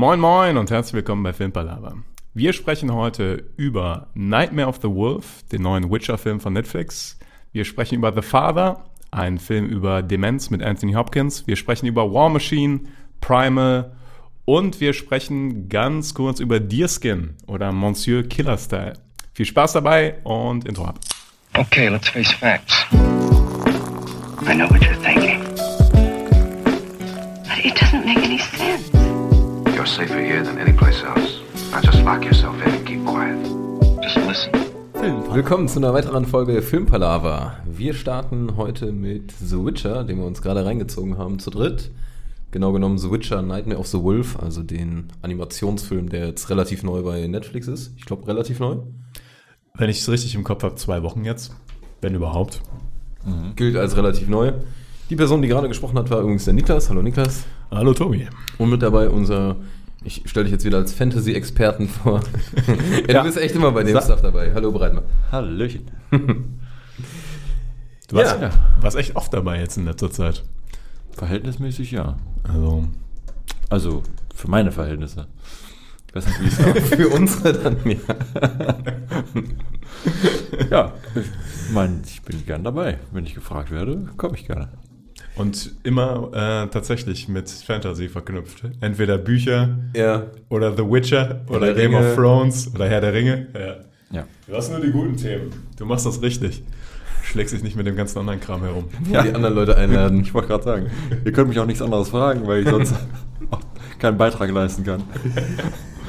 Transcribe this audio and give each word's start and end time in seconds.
Moin 0.00 0.18
Moin 0.18 0.56
und 0.56 0.70
herzlich 0.70 0.94
willkommen 0.94 1.22
bei 1.22 1.34
Filmpalava. 1.34 1.94
Wir 2.32 2.54
sprechen 2.54 2.90
heute 2.94 3.44
über 3.58 4.06
Nightmare 4.14 4.66
of 4.66 4.76
the 4.80 4.88
Wolf, 4.88 5.44
den 5.52 5.60
neuen 5.60 5.90
Witcher-Film 5.90 6.40
von 6.40 6.54
Netflix. 6.54 7.18
Wir 7.52 7.66
sprechen 7.66 7.96
über 7.96 8.10
The 8.10 8.22
Father, 8.22 8.86
einen 9.10 9.38
Film 9.38 9.66
über 9.66 10.00
Demenz 10.00 10.48
mit 10.48 10.62
Anthony 10.62 10.94
Hopkins. 10.94 11.46
Wir 11.46 11.56
sprechen 11.56 11.84
über 11.84 12.14
War 12.14 12.30
Machine, 12.30 12.80
Primal 13.20 13.92
und 14.46 14.80
wir 14.80 14.94
sprechen 14.94 15.68
ganz 15.68 16.14
kurz 16.14 16.40
über 16.40 16.60
Deerskin 16.60 17.34
oder 17.46 17.70
Monsieur 17.70 18.22
Killer 18.22 18.56
Style. 18.56 18.94
Viel 19.34 19.44
Spaß 19.44 19.74
dabei 19.74 20.14
und 20.24 20.66
Intro 20.66 20.86
ab. 20.86 20.98
Okay, 21.58 21.88
let's 21.90 22.08
face 22.08 22.32
facts. 22.32 22.86
I 24.48 24.54
know 24.54 24.66
what 24.70 24.80
you're 24.80 24.96
thinking. 25.02 25.44
But 27.44 27.62
it 27.62 27.74
doesn't 27.74 28.06
make 28.06 28.24
any 28.24 28.38
sense. 28.38 28.99
Safer 29.90 30.20
here 30.20 30.44
than 30.44 30.56
anyplace 30.56 31.02
else. 31.02 31.40
Now 31.72 31.80
just 31.80 32.04
lock 32.04 32.24
yourself 32.24 32.54
in 32.64 32.72
and 32.74 32.86
keep 32.86 33.04
quiet. 33.04 33.36
Just 34.00 34.16
listen. 34.24 34.52
Willkommen 35.34 35.66
zu 35.66 35.80
einer 35.80 35.92
weiteren 35.92 36.26
Folge 36.26 36.62
Filmpalava. 36.62 37.56
Wir 37.64 37.94
starten 37.94 38.56
heute 38.56 38.92
mit 38.92 39.32
The 39.32 39.56
Witcher, 39.56 40.04
den 40.04 40.18
wir 40.18 40.26
uns 40.26 40.42
gerade 40.42 40.64
reingezogen 40.64 41.18
haben, 41.18 41.40
zu 41.40 41.50
dritt. 41.50 41.90
Genau 42.52 42.72
genommen 42.72 42.98
The 42.98 43.10
Witcher 43.10 43.42
Nightmare 43.42 43.80
of 43.80 43.88
the 43.88 44.00
Wolf, 44.00 44.38
also 44.40 44.62
den 44.62 45.08
Animationsfilm, 45.22 46.08
der 46.08 46.28
jetzt 46.28 46.50
relativ 46.50 46.84
neu 46.84 47.02
bei 47.02 47.26
Netflix 47.26 47.66
ist. 47.66 47.92
Ich 47.96 48.04
glaube, 48.04 48.28
relativ 48.28 48.60
neu. 48.60 48.76
Wenn 49.74 49.90
ich 49.90 49.98
es 49.98 50.08
richtig 50.08 50.36
im 50.36 50.44
Kopf 50.44 50.62
habe, 50.62 50.76
zwei 50.76 51.02
Wochen 51.02 51.24
jetzt, 51.24 51.52
wenn 52.00 52.14
überhaupt. 52.14 52.60
Gilt 53.56 53.76
als 53.76 53.96
relativ 53.96 54.28
neu. 54.28 54.52
Die 55.10 55.16
Person, 55.16 55.42
die 55.42 55.48
gerade 55.48 55.66
gesprochen 55.66 55.98
hat, 55.98 56.08
war 56.08 56.20
übrigens 56.20 56.44
der 56.44 56.54
Niklas. 56.54 56.88
Hallo 56.88 57.02
Niklas. 57.02 57.44
Hallo 57.72 57.92
Tobi. 57.92 58.28
Und 58.58 58.70
mit 58.70 58.80
dabei 58.80 59.08
unser, 59.08 59.56
ich 60.04 60.22
stelle 60.26 60.44
dich 60.44 60.52
jetzt 60.52 60.64
wieder 60.64 60.78
als 60.78 60.92
Fantasy-Experten 60.94 61.88
vor. 61.88 62.20
ja, 63.06 63.12
Ja. 63.14 63.18
du 63.20 63.26
bist 63.26 63.38
echt 63.38 63.54
immer 63.54 63.70
bei 63.72 63.82
dem 63.84 63.92
Sa- 63.94 64.02
Stuff 64.02 64.22
dabei. 64.22 64.52
Hallo 64.54 64.72
Breitmann. 64.72 65.04
Hallöchen. 65.32 65.90
Du 68.08 68.16
warst, 68.16 68.40
Ja. 68.40 68.50
warst 68.80 68.96
echt 68.96 69.14
oft 69.14 69.32
dabei 69.32 69.60
jetzt 69.60 69.76
in 69.76 69.84
letzter 69.84 70.10
Zeit. 70.10 70.42
Verhältnismäßig 71.12 71.92
ja. 71.92 72.16
Also, 72.42 72.88
Also 73.68 74.02
für 74.34 74.48
meine 74.50 74.72
Verhältnisse. 74.72 75.28
Ich 76.08 76.14
weiß 76.16 76.26
nicht, 76.26 76.40
wie 76.40 76.46
es 76.48 76.58
auch. 76.64 76.96
Für 76.96 77.08
unsere 77.10 77.52
dann 77.52 77.76
mehr. 77.84 77.98
ja, 80.70 80.92
ich 81.14 81.72
meine, 81.72 82.00
ich 82.04 82.20
bin 82.22 82.44
gern 82.46 82.64
dabei. 82.64 82.98
Wenn 83.12 83.24
ich 83.26 83.34
gefragt 83.34 83.70
werde, 83.70 84.08
komme 84.16 84.36
ich 84.36 84.44
gerne. 84.46 84.70
Und 85.36 85.72
immer 85.84 86.30
äh, 86.32 86.66
tatsächlich 86.70 87.28
mit 87.28 87.48
Fantasy 87.48 88.08
verknüpft. 88.08 88.62
Entweder 88.80 89.16
Bücher 89.18 89.68
Ja, 89.94 90.24
oder 90.48 90.76
The 90.76 90.82
Witcher 90.82 91.42
oder 91.48 91.72
der 91.72 91.74
Game 91.74 91.94
Ringe. 91.94 92.10
of 92.10 92.16
Thrones 92.16 92.70
oder 92.74 92.88
Herr 92.88 93.00
der 93.00 93.12
Ringe. 93.14 93.46
Ja. 93.54 93.76
Ja. 94.12 94.24
Du 94.48 94.56
hast 94.56 94.70
nur 94.70 94.80
die 94.80 94.90
guten 94.90 95.16
Themen. 95.16 95.50
Du 95.78 95.86
machst 95.86 96.04
das 96.04 96.20
richtig. 96.20 96.62
Schlägst 97.22 97.54
dich 97.54 97.62
nicht 97.62 97.76
mit 97.76 97.86
dem 97.86 97.94
ganzen 97.94 98.18
anderen 98.18 98.40
Kram 98.40 98.62
herum. 98.62 98.86
ja. 99.10 99.22
die 99.22 99.32
anderen 99.32 99.54
Leute 99.54 99.76
einladen. 99.76 100.20
Ich 100.20 100.34
wollte 100.34 100.48
gerade 100.48 100.64
sagen, 100.64 100.86
ihr 101.24 101.30
könnt 101.32 101.48
mich 101.48 101.58
auch 101.60 101.66
nichts 101.66 101.80
anderes 101.80 102.08
fragen, 102.08 102.46
weil 102.48 102.62
ich 102.62 102.68
sonst 102.68 102.94
auch 103.50 103.60
keinen 104.00 104.18
Beitrag 104.18 104.50
leisten 104.50 104.82
kann. 104.84 105.04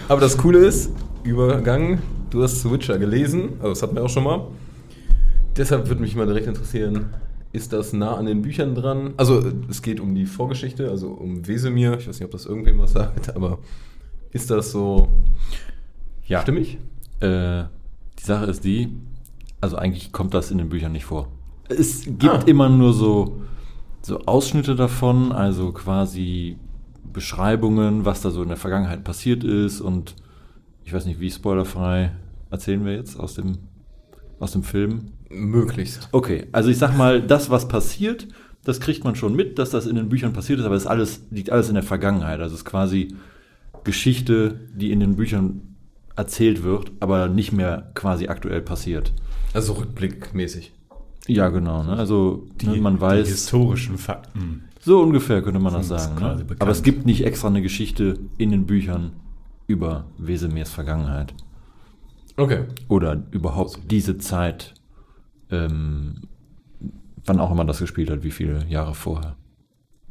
Aber 0.08 0.20
das 0.20 0.36
Coole 0.38 0.60
ist, 0.60 0.90
Übergang, 1.24 2.00
du 2.32 2.42
hast 2.42 2.64
The 2.64 2.72
Witcher 2.72 2.98
gelesen, 2.98 3.50
also 3.60 3.70
das 3.70 3.84
hatten 3.84 3.96
wir 3.96 4.04
auch 4.04 4.10
schon 4.10 4.24
mal. 4.24 4.48
Deshalb 5.56 5.88
würde 5.88 6.02
mich 6.02 6.16
mal 6.16 6.26
direkt 6.26 6.48
interessieren, 6.48 7.12
ist 7.54 7.74
das 7.74 7.94
nah 7.94 8.16
an 8.16 8.26
den 8.26 8.42
Büchern 8.42 8.76
dran? 8.76 9.14
Also 9.18 9.42
es 9.70 9.82
geht 9.82 10.00
um 10.00 10.16
die 10.16 10.26
Vorgeschichte, 10.26 10.90
also 10.90 11.10
um 11.10 11.48
Wesemir. 11.48 11.98
Ich 12.00 12.08
weiß 12.08 12.20
nicht, 12.20 12.26
ob 12.26 12.32
das 12.32 12.46
irgendwem 12.46 12.80
was 12.80 12.94
sagt, 12.94 13.36
aber 13.36 13.60
ist 14.32 14.50
das 14.52 14.72
so 14.72 15.08
Ja. 16.26 16.42
stimmig? 16.42 16.78
Äh, 17.20 17.64
die 18.20 18.24
Sache 18.24 18.46
ist 18.46 18.64
die, 18.64 18.90
also 19.60 19.76
eigentlich 19.76 20.12
kommt 20.12 20.34
das 20.34 20.52
in 20.52 20.58
den 20.58 20.70
Büchern 20.70 20.92
nicht 20.94 21.06
vor. 21.06 21.28
Es 21.70 22.04
gibt 22.06 22.24
Ah. 22.26 22.44
immer 22.46 22.70
nur 22.70 22.94
so, 22.94 23.42
so 24.02 24.20
Ausschnitte 24.26 24.76
davon, 24.76 25.32
also 25.32 25.72
quasi 25.72 26.58
Beschreibungen, 27.14 28.06
was 28.06 28.22
da 28.22 28.30
so 28.32 28.42
in 28.42 28.48
der 28.48 28.58
Vergangenheit 28.58 29.04
passiert 29.04 29.44
ist 29.44 29.82
und 29.82 30.16
ich 30.86 30.94
weiß 30.94 31.06
nicht, 31.06 31.20
wie 31.20 31.30
spoilerfrei 31.30 32.12
erzählen 32.50 32.84
wir 32.86 32.94
jetzt 32.94 33.20
aus 33.20 33.34
dem, 33.36 33.58
aus 34.40 34.54
dem 34.54 34.64
Film. 34.64 35.12
Möglichst. 35.34 36.10
Okay, 36.12 36.48
also 36.52 36.70
ich 36.70 36.78
sag 36.78 36.98
mal, 36.98 37.22
das, 37.22 37.50
was 37.50 37.68
passiert, 37.68 38.28
das 38.64 38.80
kriegt 38.80 39.04
man 39.04 39.16
schon 39.16 39.36
mit, 39.36 39.58
dass 39.60 39.70
das 39.72 39.88
in 39.88 39.96
den 39.96 40.10
Büchern 40.10 40.34
passiert 40.34 40.60
ist, 40.60 40.66
aber 40.66 40.76
es 40.76 40.84
ist 40.84 40.88
alles, 40.90 41.22
liegt 41.32 41.50
alles 41.50 41.70
in 41.70 41.76
der 41.76 41.84
Vergangenheit. 41.84 42.40
Also 42.40 42.54
es 42.54 42.62
ist 42.62 42.66
quasi 42.66 43.16
Geschichte, 43.84 44.60
die 44.76 44.92
in 44.92 45.00
den 45.00 45.16
Büchern 45.16 45.76
erzählt 46.16 46.64
wird, 46.64 46.92
aber 47.00 47.28
nicht 47.28 47.52
mehr 47.52 47.92
quasi 47.96 48.28
aktuell 48.28 48.62
passiert. 48.62 49.14
Also 49.54 49.74
rückblickmäßig. 49.74 50.74
Ja, 51.28 51.50
genau. 51.50 51.84
Ne? 51.84 51.94
Also 51.94 52.48
ne, 52.64 52.78
man 52.78 52.96
Die 52.96 53.02
weiß, 53.02 53.28
historischen 53.28 53.98
Fakten. 53.98 54.64
so 54.80 55.02
ungefähr 55.02 55.42
könnte 55.42 55.60
man 55.60 55.74
das 55.74 55.88
sagen. 55.88 56.20
Ne? 56.20 56.46
Aber 56.60 56.72
es 56.72 56.84
gibt 56.84 57.06
nicht 57.06 57.26
extra 57.26 57.48
eine 57.48 57.62
Geschichte 57.62 58.20
in 58.38 58.52
den 58.52 58.66
Büchern 58.66 59.14
über 59.68 60.06
Wesemirs 60.18 60.70
Vergangenheit. 60.70 61.34
Okay. 62.38 62.66
Oder 62.88 63.24
überhaupt 63.32 63.80
diese 63.90 64.18
Zeit, 64.18 64.74
ähm, 65.52 66.22
wann 67.26 67.40
auch 67.40 67.52
immer 67.52 67.66
das 67.66 67.80
gespielt 67.80 68.10
hat, 68.10 68.24
wie 68.24 68.32
viele 68.32 68.66
Jahre 68.68 68.96
vorher. 68.96 69.36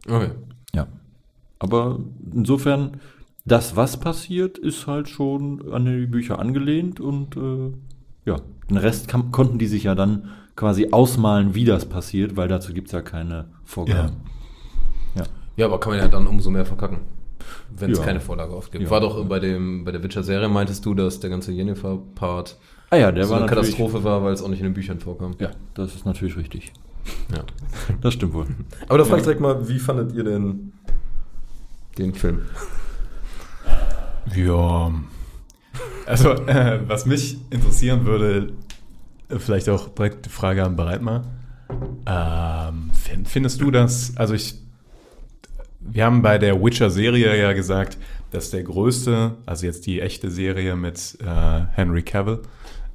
Okay. 0.09 0.31
Ja. 0.75 0.87
Aber 1.59 1.99
insofern, 2.33 3.01
das, 3.45 3.77
was 3.77 3.99
passiert, 3.99 4.59
ist 4.59 4.87
halt 4.87 5.09
schon 5.09 5.73
an 5.73 5.84
die 5.84 6.06
Bücher 6.06 6.39
angelehnt 6.39 7.00
und 7.00 7.37
äh, 7.37 7.73
ja, 8.25 8.37
den 8.69 8.77
Rest 8.77 9.09
kam, 9.09 9.31
konnten 9.33 9.59
die 9.59 9.67
sich 9.67 9.84
ja 9.84 9.95
dann 9.95 10.29
quasi 10.56 10.89
ausmalen, 10.93 11.55
wie 11.55 11.65
das 11.65 11.87
passiert, 11.87 12.37
weil 12.37 12.49
dazu 12.49 12.73
gibt 12.73 12.89
es 12.89 12.93
ja 12.93 13.00
keine 13.03 13.47
Vorgaben. 13.65 14.17
Ja. 15.15 15.25
Ja, 15.56 15.67
aber 15.67 15.81
kann 15.81 15.93
man 15.93 16.00
ja 16.00 16.09
dann 16.09 16.27
umso 16.27 16.50
mehr 16.50 16.65
verkacken. 16.65 17.00
Wenn 17.77 17.91
es 17.91 17.99
Ja. 17.99 18.05
keine 18.05 18.21
Vorlage 18.21 18.55
oft 18.56 18.73
gibt. 18.73 18.84
Ja. 18.84 18.91
War 18.91 19.00
doch 19.00 19.23
bei 19.27 19.41
dem 19.41 19.84
bei 19.84 19.93
der 19.93 20.03
Witcher-Serie 20.03 20.49
meintest 20.49 20.87
du, 20.87 20.95
dass 20.95 21.21
der 21.21 21.29
ganze 21.31 21.53
Jennifer-Part 21.53 22.56
Ah 22.91 22.97
ja, 22.97 23.12
der 23.12 23.25
so 23.25 23.31
war 23.31 23.39
eine 23.39 23.47
natürlich. 23.47 23.77
Katastrophe 23.77 24.03
war, 24.05 24.25
weil 24.25 24.33
es 24.33 24.43
auch 24.43 24.49
nicht 24.49 24.59
in 24.59 24.65
den 24.65 24.75
Büchern 24.75 24.99
vorkam. 24.99 25.37
Ja, 25.39 25.51
das 25.75 25.95
ist 25.95 26.05
natürlich 26.05 26.37
richtig. 26.37 26.73
Ja. 27.33 27.45
Das 28.03 28.15
stimmt 28.15 28.34
wohl. 28.34 28.47
Aber 28.89 28.99
da 28.99 29.05
frage 29.05 29.19
ich 29.19 29.25
direkt 29.25 29.41
mal, 29.41 29.69
wie 29.69 29.78
fandet 29.78 30.12
ihr 30.12 30.25
denn 30.25 30.73
den 31.99 32.15
Film? 32.15 32.43
Ja. 34.34 34.93
Also, 36.06 36.31
äh, 36.47 36.81
was 36.87 37.06
mich 37.06 37.39
interessieren 37.50 38.05
würde, 38.05 38.53
vielleicht 39.39 39.69
auch 39.69 39.89
direkt 39.89 40.27
die 40.27 40.31
Frage 40.31 40.65
an 40.65 40.77
Breitmar. 40.77 41.25
Ähm, 42.06 42.91
find, 42.93 43.29
findest 43.29 43.61
du 43.61 43.71
das, 43.71 44.17
also 44.17 44.34
ich, 44.34 44.56
wir 45.81 46.05
haben 46.05 46.23
bei 46.23 46.39
der 46.39 46.61
Witcher-Serie 46.62 47.41
ja 47.41 47.53
gesagt, 47.53 47.97
dass 48.33 48.50
der 48.50 48.62
größte, 48.65 49.37
also 49.47 49.67
jetzt 49.67 49.87
die 49.87 50.00
echte 50.00 50.31
Serie 50.31 50.77
mit 50.77 51.19
äh, 51.21 51.61
Henry 51.73 52.03
Cavill, 52.03 52.41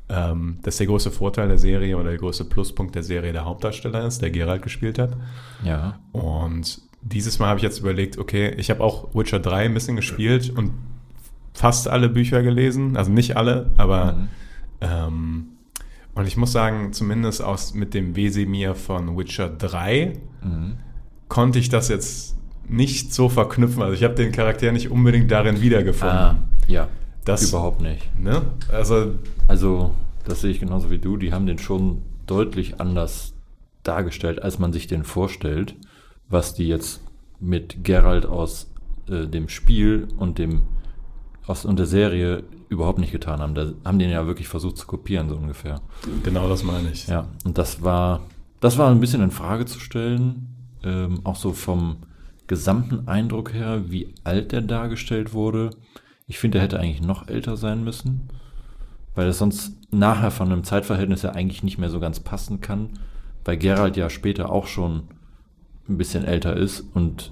ähm, 0.10 0.60
dass 0.62 0.78
der 0.78 0.88
größte 0.88 1.12
Vorteil 1.12 1.48
der 1.48 1.58
Serie 1.58 1.98
oder 1.98 2.10
der 2.12 2.20
größte 2.20 2.46
Pluspunkt 2.46 2.94
der 2.96 3.04
Serie 3.04 3.34
der 3.34 3.46
Hauptdarsteller 3.46 4.06
ist, 4.06 4.22
der 4.22 4.30
Geralt 4.32 4.62
gespielt 4.62 5.00
hat. 5.00 5.16
Ja. 5.64 6.00
Und 6.12 6.82
dieses 7.02 7.40
Mal 7.40 7.48
habe 7.48 7.58
ich 7.60 7.64
jetzt 7.64 7.80
überlegt, 7.80 8.18
okay, 8.18 8.54
ich 8.58 8.70
habe 8.70 8.84
auch 8.84 9.14
Witcher 9.16 9.40
3 9.40 9.66
ein 9.66 9.74
bisschen 9.74 9.96
gespielt 9.96 10.50
und 10.56 10.72
fast 11.54 11.88
alle 11.88 12.10
Bücher 12.10 12.44
gelesen. 12.44 12.98
Also 12.98 13.12
nicht 13.12 13.38
alle, 13.38 13.72
aber 13.78 14.14
Mhm. 14.14 14.28
ähm, 14.82 15.46
und 16.14 16.28
ich 16.28 16.38
muss 16.38 16.52
sagen, 16.52 16.94
zumindest 16.94 17.42
aus 17.44 17.74
mit 17.74 17.94
dem 17.94 18.16
Wesemir 18.16 18.74
von 18.76 19.18
Witcher 19.18 19.50
3 19.50 20.14
Mhm. 20.44 20.78
konnte 21.28 21.60
ich 21.60 21.70
das 21.70 21.90
jetzt 21.90 22.36
nicht 22.68 23.14
so 23.14 23.30
verknüpfen. 23.30 23.82
Also 23.82 23.94
ich 23.94 24.04
habe 24.04 24.16
den 24.16 24.32
Charakter 24.32 24.72
nicht 24.72 24.90
unbedingt 24.92 25.30
darin 25.32 25.62
wiedergefunden. 25.62 26.18
Ah, 26.18 26.36
ja. 26.68 26.88
Das- 27.26 27.50
Überhaupt 27.50 27.82
nicht. 27.82 28.18
Ne? 28.20 28.42
Also 28.72 29.16
Also, 29.48 29.94
das 30.26 30.42
sehe 30.42 30.52
ich 30.52 30.60
genauso 30.60 30.90
wie 30.90 31.00
du. 31.00 31.18
Die 31.18 31.34
haben 31.34 31.46
den 31.46 31.58
schon 31.60 32.02
deutlich 32.28 32.80
anders 32.80 33.34
dargestellt, 33.84 34.42
als 34.42 34.58
man 34.60 34.74
sich 34.74 34.88
den 34.88 35.04
vorstellt, 35.04 35.76
was 36.30 36.54
die 36.56 36.68
jetzt 36.68 37.02
mit 37.40 37.84
Geralt 37.84 38.26
aus 38.26 38.72
äh, 39.10 39.28
dem 39.28 39.50
Spiel 39.50 40.08
und 40.18 40.40
dem 40.40 40.64
aus 41.46 41.64
und 41.66 41.78
der 41.78 41.86
Serie 41.86 42.44
überhaupt 42.70 42.98
nicht 42.98 43.12
getan 43.12 43.40
haben. 43.40 43.54
Da 43.54 43.72
haben 43.84 44.00
den 44.00 44.10
ja 44.10 44.26
wirklich 44.26 44.48
versucht 44.48 44.78
zu 44.78 44.88
kopieren, 44.88 45.30
so 45.30 45.36
ungefähr. 45.36 45.82
genau 46.24 46.50
das 46.50 46.64
meine 46.64 46.90
ich. 46.92 47.06
Ja, 47.08 47.28
und 47.44 47.60
das 47.60 47.84
war, 47.84 48.22
das 48.62 48.80
war 48.80 48.90
ein 48.90 49.00
bisschen 49.00 49.22
in 49.22 49.30
Frage 49.30 49.66
zu 49.68 49.80
stellen, 49.80 50.48
ähm, 50.84 51.20
auch 51.24 51.36
so 51.36 51.54
vom 51.54 51.98
gesamten 52.48 53.08
Eindruck 53.08 53.54
her, 53.54 53.84
wie 53.92 54.14
alt 54.24 54.52
der 54.54 54.62
dargestellt 54.62 55.34
wurde. 55.34 55.70
Ich 56.28 56.40
finde, 56.40 56.58
er 56.58 56.64
hätte 56.64 56.80
eigentlich 56.80 57.02
noch 57.02 57.28
älter 57.28 57.56
sein 57.58 57.84
müssen, 57.84 58.30
weil 59.14 59.28
es 59.28 59.38
sonst 59.38 59.78
nachher 59.94 60.32
von 60.32 60.52
einem 60.52 60.64
Zeitverhältnis 60.64 61.22
ja 61.22 61.32
eigentlich 61.32 61.64
nicht 61.64 61.78
mehr 61.78 61.90
so 61.90 62.00
ganz 62.00 62.20
passen 62.20 62.62
kann, 62.62 62.90
weil 63.44 63.58
Geralt 63.58 63.96
ja 63.96 64.10
später 64.10 64.52
auch 64.52 64.68
schon 64.68 65.04
ein 65.88 65.98
bisschen 65.98 66.26
älter 66.26 66.56
ist 66.58 66.82
und 66.94 67.32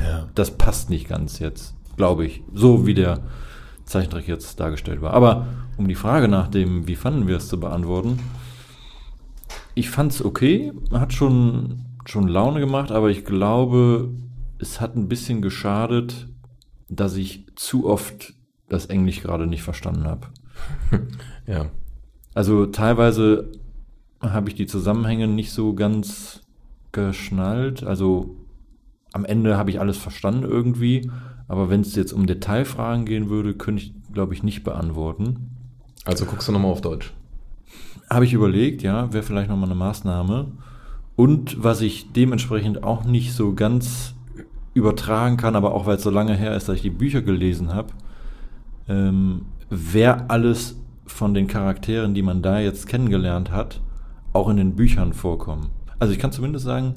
Ja. 0.00 0.28
das 0.34 0.56
passt 0.56 0.90
nicht 0.90 1.08
ganz 1.08 1.40
jetzt. 1.40 1.74
Glaube 1.96 2.24
ich. 2.24 2.42
So 2.54 2.86
wie 2.86 2.94
der 2.94 3.20
Zeichentrick 3.84 4.28
jetzt 4.28 4.58
dargestellt 4.60 5.02
war. 5.02 5.12
Aber 5.12 5.48
um 5.76 5.88
die 5.88 5.96
Frage 5.96 6.28
nach 6.28 6.46
dem, 6.48 6.86
wie 6.86 6.94
fanden 6.94 7.26
wir 7.26 7.36
es 7.36 7.48
zu 7.48 7.58
beantworten, 7.58 8.20
ich 9.74 9.90
fand 9.90 10.12
es 10.12 10.24
okay, 10.24 10.72
hat 10.92 11.12
schon, 11.12 11.84
schon 12.06 12.28
Laune 12.28 12.60
gemacht, 12.60 12.92
aber 12.92 13.10
ich 13.10 13.24
glaube, 13.24 14.10
es 14.58 14.80
hat 14.80 14.94
ein 14.96 15.08
bisschen 15.08 15.42
geschadet, 15.42 16.28
dass 16.90 17.16
ich 17.16 17.46
zu 17.56 17.86
oft 17.86 18.34
das 18.68 18.86
Englisch 18.86 19.22
gerade 19.22 19.46
nicht 19.46 19.62
verstanden 19.62 20.04
habe. 20.04 20.28
Ja. 21.46 21.66
Also 22.32 22.66
teilweise 22.66 23.50
habe 24.20 24.48
ich 24.48 24.54
die 24.54 24.66
Zusammenhänge 24.66 25.26
nicht 25.26 25.50
so 25.50 25.74
ganz 25.74 26.42
geschnallt. 26.92 27.82
Also 27.82 28.36
am 29.12 29.24
Ende 29.24 29.56
habe 29.56 29.70
ich 29.70 29.80
alles 29.80 29.96
verstanden 29.96 30.44
irgendwie, 30.44 31.10
aber 31.48 31.68
wenn 31.70 31.80
es 31.80 31.96
jetzt 31.96 32.12
um 32.12 32.26
Detailfragen 32.26 33.04
gehen 33.04 33.28
würde, 33.30 33.54
könnte 33.54 33.82
ich, 33.82 33.94
glaube 34.12 34.34
ich, 34.34 34.44
nicht 34.44 34.62
beantworten. 34.62 35.56
Also 36.04 36.24
guckst 36.24 36.46
du 36.46 36.52
nochmal 36.52 36.70
auf 36.70 36.82
Deutsch. 36.82 37.12
Habe 38.08 38.24
ich 38.24 38.32
überlegt, 38.32 38.82
ja, 38.82 39.12
wäre 39.12 39.24
vielleicht 39.24 39.50
nochmal 39.50 39.68
eine 39.68 39.78
Maßnahme. 39.78 40.52
Und 41.16 41.62
was 41.62 41.80
ich 41.80 42.12
dementsprechend 42.12 42.84
auch 42.84 43.04
nicht 43.04 43.34
so 43.34 43.54
ganz 43.54 44.14
übertragen 44.74 45.36
kann, 45.36 45.56
aber 45.56 45.74
auch 45.74 45.86
weil 45.86 45.96
es 45.96 46.02
so 46.02 46.10
lange 46.10 46.34
her 46.34 46.54
ist, 46.56 46.68
dass 46.68 46.76
ich 46.76 46.82
die 46.82 46.90
Bücher 46.90 47.22
gelesen 47.22 47.74
habe, 47.74 47.88
ähm, 48.88 49.42
wer 49.68 50.30
alles 50.30 50.76
von 51.06 51.34
den 51.34 51.46
Charakteren, 51.48 52.14
die 52.14 52.22
man 52.22 52.40
da 52.42 52.60
jetzt 52.60 52.86
kennengelernt 52.86 53.50
hat, 53.50 53.80
auch 54.32 54.48
in 54.48 54.56
den 54.56 54.76
Büchern 54.76 55.12
vorkommen. 55.12 55.70
Also 55.98 56.12
ich 56.12 56.18
kann 56.20 56.30
zumindest 56.32 56.64
sagen, 56.64 56.94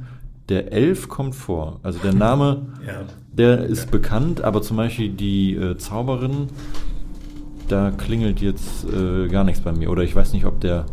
der 0.50 0.72
Elf 0.72 1.10
kommt 1.10 1.36
vor. 1.36 1.80
Also 1.84 2.00
der 2.00 2.14
Name, 2.14 2.68
Ja. 2.86 2.94
der 3.32 3.64
ist 3.66 3.90
bekannt, 3.92 4.42
aber 4.44 4.62
zum 4.62 4.78
Beispiel 4.78 5.10
die 5.10 5.56
äh, 5.56 5.78
Zauberin, 5.78 6.48
da 7.70 7.92
klingelt 7.92 8.40
jetzt 8.42 8.86
äh, 8.94 9.28
gar 9.30 9.44
nichts 9.44 9.62
bei 9.62 9.72
mir. 9.72 9.90
Oder 9.90 10.04
ich 10.04 10.16
weiß 10.16 10.34
nicht, 10.34 10.46
ob 10.46 10.60
der 10.60 10.86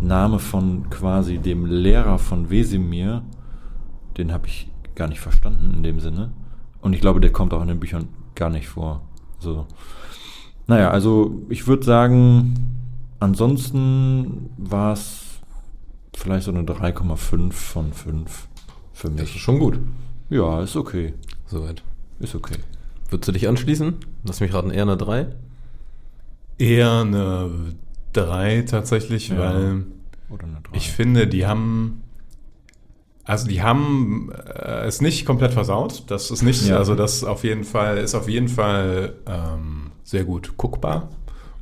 Name 0.00 0.38
von 0.38 0.88
quasi 0.90 1.38
dem 1.38 1.66
Lehrer 1.66 2.18
von 2.18 2.50
Wesemir, 2.50 3.22
den 4.18 4.32
habe 4.32 4.46
ich 4.46 4.70
gar 4.94 5.08
nicht 5.08 5.20
verstanden 5.20 5.72
in 5.74 5.82
dem 5.82 6.00
Sinne. 6.00 6.32
Und 6.80 6.92
ich 6.92 7.00
glaube, 7.00 7.20
der 7.20 7.32
kommt 7.32 7.52
auch 7.54 7.62
in 7.62 7.68
den 7.68 7.80
Büchern 7.80 8.08
gar 8.34 8.50
nicht 8.50 8.68
vor. 8.68 9.02
So. 9.38 9.66
Naja, 10.66 10.90
also 10.90 11.42
ich 11.48 11.66
würde 11.66 11.84
sagen, 11.84 12.54
ansonsten 13.20 14.50
war 14.56 14.92
es 14.92 15.20
vielleicht 16.16 16.44
so 16.44 16.50
eine 16.52 16.62
3,5 16.62 17.52
von 17.52 17.92
5 17.92 18.48
für 18.92 19.10
Das 19.10 19.28
ist 19.28 19.34
mich. 19.34 19.42
schon 19.42 19.58
gut. 19.58 19.78
Ja, 20.30 20.62
ist 20.62 20.76
okay. 20.76 21.14
Soweit. 21.46 21.82
Ist 22.20 22.34
okay. 22.34 22.56
Würdest 23.10 23.28
du 23.28 23.32
dich 23.32 23.48
anschließen? 23.48 23.94
Lass 24.24 24.40
mich 24.40 24.54
raten, 24.54 24.70
eher 24.70 24.82
eine 24.82 24.96
3? 24.96 25.26
Eher 26.58 27.00
eine 27.00 27.50
3 28.12 28.62
tatsächlich, 28.62 29.28
Ja. 29.28 29.38
weil 29.38 29.84
Oder 30.30 30.44
eine 30.44 30.60
3. 30.62 30.76
ich 30.76 30.90
finde, 30.92 31.26
die 31.26 31.46
haben. 31.46 32.00
Also 33.26 33.48
die 33.48 33.62
haben 33.62 34.30
äh, 34.32 34.84
es 34.86 35.00
nicht 35.00 35.24
komplett 35.24 35.52
versaut. 35.54 36.04
Das 36.08 36.30
ist 36.30 36.42
nicht, 36.42 36.66
Ja. 36.66 36.76
also 36.76 36.94
das 36.94 37.24
auf 37.24 37.42
jeden 37.44 37.64
Fall 37.64 37.98
ist 37.98 38.14
auf 38.14 38.28
jeden 38.28 38.48
Fall 38.48 39.14
ähm, 39.26 39.92
sehr 40.02 40.24
gut 40.24 40.56
guckbar 40.58 41.08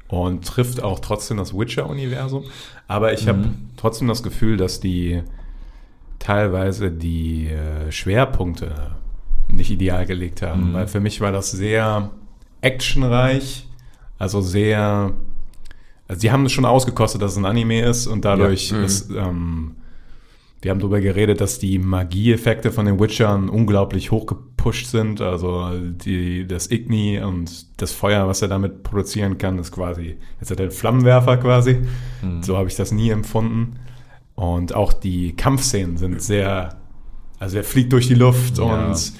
und 0.08 0.44
trifft 0.46 0.82
auch 0.82 0.98
trotzdem 0.98 1.36
das 1.36 1.56
Witcher-Universum. 1.56 2.44
Aber 2.88 3.12
ich 3.12 3.28
habe 3.28 3.38
Mhm. 3.38 3.54
trotzdem 3.76 4.08
das 4.08 4.22
Gefühl, 4.24 4.56
dass 4.56 4.80
die 4.80 5.22
teilweise 6.18 6.90
die 6.90 7.48
äh, 7.48 7.90
Schwerpunkte 7.92 8.72
nicht 9.48 9.70
ideal 9.70 10.06
gelegt 10.06 10.42
haben. 10.42 10.70
Mhm. 10.70 10.74
Weil 10.74 10.88
für 10.88 11.00
mich 11.00 11.20
war 11.20 11.32
das 11.32 11.50
sehr 11.52 12.10
actionreich, 12.60 13.68
also 14.18 14.40
sehr. 14.40 15.12
Also 16.08 16.20
sie 16.20 16.30
haben 16.32 16.44
es 16.46 16.52
schon 16.52 16.64
ausgekostet, 16.64 17.22
dass 17.22 17.32
es 17.32 17.38
ein 17.38 17.44
Anime 17.46 17.82
ist 17.82 18.06
und 18.06 18.24
dadurch 18.24 18.70
Ja. 18.70 18.78
Mhm. 18.78 18.84
ist. 18.84 19.10
Ähm, 19.10 19.76
wir 20.62 20.70
haben 20.70 20.78
darüber 20.78 21.00
geredet, 21.00 21.40
dass 21.40 21.58
die 21.58 21.78
Magieeffekte 21.78 22.70
von 22.70 22.86
den 22.86 23.00
Witchern 23.00 23.48
unglaublich 23.48 24.12
hochgepusht 24.12 24.86
sind. 24.86 25.20
Also 25.20 25.70
die, 25.76 26.46
das 26.46 26.70
Igni 26.70 27.20
und 27.20 27.80
das 27.80 27.90
Feuer, 27.92 28.28
was 28.28 28.42
er 28.42 28.48
damit 28.48 28.84
produzieren 28.84 29.38
kann, 29.38 29.58
ist 29.58 29.72
quasi, 29.72 30.18
jetzt 30.40 30.52
hat 30.52 30.60
er 30.60 30.64
einen 30.66 30.70
Flammenwerfer 30.72 31.36
quasi. 31.38 31.78
So 32.42 32.56
habe 32.56 32.68
ich 32.68 32.76
das 32.76 32.92
nie 32.92 33.10
empfunden. 33.10 33.80
Und 34.36 34.72
auch 34.74 34.92
die 34.92 35.34
Kampfszenen 35.34 35.96
sind 35.96 36.22
sehr, 36.22 36.76
also 37.40 37.56
er 37.56 37.64
fliegt 37.64 37.92
durch 37.92 38.06
die 38.06 38.14
Luft 38.14 38.58
Ja. 38.58 38.64
und 38.88 39.12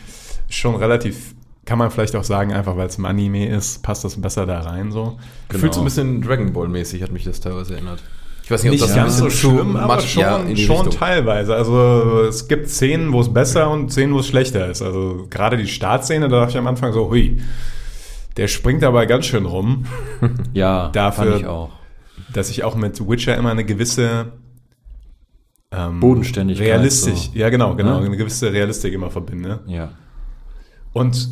schon 0.48 0.76
relativ, 0.76 1.34
kann 1.64 1.78
man 1.78 1.90
vielleicht 1.90 2.14
auch 2.14 2.24
sagen, 2.24 2.52
einfach 2.52 2.76
weil 2.76 2.86
es 2.86 2.98
im 2.98 3.04
Anime 3.04 3.48
ist, 3.48 3.82
passt 3.82 4.04
das 4.04 4.20
besser 4.20 4.46
da 4.46 4.60
rein 4.60 4.92
so. 4.92 5.18
Gefühlt 5.48 5.74
so 5.74 5.80
ein 5.80 5.84
bisschen 5.84 6.22
Dragon 6.22 6.52
Ball 6.52 6.68
mäßig, 6.68 7.02
hat 7.02 7.10
mich 7.10 7.24
das 7.24 7.40
teilweise 7.40 7.74
erinnert. 7.74 8.02
Ich 8.44 8.50
weiß 8.50 8.64
nicht, 8.64 8.72
ob 8.72 8.78
das 8.88 8.94
ganz 8.94 9.18
so 9.18 9.30
schlimm, 9.30 9.76
aber 9.76 10.00
schon, 10.00 10.22
ja, 10.22 10.56
schon 10.56 10.90
teilweise. 10.90 11.54
Also 11.54 12.22
es 12.28 12.48
gibt 12.48 12.68
Szenen, 12.68 13.12
wo 13.12 13.20
es 13.20 13.32
besser 13.32 13.70
und 13.70 13.90
Szenen, 13.92 14.14
wo 14.14 14.18
es 14.18 14.26
schlechter 14.26 14.68
ist. 14.68 14.82
Also 14.82 15.26
gerade 15.30 15.56
die 15.56 15.68
Startszene, 15.68 16.28
da 16.28 16.40
dachte 16.40 16.52
ich 16.52 16.58
am 16.58 16.66
Anfang 16.66 16.92
so, 16.92 17.08
hui, 17.08 17.40
der 18.36 18.48
springt 18.48 18.82
aber 18.84 19.06
ganz 19.06 19.26
schön 19.26 19.46
rum, 19.46 19.84
ja, 20.54 20.88
dafür- 20.90 21.24
fand 21.32 21.36
ich 21.40 21.46
auch. 21.46 21.70
dass 22.32 22.50
ich 22.50 22.64
auch 22.64 22.74
mit 22.74 23.06
Witcher 23.08 23.36
immer 23.36 23.50
eine 23.50 23.64
gewisse 23.64 24.32
ähm, 25.70 26.00
Bodenständigkeit, 26.00 26.66
Realistisch, 26.66 27.30
so. 27.32 27.38
ja 27.38 27.48
genau, 27.48 27.74
genau, 27.76 28.00
Ne? 28.00 28.06
eine 28.06 28.16
gewisse 28.16 28.52
Realistik 28.52 28.92
immer 28.92 29.10
verbinde. 29.10 29.60
Ja. 29.66 29.90
Und 30.92 31.28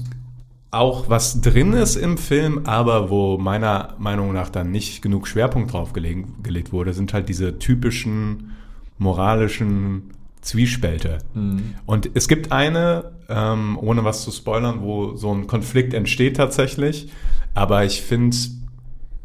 auch 0.70 1.08
was 1.08 1.40
drin 1.40 1.72
ist 1.72 1.96
im 1.96 2.16
Film, 2.16 2.62
aber 2.64 3.10
wo 3.10 3.38
meiner 3.38 3.94
Meinung 3.98 4.32
nach 4.32 4.50
dann 4.50 4.70
nicht 4.70 5.02
genug 5.02 5.26
Schwerpunkt 5.26 5.72
drauf 5.72 5.92
gelegen, 5.92 6.36
gelegt 6.42 6.72
wurde, 6.72 6.92
sind 6.92 7.12
halt 7.12 7.28
diese 7.28 7.58
typischen 7.58 8.52
moralischen 8.98 10.10
Zwiespälte. 10.42 11.18
Und 11.86 12.10
es 12.14 12.28
gibt 12.28 12.52
eine, 12.52 13.12
ähm, 13.28 13.78
ohne 13.80 14.04
was 14.04 14.22
zu 14.22 14.30
spoilern, 14.30 14.80
wo 14.80 15.16
so 15.16 15.32
ein 15.32 15.46
Konflikt 15.46 15.92
entsteht 15.92 16.36
tatsächlich. 16.36 17.10
Aber 17.54 17.84
ich 17.84 18.02
finde, 18.02 18.36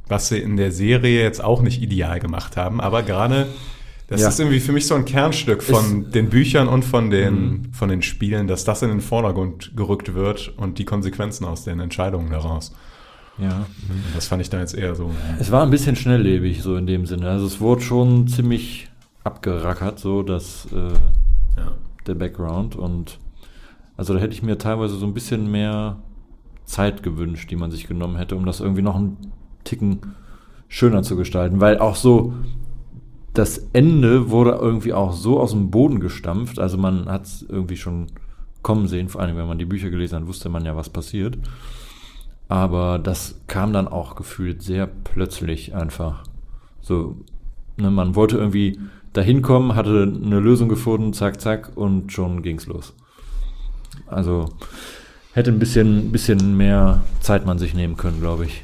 was 0.07 0.29
sie 0.29 0.39
in 0.39 0.57
der 0.57 0.71
Serie 0.71 1.21
jetzt 1.21 1.43
auch 1.43 1.61
nicht 1.61 1.81
ideal 1.81 2.19
gemacht 2.19 2.57
haben, 2.57 2.81
aber 2.81 3.03
gerade 3.03 3.47
das 4.07 4.21
Ja. 4.21 4.29
ist 4.29 4.39
irgendwie 4.39 4.59
für 4.59 4.71
mich 4.71 4.85
so 4.87 4.95
ein 4.95 5.05
Kernstück 5.05 5.63
von 5.63 6.11
den 6.11 6.29
Büchern 6.29 6.67
und 6.67 6.85
von 6.85 7.09
den, 7.09 7.69
von 7.71 7.89
den 7.89 8.01
Spielen, 8.01 8.47
dass 8.47 8.63
das 8.63 8.81
in 8.81 8.89
den 8.89 9.01
Vordergrund 9.01 9.75
gerückt 9.75 10.13
wird 10.13 10.53
und 10.57 10.77
die 10.79 10.85
Konsequenzen 10.85 11.45
aus 11.45 11.63
den 11.63 11.79
Entscheidungen 11.79 12.29
daraus. 12.29 12.73
ja. 13.37 13.65
Das 14.13 14.27
fand 14.27 14.41
ich 14.41 14.49
da 14.49 14.59
jetzt 14.59 14.75
eher 14.75 14.95
so. 14.95 15.11
Es 15.39 15.51
war 15.51 15.63
ein 15.63 15.71
bisschen 15.71 15.95
schnelllebig, 15.95 16.61
so 16.61 16.75
in 16.77 16.85
dem 16.87 17.05
Sinne. 17.05 17.29
Also 17.29 17.45
es 17.45 17.59
wurde 17.59 17.81
schon 17.81 18.27
ziemlich 18.27 18.89
abgerackert, 19.23 19.99
so 19.99 20.21
dass 20.23 20.67
äh, 20.71 20.93
Ja. 21.59 21.71
der 22.07 22.15
Background. 22.15 22.75
Und 22.75 23.19
also 23.97 24.13
da 24.13 24.19
hätte 24.19 24.33
ich 24.33 24.43
mir 24.43 24.57
teilweise 24.57 24.95
so 24.97 25.05
ein 25.05 25.13
bisschen 25.13 25.49
mehr 25.51 25.97
Zeit 26.65 27.01
gewünscht, 27.03 27.49
die 27.51 27.55
man 27.55 27.71
sich 27.71 27.87
genommen 27.87 28.17
hätte, 28.17 28.35
um 28.35 28.45
das 28.45 28.59
irgendwie 28.59 28.81
noch 28.81 28.95
einen 28.95 29.17
Ticken 29.63 29.99
schöner 30.67 31.01
zu 31.03 31.15
gestalten. 31.15 31.59
Weil 31.59 31.79
auch 31.79 31.95
so 31.95 32.33
das 33.37 33.67
Ende 33.73 34.29
wurde 34.29 34.51
irgendwie 34.51 34.93
auch 34.93 35.13
so 35.13 35.39
aus 35.39 35.51
dem 35.51 35.69
Boden 35.69 35.99
gestampft. 35.99 36.59
Also 36.59 36.77
man 36.77 37.07
hat 37.07 37.25
es 37.25 37.45
irgendwie 37.47 37.77
schon 37.77 38.07
kommen 38.61 38.87
sehen, 38.87 39.09
vor 39.09 39.21
allem 39.21 39.37
wenn 39.37 39.47
man 39.47 39.59
die 39.59 39.65
Bücher 39.65 39.89
gelesen 39.89 40.15
hat, 40.15 40.27
wusste 40.27 40.49
man 40.49 40.65
ja, 40.65 40.75
was 40.75 40.89
passiert. 40.89 41.37
Aber 42.47 42.97
das 42.99 43.39
kam 43.47 43.73
dann 43.73 43.87
auch 43.87 44.15
gefühlt 44.15 44.63
sehr 44.63 44.87
plötzlich 44.87 45.75
einfach. 45.75 46.23
So, 46.81 47.17
ne, 47.77 47.91
man 47.91 48.15
wollte 48.15 48.37
irgendwie 48.37 48.79
dahin 49.13 49.41
kommen, 49.41 49.75
hatte 49.75 50.03
eine 50.03 50.39
Lösung 50.39 50.69
gefunden, 50.69 51.13
zack, 51.13 51.41
zack, 51.41 51.71
und 51.75 52.11
schon 52.11 52.41
ging's 52.41 52.65
los. 52.65 52.93
Also 54.07 54.49
hätte 55.33 55.51
ein 55.51 55.59
bisschen, 55.59 56.11
bisschen 56.11 56.57
mehr 56.57 57.03
Zeit 57.19 57.45
man 57.45 57.59
sich 57.59 57.73
nehmen 57.73 57.97
können, 57.97 58.19
glaube 58.19 58.45
ich, 58.45 58.63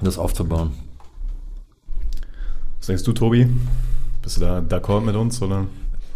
das 0.00 0.18
aufzubauen. 0.18 0.72
Was 2.78 2.86
denkst 2.86 3.04
du, 3.04 3.12
Tobi? 3.12 3.48
Bist 4.28 4.36
du 4.36 4.40
da 4.42 4.58
d'accord 4.58 5.00
mit 5.00 5.16
uns 5.16 5.40
oder? 5.40 5.64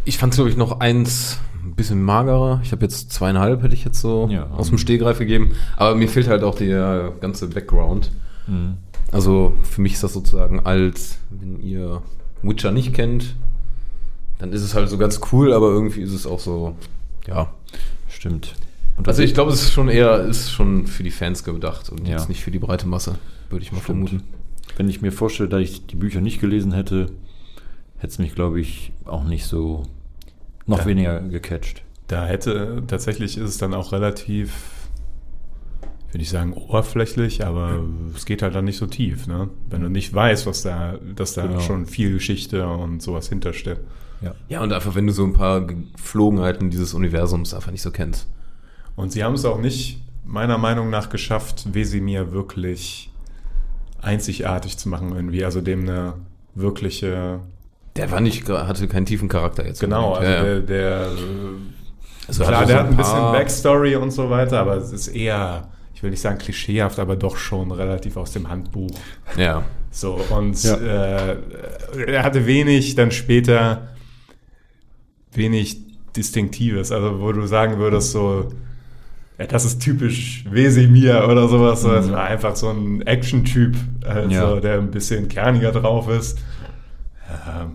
Ich 0.05 0.19
fand 0.19 0.33
es, 0.33 0.37
glaube 0.37 0.51
ich, 0.51 0.55
noch 0.55 0.79
eins 0.81 1.39
ein 1.65 1.73
bisschen 1.73 2.03
magerer. 2.03 2.59
Ich 2.63 2.71
habe 2.71 2.83
jetzt 2.83 3.11
zweieinhalb, 3.11 3.63
hätte 3.63 3.73
ich 3.73 3.85
jetzt 3.85 3.99
so 3.99 4.27
Ja. 4.29 4.51
aus 4.51 4.69
dem 4.69 4.77
Stehgreif 4.77 5.17
gegeben. 5.17 5.53
Aber 5.77 5.95
mir 5.95 6.07
fehlt 6.07 6.27
halt 6.27 6.43
auch 6.43 6.53
der 6.53 7.13
ganze 7.21 7.47
Background. 7.47 8.11
Mhm. 8.45 8.75
Also 9.11 9.53
für 9.63 9.81
mich 9.81 9.93
ist 9.93 10.03
das 10.03 10.13
sozusagen 10.13 10.59
als, 10.59 11.17
wenn 11.31 11.59
ihr 11.59 12.03
Witcher 12.43 12.71
nicht 12.71 12.93
kennt, 12.93 13.33
dann 14.37 14.53
ist 14.53 14.61
es 14.61 14.75
halt 14.75 14.89
so 14.89 14.99
ganz 14.99 15.19
cool, 15.31 15.51
aber 15.51 15.69
irgendwie 15.71 16.01
ist 16.01 16.13
es 16.13 16.27
auch 16.27 16.39
so, 16.39 16.75
ja. 17.25 17.51
Stimmt. 18.09 18.53
Und 18.95 19.07
Also 19.07 19.23
ich 19.23 19.33
glaube, 19.33 19.51
es 19.51 19.63
ist 19.63 19.71
schon 19.71 19.89
eher, 19.89 20.19
ist 20.25 20.51
schon 20.51 20.85
für 20.85 21.01
die 21.01 21.09
Fans 21.09 21.43
gedacht 21.43 21.89
und 21.89 22.07
Ja. 22.07 22.17
jetzt 22.17 22.29
nicht 22.29 22.43
für 22.43 22.51
die 22.51 22.59
breite 22.59 22.87
Masse, 22.87 23.15
würde 23.49 23.63
ich 23.65 23.71
mal 23.71 23.79
Stimmt. 23.81 24.07
vermuten. 24.11 24.23
wenn 24.77 24.87
ich 24.87 25.01
mir 25.01 25.11
vorstelle, 25.11 25.49
dass 25.49 25.61
ich 25.61 25.87
die 25.87 25.95
Bücher 25.95 26.21
nicht 26.21 26.39
gelesen 26.39 26.73
hätte, 26.73 27.07
hätte 28.03 28.11
es 28.11 28.19
mich, 28.19 28.35
glaube 28.35 28.59
ich, 28.59 28.91
auch 29.05 29.23
nicht 29.23 29.45
so 29.45 29.83
noch 30.67 30.79
Ja. 30.79 30.85
weniger 30.85 31.21
gecatcht. 31.21 31.83
Da 32.07 32.25
hätte 32.25 32.83
tatsächlich 32.85 33.37
ist 33.37 33.49
es 33.49 33.57
dann 33.57 33.73
auch 33.73 33.93
relativ, 33.93 34.53
würde 36.11 36.21
ich 36.21 36.29
sagen, 36.29 36.51
oberflächlich, 36.53 37.45
aber 37.45 37.81
es 38.13 38.25
geht 38.25 38.41
halt 38.41 38.55
dann 38.55 38.65
nicht 38.65 38.75
so 38.77 38.87
tief, 38.87 39.25
ne? 39.25 39.49
Wenn 39.69 39.81
du 39.81 39.89
nicht 39.89 40.13
weißt, 40.13 40.45
was 40.45 40.63
da, 40.63 40.95
dass 41.15 41.33
da 41.33 41.47
Genau. 41.47 41.59
schon 41.61 41.85
viel 41.85 42.11
Geschichte 42.13 42.67
und 42.67 43.01
sowas 43.01 43.29
hintersteht. 43.29 43.79
Ja, 44.49 44.61
und 44.61 44.71
einfach, 44.73 44.95
wenn 44.95 45.07
du 45.07 45.13
so 45.13 45.23
ein 45.23 45.33
paar 45.33 45.61
Geflogenheiten 45.65 46.69
dieses 46.69 46.93
Universums 46.93 47.53
einfach 47.53 47.71
nicht 47.71 47.81
so 47.81 47.91
kennst. 47.91 48.27
Und 48.97 49.11
sie 49.13 49.23
haben 49.23 49.33
es 49.35 49.43
auch 49.45 49.59
nicht, 49.59 50.01
meiner 50.25 50.57
Meinung 50.57 50.89
nach, 50.89 51.09
geschafft, 51.09 51.73
Wesemir 51.73 52.31
wirklich 52.33 53.11
einzigartig 54.01 54.77
zu 54.77 54.89
machen 54.89 55.13
irgendwie. 55.15 55.43
Also 55.45 55.61
dem 55.61 55.81
eine 55.81 56.13
wirkliche, 56.55 57.39
Der 57.95 58.09
war 58.11 58.21
nicht, 58.21 58.49
hatte 58.49 58.87
keinen 58.87 59.05
tiefen 59.05 59.27
Charakter 59.29 59.65
jetzt. 59.65 59.79
genau, 59.79 60.13
also 60.13 60.31
Ja, 60.31 60.43
der, 60.43 60.59
der 60.61 61.07
Also 62.27 62.43
klar, 62.43 62.61
hatte 62.61 62.67
der 62.67 62.75
so 62.77 62.83
hat 62.83 62.89
ein 62.91 62.97
bisschen 62.97 63.19
Backstory 63.31 63.95
und 63.95 64.11
so 64.11 64.29
weiter, 64.29 64.59
aber 64.59 64.77
es 64.77 64.91
ist 64.91 65.09
eher, 65.09 65.69
ich 65.93 66.01
will 66.01 66.09
nicht 66.09 66.21
sagen 66.21 66.37
klischeehaft, 66.39 66.97
aber 66.99 67.15
doch 67.15 67.37
schon 67.37 67.71
relativ 67.71 68.17
aus 68.17 68.31
dem 68.31 68.49
Handbuch. 68.49 68.89
Ja. 69.37 69.63
So, 69.91 70.19
und 70.35 70.61
Ja. 70.63 70.75
äh, 70.75 71.37
er 72.07 72.23
hatte 72.23 72.47
wenig 72.47 72.95
dann 72.95 73.11
später 73.11 73.89
wenig 75.33 75.77
Distinktives, 76.15 76.91
also 76.91 77.19
wo 77.21 77.31
du 77.31 77.45
sagen 77.47 77.77
würdest, 77.79 78.11
so, 78.11 78.49
ja, 79.39 79.45
das 79.47 79.65
ist 79.65 79.81
typisch 79.81 80.45
Wesemir 80.49 81.27
oder 81.27 81.47
sowas. 81.47 81.81
So, 81.81 81.89
Das 81.89 82.11
war 82.11 82.23
einfach 82.23 82.55
so 82.55 82.69
ein 82.69 83.01
Action-Typ, 83.01 83.75
also, 84.05 84.29
Ja. 84.29 84.59
der 84.59 84.77
ein 84.79 84.91
bisschen 84.91 85.27
kerniger 85.27 85.71
drauf 85.71 86.07
ist. 86.09 86.39
Ja, 87.29 87.71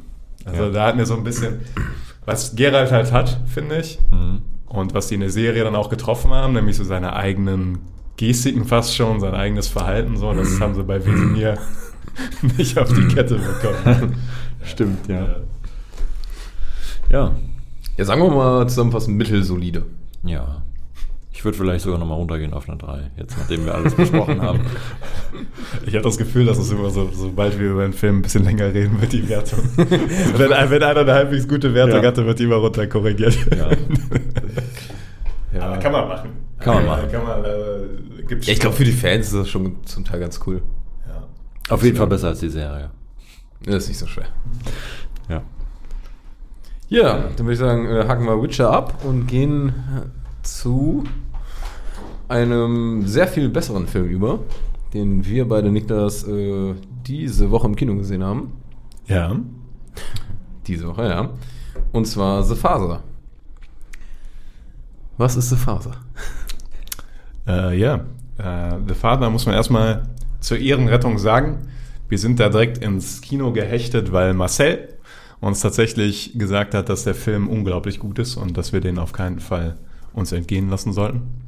also 0.49 0.65
Ja. 0.65 0.71
da 0.71 0.87
hat 0.87 0.97
mir 0.97 1.07
so 1.07 1.15
ein 1.15 1.25
bisschen, 1.25 1.61
was 2.25 2.55
Gerald 2.57 2.91
halt 2.93 3.13
hat, 3.13 3.41
finde 3.47 3.79
ich, 3.81 3.99
Mhm. 4.11 4.43
und 4.67 4.95
was 4.95 5.09
die 5.09 5.15
in 5.15 5.21
der 5.21 5.31
Serie 5.31 5.65
dann 5.65 5.75
auch 5.77 5.89
getroffen 5.91 6.31
haben, 6.33 6.53
nämlich 6.55 6.77
so 6.77 6.85
seine 6.85 7.15
eigenen 7.15 7.79
Gestiken 8.17 8.65
fast 8.65 8.95
schon, 8.97 9.21
sein 9.21 9.35
eigenes 9.35 9.69
Verhalten, 9.69 10.17
so, 10.17 10.33
das 10.33 10.61
haben 10.61 10.75
sie 10.75 10.83
bei 10.83 11.05
Wesemir 11.05 11.57
nicht 12.59 12.77
auf 12.79 12.93
die 12.93 13.07
Kette 13.09 13.37
bekommen. 13.37 14.17
Stimmt, 14.65 15.07
ja. 15.09 15.37
Ja. 17.11 17.35
Ja, 17.97 18.05
sagen 18.05 18.21
wir 18.23 18.31
mal 18.31 18.69
zusammenfassend 18.69 19.17
mittelsolide. 19.17 19.85
Ja. 20.25 20.63
Ich 21.39 21.45
würde 21.45 21.57
vielleicht 21.57 21.85
sogar 21.85 22.01
nochmal 22.01 22.19
runtergehen 22.19 22.53
auf 22.53 22.69
eine 22.69 22.79
3, 22.79 23.13
jetzt 23.17 23.39
nachdem 23.39 23.65
wir 23.65 23.73
alles 23.73 23.95
besprochen 23.95 24.43
haben. 24.43 24.59
Ich 25.87 25.95
habe 25.95 26.03
das 26.03 26.19
Gefühl, 26.19 26.47
dass 26.47 26.59
es 26.59 26.73
immer 26.73 26.91
so, 26.91 27.09
sobald 27.13 27.61
wir 27.61 27.71
über 27.71 27.85
einen 27.85 27.93
Film 27.93 28.19
ein 28.19 28.23
bisschen 28.23 28.43
länger 28.43 28.75
reden, 28.75 29.01
wird 29.01 29.13
die 29.13 29.29
Wertung. 29.29 29.61
wenn, 29.77 30.51
wenn 30.51 30.83
einer 30.83 31.01
eine 31.01 31.13
halbwegs 31.13 31.47
gute 31.47 31.73
Wertung 31.75 32.03
Ja. 32.03 32.09
hat, 32.09 32.19
dann 32.19 32.27
wird 32.27 32.41
die 32.41 32.43
immer 32.43 32.57
runter 32.57 32.89
korrigiert. 32.89 33.39
Ja. 33.57 33.69
Ja. 35.55 35.63
Aber 35.63 35.79
kann 35.79 35.93
man 35.93 36.09
machen. 36.09 36.31
Kann 36.59 36.75
man 36.75 36.87
machen. 36.87 37.11
Kann 37.11 37.25
man, 37.25 37.45
äh, 37.45 38.23
gibt's 38.27 38.47
Ja, 38.49 38.53
ich 38.53 38.59
glaube, 38.61 38.75
für 38.77 38.85
die 38.85 38.93
Fans 38.93 39.27
ist 39.29 39.35
das 39.35 39.49
schon 39.49 39.77
zum 39.85 40.05
Teil 40.05 40.21
ganz 40.21 40.41
cool. 40.47 40.61
Ja. 41.07 41.27
Auf 41.73 41.83
jeden 41.85 41.97
Fall 41.97 42.07
besser 42.09 42.29
als 42.29 42.41
die 42.41 42.51
Serie. 42.51 42.91
Das 43.65 43.85
ist 43.85 43.89
nicht 43.89 43.99
so 43.99 44.07
schwer. 44.07 44.27
Ja. 45.29 45.43
Ja, 46.89 47.29
dann 47.37 47.47
würde 47.47 47.53
ich 47.53 47.59
sagen, 47.59 47.87
äh, 47.87 48.07
haken 48.09 48.25
wir 48.27 48.43
Witcher 48.43 48.71
ab 48.71 49.05
und 49.05 49.27
gehen 49.27 49.73
zu 50.43 51.05
einem 52.29 53.07
sehr 53.07 53.27
viel 53.27 53.49
besseren 53.49 53.87
Film 53.87 54.07
über, 54.07 54.41
den 54.95 55.25
wir 55.25 55.49
beide, 55.49 55.71
Niklas, 55.71 56.27
äh, 56.27 56.75
diese 57.07 57.51
Woche 57.51 57.67
im 57.67 57.77
Kino 57.77 57.95
gesehen 57.97 58.23
haben. 58.23 58.53
ja. 59.07 59.37
Diese 60.67 60.87
Woche, 60.87 61.09
ja. 61.09 61.31
Und 61.93 62.05
zwar 62.05 62.43
The 62.43 62.55
Father. 62.55 63.03
Was 65.17 65.37
ist 65.37 65.49
The 65.49 65.57
Father? 65.57 65.93
Äh, 67.47 67.79
ja, 67.79 68.05
äh, 68.37 68.77
The 68.87 68.95
Father 68.95 69.31
muss 69.31 69.47
man 69.47 69.55
erstmal 69.55 70.07
zur 70.41 70.59
Ehrenrettung 70.59 71.17
sagen. 71.17 71.69
Wir 72.11 72.19
sind 72.19 72.39
da 72.39 72.51
direkt 72.51 72.79
ins 72.79 73.23
Kino 73.23 73.53
gehechtet, 73.53 74.13
weil 74.13 74.35
Marcel 74.35 74.99
uns 75.41 75.61
tatsächlich 75.61 76.39
gesagt 76.39 76.75
hat, 76.75 76.91
dass 76.91 77.05
der 77.05 77.15
Film 77.15 77.49
unglaublich 77.49 77.99
gut 77.99 78.19
ist 78.19 78.37
und 78.37 78.57
dass 78.59 78.75
wir 78.75 78.81
den 78.81 78.99
auf 78.99 79.13
keinen 79.13 79.41
Fall 79.41 79.79
uns 80.13 80.33
entgehen 80.33 80.69
lassen 80.69 80.93
sollten. 80.93 81.48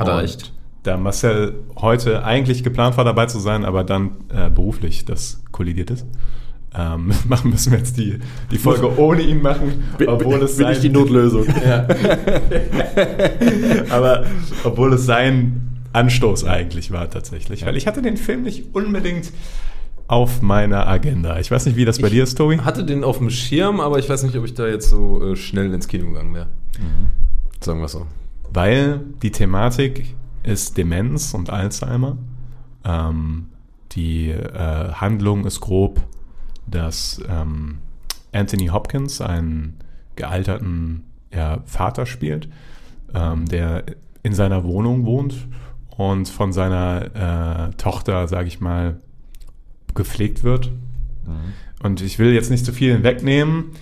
Hat 0.00 0.08
er 0.08 0.18
recht. 0.18 0.52
Da 0.82 0.96
Marcel 0.96 1.54
heute 1.76 2.24
eigentlich 2.24 2.64
geplant 2.64 2.96
war, 2.96 3.04
dabei 3.04 3.26
zu 3.26 3.38
sein, 3.38 3.64
aber 3.64 3.84
dann 3.84 4.12
äh, 4.34 4.48
beruflich 4.50 5.04
das 5.04 5.42
kollidiert 5.52 5.90
ist, 5.90 6.06
ähm, 6.74 7.12
machen 7.28 7.50
müssen 7.50 7.72
wir 7.72 7.78
jetzt 7.78 7.96
die, 7.98 8.18
die 8.50 8.58
Folge 8.58 8.98
ohne 8.98 9.20
ihn 9.22 9.42
machen, 9.42 9.84
obwohl 10.06 10.42
es 10.42 10.56
bin 10.56 10.68
ich 10.68 10.74
sein- 10.76 10.82
die 10.82 10.88
Notlösung. 10.88 11.44
ja. 11.64 11.86
Aber 13.90 14.24
obwohl 14.64 14.94
es 14.94 15.04
sein 15.04 15.66
Anstoß 15.92 16.44
eigentlich 16.44 16.90
war 16.92 17.10
tatsächlich. 17.10 17.66
Weil 17.66 17.76
ich 17.76 17.86
hatte 17.86 18.00
den 18.02 18.16
Film 18.16 18.42
nicht 18.42 18.74
unbedingt 18.74 19.32
auf 20.06 20.40
meiner 20.42 20.86
Agenda. 20.88 21.38
Ich 21.38 21.50
weiß 21.50 21.66
nicht, 21.66 21.76
wie 21.76 21.84
das 21.84 21.98
bei 22.00 22.06
Ich 22.08 22.14
dir 22.14 22.22
ist, 22.24 22.36
Tobi. 22.36 22.58
Hatte 22.58 22.84
den 22.84 23.04
auf 23.04 23.18
dem 23.18 23.30
Schirm, 23.30 23.80
aber 23.80 23.98
ich 23.98 24.08
weiß 24.08 24.22
nicht, 24.24 24.36
ob 24.36 24.44
ich 24.44 24.54
da 24.54 24.66
jetzt 24.66 24.90
so 24.90 25.22
äh, 25.32 25.36
schnell 25.36 25.72
ins 25.74 25.88
Kino 25.88 26.08
gegangen 26.08 26.34
wäre. 26.34 26.46
Sagen 27.60 27.80
wir 27.80 27.88
so. 27.88 28.06
Weil 28.52 29.00
die 29.22 29.30
Thematik 29.30 30.14
ist 30.42 30.76
Demenz 30.76 31.34
und 31.34 31.50
Alzheimer. 31.50 32.16
Ähm, 32.84 33.46
die 33.92 34.30
äh, 34.30 34.92
Handlung 34.92 35.44
ist 35.46 35.60
grob, 35.60 36.00
dass 36.66 37.20
ähm, 37.28 37.78
Anthony 38.32 38.66
Hopkins 38.66 39.20
einen 39.20 39.78
gealterten 40.16 41.04
ja, 41.32 41.62
Vater 41.64 42.06
spielt, 42.06 42.48
ähm, 43.14 43.46
der 43.46 43.84
in 44.22 44.34
seiner 44.34 44.64
Wohnung 44.64 45.06
wohnt 45.06 45.48
und 45.96 46.28
von 46.28 46.52
seiner 46.52 47.70
äh, 47.70 47.74
Tochter, 47.76 48.28
sage 48.28 48.48
ich 48.48 48.60
mal, 48.60 49.00
gepflegt 49.94 50.44
wird. 50.44 50.70
Und 51.82 52.00
ich 52.00 52.18
will 52.18 52.32
jetzt 52.32 52.50
nicht 52.50 52.64
zu 52.64 52.72
viel 52.72 53.02
wegnehmen. 53.02 53.72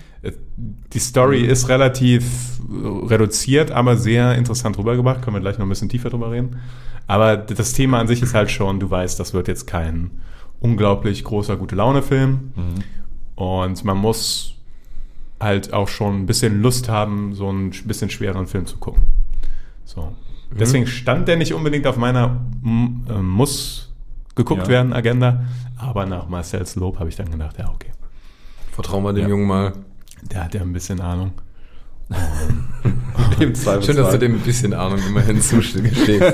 Die 0.57 0.99
Story 0.99 1.43
ist 1.45 1.69
relativ 1.69 2.59
reduziert, 2.71 3.71
aber 3.71 3.97
sehr 3.97 4.35
interessant 4.37 4.79
rübergebracht. 4.79 5.23
Können 5.23 5.37
wir 5.37 5.41
gleich 5.41 5.59
noch 5.59 5.67
ein 5.67 5.69
bisschen 5.69 5.89
tiefer 5.89 6.11
drüber 6.11 6.31
reden. 6.31 6.57
Aber 7.07 7.37
das 7.37 7.73
Thema 7.73 7.99
an 8.01 8.07
sich 8.09 8.23
ist 8.23 8.35
halt 8.35 8.51
schon, 8.51 8.81
du 8.81 8.91
weißt, 8.91 9.19
das 9.19 9.33
wird 9.33 9.49
jetzt 9.49 9.67
kein 9.67 10.11
unglaublich 10.61 11.25
großer 11.25 11.57
gute 11.57 11.75
Laune-Film. 11.77 12.53
Und 13.35 13.85
man 13.85 13.97
muss 13.97 14.55
halt 15.41 15.73
auch 15.73 15.89
schon 15.89 16.23
ein 16.23 16.27
bisschen 16.27 16.61
Lust 16.61 16.89
haben, 16.89 17.35
so 17.35 17.49
einen 17.49 17.71
bisschen 17.71 18.11
schwereren 18.11 18.47
Film 18.47 18.67
zu 18.67 18.77
gucken. 18.79 19.05
So. 19.85 20.13
Deswegen 20.59 20.87
stand 20.87 21.29
der 21.29 21.37
nicht 21.37 21.55
unbedingt 21.55 21.87
auf 21.87 21.97
meiner 21.97 22.41
äh, 22.65 23.23
muss 23.23 23.95
geguckt 24.35 24.63
Ja. 24.63 24.69
werden 24.69 24.93
Agenda, 24.93 25.45
aber 25.77 26.07
nach 26.07 26.29
Marcel's 26.29 26.75
Lob 26.77 26.99
habe 26.99 27.09
ich 27.09 27.17
dann 27.17 27.31
gedacht, 27.31 27.57
ja, 27.59 27.69
okay. 27.69 27.91
Vertrauen 28.73 29.05
wir 29.05 29.13
dem 29.13 29.23
Ja. 29.25 29.29
Jungen 29.29 29.47
mal. 29.47 29.73
Der 30.23 30.45
hat 30.45 30.55
ja 30.55 30.63
ein 30.63 30.73
bisschen 30.73 31.01
Ahnung. 31.01 31.33
Im 33.41 33.55
Zweifelsfall. 33.55 33.83
Schön, 33.83 33.97
dass 33.97 34.13
du 34.13 34.19
dem 34.19 34.35
ein 34.37 34.41
bisschen 34.41 34.73
Ahnung 34.75 34.99
immerhin 35.07 35.41
zugestehst. 35.41 36.23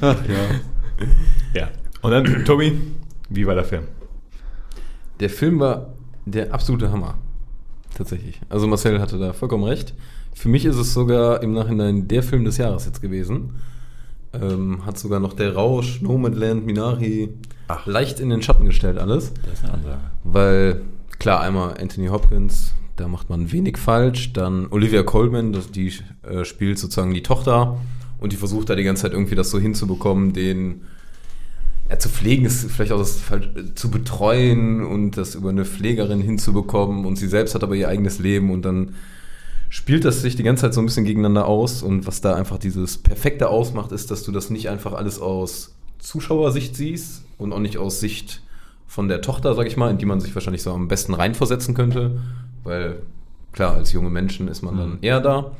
Ach, 0.00 0.16
ja. 0.26 0.60
Ja. 1.54 1.68
Und 2.02 2.10
dann, 2.10 2.44
Tobi, 2.44 2.78
wie 3.28 3.46
war 3.46 3.54
der 3.54 3.64
Film? 3.64 3.84
Der 5.20 5.30
Film 5.30 5.60
war 5.60 5.94
der 6.26 6.52
absolute 6.52 6.90
Hammer. 6.90 7.18
Tatsächlich. 7.94 8.40
Also 8.48 8.66
Marcel 8.66 9.00
hatte 9.00 9.18
da 9.18 9.32
vollkommen 9.32 9.64
recht. 9.64 9.94
Für 10.34 10.48
mich 10.48 10.64
ist 10.64 10.76
es 10.76 10.94
sogar 10.94 11.42
im 11.42 11.52
Nachhinein 11.52 12.08
der 12.08 12.22
Film 12.22 12.44
des 12.44 12.56
Jahres 12.56 12.86
jetzt 12.86 13.02
gewesen. 13.02 13.60
Ähm, 14.32 14.86
hat 14.86 14.98
sogar 14.98 15.18
noch 15.20 15.32
der 15.32 15.54
Rausch, 15.54 16.00
Nomadland, 16.00 16.64
Minari 16.64 17.30
Ach. 17.68 17.84
leicht 17.86 18.20
in 18.20 18.30
den 18.30 18.42
Schatten 18.42 18.64
gestellt 18.64 18.96
alles. 18.96 19.32
Das 19.42 19.54
ist 19.54 19.64
eine 19.64 19.74
Ansage. 19.74 19.98
Weil, 20.24 20.80
klar, 21.20 21.40
einmal 21.42 21.76
Anthony 21.78 22.08
Hopkins, 22.08 22.72
da 22.96 23.06
macht 23.06 23.30
man 23.30 23.52
wenig 23.52 23.78
falsch. 23.78 24.32
Dann 24.32 24.66
Olivia 24.70 25.04
Colman, 25.04 25.52
das, 25.52 25.70
die 25.70 25.92
äh, 26.22 26.44
spielt 26.44 26.78
sozusagen 26.80 27.14
die 27.14 27.22
Tochter 27.22 27.78
und 28.18 28.32
die 28.32 28.36
versucht 28.36 28.68
da 28.68 28.74
die 28.74 28.82
ganze 28.82 29.02
Zeit 29.02 29.12
irgendwie 29.12 29.36
das 29.36 29.50
so 29.50 29.60
hinzubekommen, 29.60 30.32
den 30.32 30.80
ja, 31.88 31.98
zu 31.98 32.08
pflegen 32.08 32.44
ist 32.44 32.70
vielleicht 32.70 32.92
auch 32.92 32.98
das 32.98 33.20
äh, 33.30 33.74
zu 33.74 33.90
betreuen 33.90 34.84
und 34.84 35.16
das 35.16 35.34
über 35.34 35.50
eine 35.50 35.64
Pflegerin 35.64 36.20
hinzubekommen 36.20 37.04
und 37.04 37.16
sie 37.16 37.28
selbst 37.28 37.54
hat 37.54 37.62
aber 37.62 37.74
ihr 37.74 37.88
eigenes 37.88 38.18
Leben 38.18 38.50
und 38.50 38.64
dann 38.64 38.94
spielt 39.68 40.04
das 40.04 40.22
sich 40.22 40.36
die 40.36 40.42
ganze 40.42 40.62
Zeit 40.62 40.74
so 40.74 40.80
ein 40.80 40.86
bisschen 40.86 41.04
gegeneinander 41.04 41.46
aus 41.46 41.82
und 41.82 42.06
was 42.06 42.20
da 42.20 42.34
einfach 42.34 42.58
dieses 42.58 42.98
Perfekte 42.98 43.48
ausmacht, 43.48 43.92
ist, 43.92 44.10
dass 44.10 44.22
du 44.22 44.32
das 44.32 44.50
nicht 44.50 44.68
einfach 44.68 44.94
alles 44.94 45.20
aus 45.20 45.74
Zuschauersicht 45.98 46.76
siehst 46.76 47.24
und 47.38 47.52
auch 47.52 47.58
nicht 47.58 47.78
aus 47.78 48.00
Sicht 48.00 48.42
von 48.90 49.06
der 49.06 49.22
Tochter, 49.22 49.54
sag 49.54 49.68
ich 49.68 49.76
mal, 49.76 49.88
in 49.88 49.98
die 49.98 50.04
man 50.04 50.18
sich 50.18 50.34
wahrscheinlich 50.34 50.64
so 50.64 50.72
am 50.72 50.88
besten 50.88 51.14
reinversetzen 51.14 51.74
könnte, 51.76 52.18
weil 52.64 53.02
klar, 53.52 53.74
als 53.74 53.92
junge 53.92 54.10
Menschen 54.10 54.48
ist 54.48 54.62
man 54.62 54.76
dann 54.76 54.98
eher 55.00 55.20
da. 55.20 55.52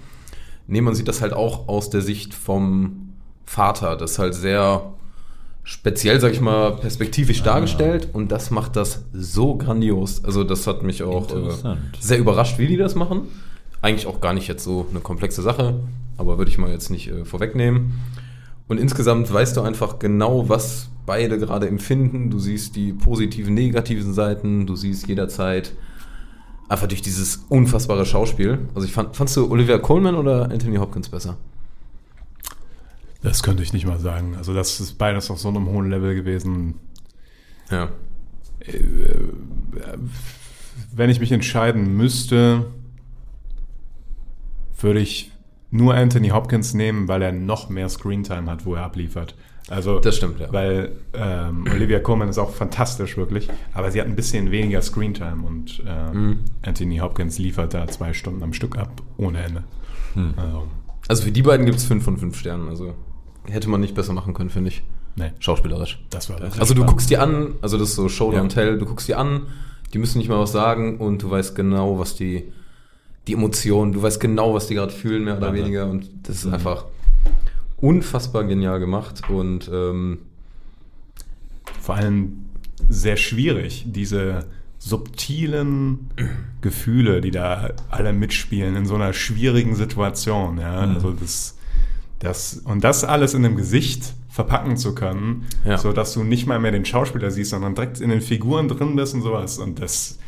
Nee, 0.67 0.81
man 0.81 0.97
sieht 0.97 1.07
das 1.07 1.23
halt 1.23 1.33
auch 1.33 1.69
aus 1.69 1.91
der 1.91 2.01
Sicht 2.01 2.35
vom 2.35 3.13
Vater, 3.45 3.97
das 3.97 4.13
ist 4.13 4.19
halt 4.19 4.35
sehr 4.35 4.95
speziell, 5.63 6.19
sag 6.19 6.33
ich 6.33 6.41
mal, 6.41 6.73
perspektivisch 6.73 7.45
dargestellt 7.45 8.09
und 8.13 8.33
das 8.33 8.51
macht 8.51 8.75
das 8.75 9.05
so 9.13 9.55
grandios. 9.55 10.25
Also 10.25 10.43
das 10.43 10.67
hat 10.67 10.83
mich 10.83 11.05
auch 11.05 11.31
äh, 11.31 11.77
sehr 12.01 12.19
überrascht, 12.19 12.59
wie 12.59 12.67
die 12.67 12.77
das 12.77 12.97
machen. 12.97 13.29
Eigentlich 13.81 14.09
auch 14.09 14.21
gar 14.21 14.33
nicht 14.33 14.49
jetzt 14.49 14.65
so 14.65 14.89
eine 14.91 14.99
komplexe 14.99 15.41
Sache, 15.41 15.79
aber 16.17 16.37
würde 16.37 16.51
ich 16.51 16.59
mal 16.59 16.73
jetzt 16.73 16.91
nicht 16.91 17.07
äh, 17.07 17.25
vorwegnehmen. 17.25 18.01
Und 18.71 18.79
insgesamt 18.79 19.33
weißt 19.33 19.57
du 19.57 19.63
einfach 19.63 19.99
genau, 19.99 20.49
was 20.49 20.91
beide 21.05 21.41
gerade 21.41 21.67
empfinden. 21.67 22.31
Du 22.31 22.39
siehst 22.39 22.77
die 22.77 22.93
positiven, 22.93 23.53
negativen 23.53 24.15
Seiten. 24.15 24.65
Du 24.65 24.77
siehst 24.77 25.09
jederzeit 25.09 25.73
einfach 26.69 26.87
durch 26.87 27.03
dieses 27.03 27.47
unfassbare 27.49 28.07
Schauspiel. 28.07 28.61
Also 28.77 28.87
ich 28.87 28.93
fand, 28.93 29.17
fandst 29.17 29.37
du 29.37 29.51
Olivia 29.51 29.79
Colman 29.79 30.15
oder 30.15 30.53
Anthony 30.53 30.77
Hopkins 30.77 31.09
besser? 31.09 31.37
Das 33.25 33.43
könnte 33.43 33.65
ich 33.65 33.73
nicht 33.73 33.87
mal 33.87 33.99
sagen. 33.99 34.37
Also 34.37 34.55
das 34.55 34.79
ist 34.79 34.99
beides 34.99 35.33
auf 35.33 35.41
so 35.41 35.49
einem 35.49 35.67
hohen 35.67 35.91
Level 35.91 36.15
gewesen. 36.15 36.77
Ja. 37.73 37.89
Wenn 40.95 41.11
ich 41.11 41.19
mich 41.19 41.33
entscheiden 41.33 41.97
müsste, 41.97 42.67
würde 44.79 45.01
ich 45.01 45.33
nur 45.71 45.95
Anthony 45.95 46.29
Hopkins 46.31 46.75
nehmen, 46.75 47.09
weil 47.09 47.23
er 47.23 47.33
noch 47.33 47.69
mehr 47.69 47.89
Screentime 47.89 48.51
hat, 48.51 48.67
wo 48.67 48.75
er 48.75 48.83
abliefert. 48.85 49.35
Also, 49.69 50.01
Das 50.01 50.17
stimmt, 50.17 50.41
ja. 50.41 50.53
Weil 50.53 50.93
ähm, 51.15 51.65
Olivia 51.73 52.01
Colman 52.01 52.29
ist 52.29 52.39
auch 52.39 52.51
fantastisch, 52.51 53.17
wirklich. 53.17 53.49
Aber 53.73 53.91
sie 53.93 54.01
hat 54.01 54.09
ein 54.09 54.17
bisschen 54.17 54.51
weniger 54.51 54.83
Screentime 54.83 55.47
und 55.47 55.83
ähm, 55.87 56.13
Mhm. 56.27 56.39
Anthony 56.63 56.97
Hopkins 56.99 57.39
liefert 57.39 57.73
da 57.75 57.87
zwei 57.87 58.13
Stunden 58.13 58.43
am 58.43 58.53
Stück 58.53 58.77
ab, 58.77 59.01
ohne 59.17 59.41
Ende. 59.43 59.63
Hm. 60.15 60.35
Also, 60.37 60.67
Also 61.07 61.23
für 61.25 61.31
die 61.33 61.43
beiden 61.43 61.67
gibt 61.67 61.79
es 61.79 61.85
5 61.85 62.03
von 62.03 62.17
5 62.17 62.37
Sternen. 62.37 62.69
Also 62.69 62.95
hätte 63.47 63.69
man 63.69 63.81
nicht 63.81 63.95
besser 63.95 64.13
machen 64.13 64.35
können, 64.35 64.51
finde 64.51 64.71
ich. 64.71 64.83
nee, 65.15 65.31
Schauspielerisch. 65.39 66.05
das 66.11 66.29
war 66.31 66.41
das. 66.41 66.59
Also 66.59 66.75
du 66.75 66.85
guckst 66.85 67.09
dir 67.11 67.23
an, 67.23 67.55
also 67.63 67.79
das 67.79 67.91
ist 67.91 67.97
so 67.97 68.09
Show 68.09 68.33
Ja. 68.33 68.41
Don't 68.41 68.49
Tell, 68.49 68.77
du 68.79 68.87
guckst 68.87 69.07
dir 69.07 69.19
an, 69.19 69.43
die 69.93 69.99
müssen 69.99 70.19
nicht 70.19 70.29
mal 70.29 70.39
was 70.41 70.51
sagen 70.53 70.99
und 70.99 71.23
du 71.23 71.31
weißt 71.31 71.55
genau, 71.55 71.99
was 71.99 72.17
die, 72.17 72.53
die 73.31 73.35
Emotionen, 73.35 73.93
du 73.93 74.03
weißt 74.03 74.19
genau, 74.19 74.55
was 74.55 74.67
die 74.67 74.75
gerade 74.75 74.93
fühlen, 74.93 75.23
mehr 75.25 75.37
oder 75.39 75.49
Ja, 75.49 75.55
weniger. 75.55 75.87
Und 75.89 76.11
das 76.25 76.45
ist 76.45 76.53
einfach 76.53 76.87
unfassbar 77.77 78.43
genial 78.45 78.81
gemacht 78.81 79.23
und 79.31 79.71
ähm, 79.73 80.19
vor 81.81 81.95
allem 81.95 82.45
sehr 82.89 83.17
schwierig, 83.17 83.85
diese 83.87 84.47
subtilen 84.81 86.11
Gefühle, 86.61 87.21
die 87.21 87.31
da 87.31 87.71
alle 87.89 88.13
mitspielen 88.13 88.75
in 88.75 88.85
so 88.87 88.97
einer 88.97 89.13
schwierigen 89.13 89.77
Situation. 89.77 90.59
Ja? 90.59 90.85
Mhm. 90.87 90.95
Also 90.97 91.13
das, 91.13 91.57
das, 92.19 92.55
und 92.65 92.83
das 92.83 93.05
alles 93.05 93.35
in 93.35 93.45
einem 93.45 93.57
Gesicht 93.57 94.15
verpacken 94.29 94.77
zu 94.77 94.95
können, 94.95 95.47
Ja. 95.65 95.79
so 95.79 95.93
dass 95.93 96.15
du 96.15 96.25
nicht 96.25 96.47
mal 96.49 96.59
mehr 96.59 96.73
den 96.73 96.85
Schauspieler 96.85 97.31
siehst, 97.31 97.51
sondern 97.51 97.75
direkt 97.77 98.01
in 98.01 98.11
den 98.11 98.21
Figuren 98.23 98.67
drin 98.69 98.97
bist 98.97 99.15
und 99.15 99.23
sowas. 99.23 99.59
Und 99.59 99.81
das 99.81 100.19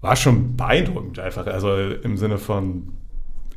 war 0.00 0.16
schon 0.16 0.56
beeindruckend 0.56 1.18
einfach. 1.18 1.46
Also 1.46 1.76
im 1.76 2.16
Sinne 2.16 2.38
von 2.38 2.88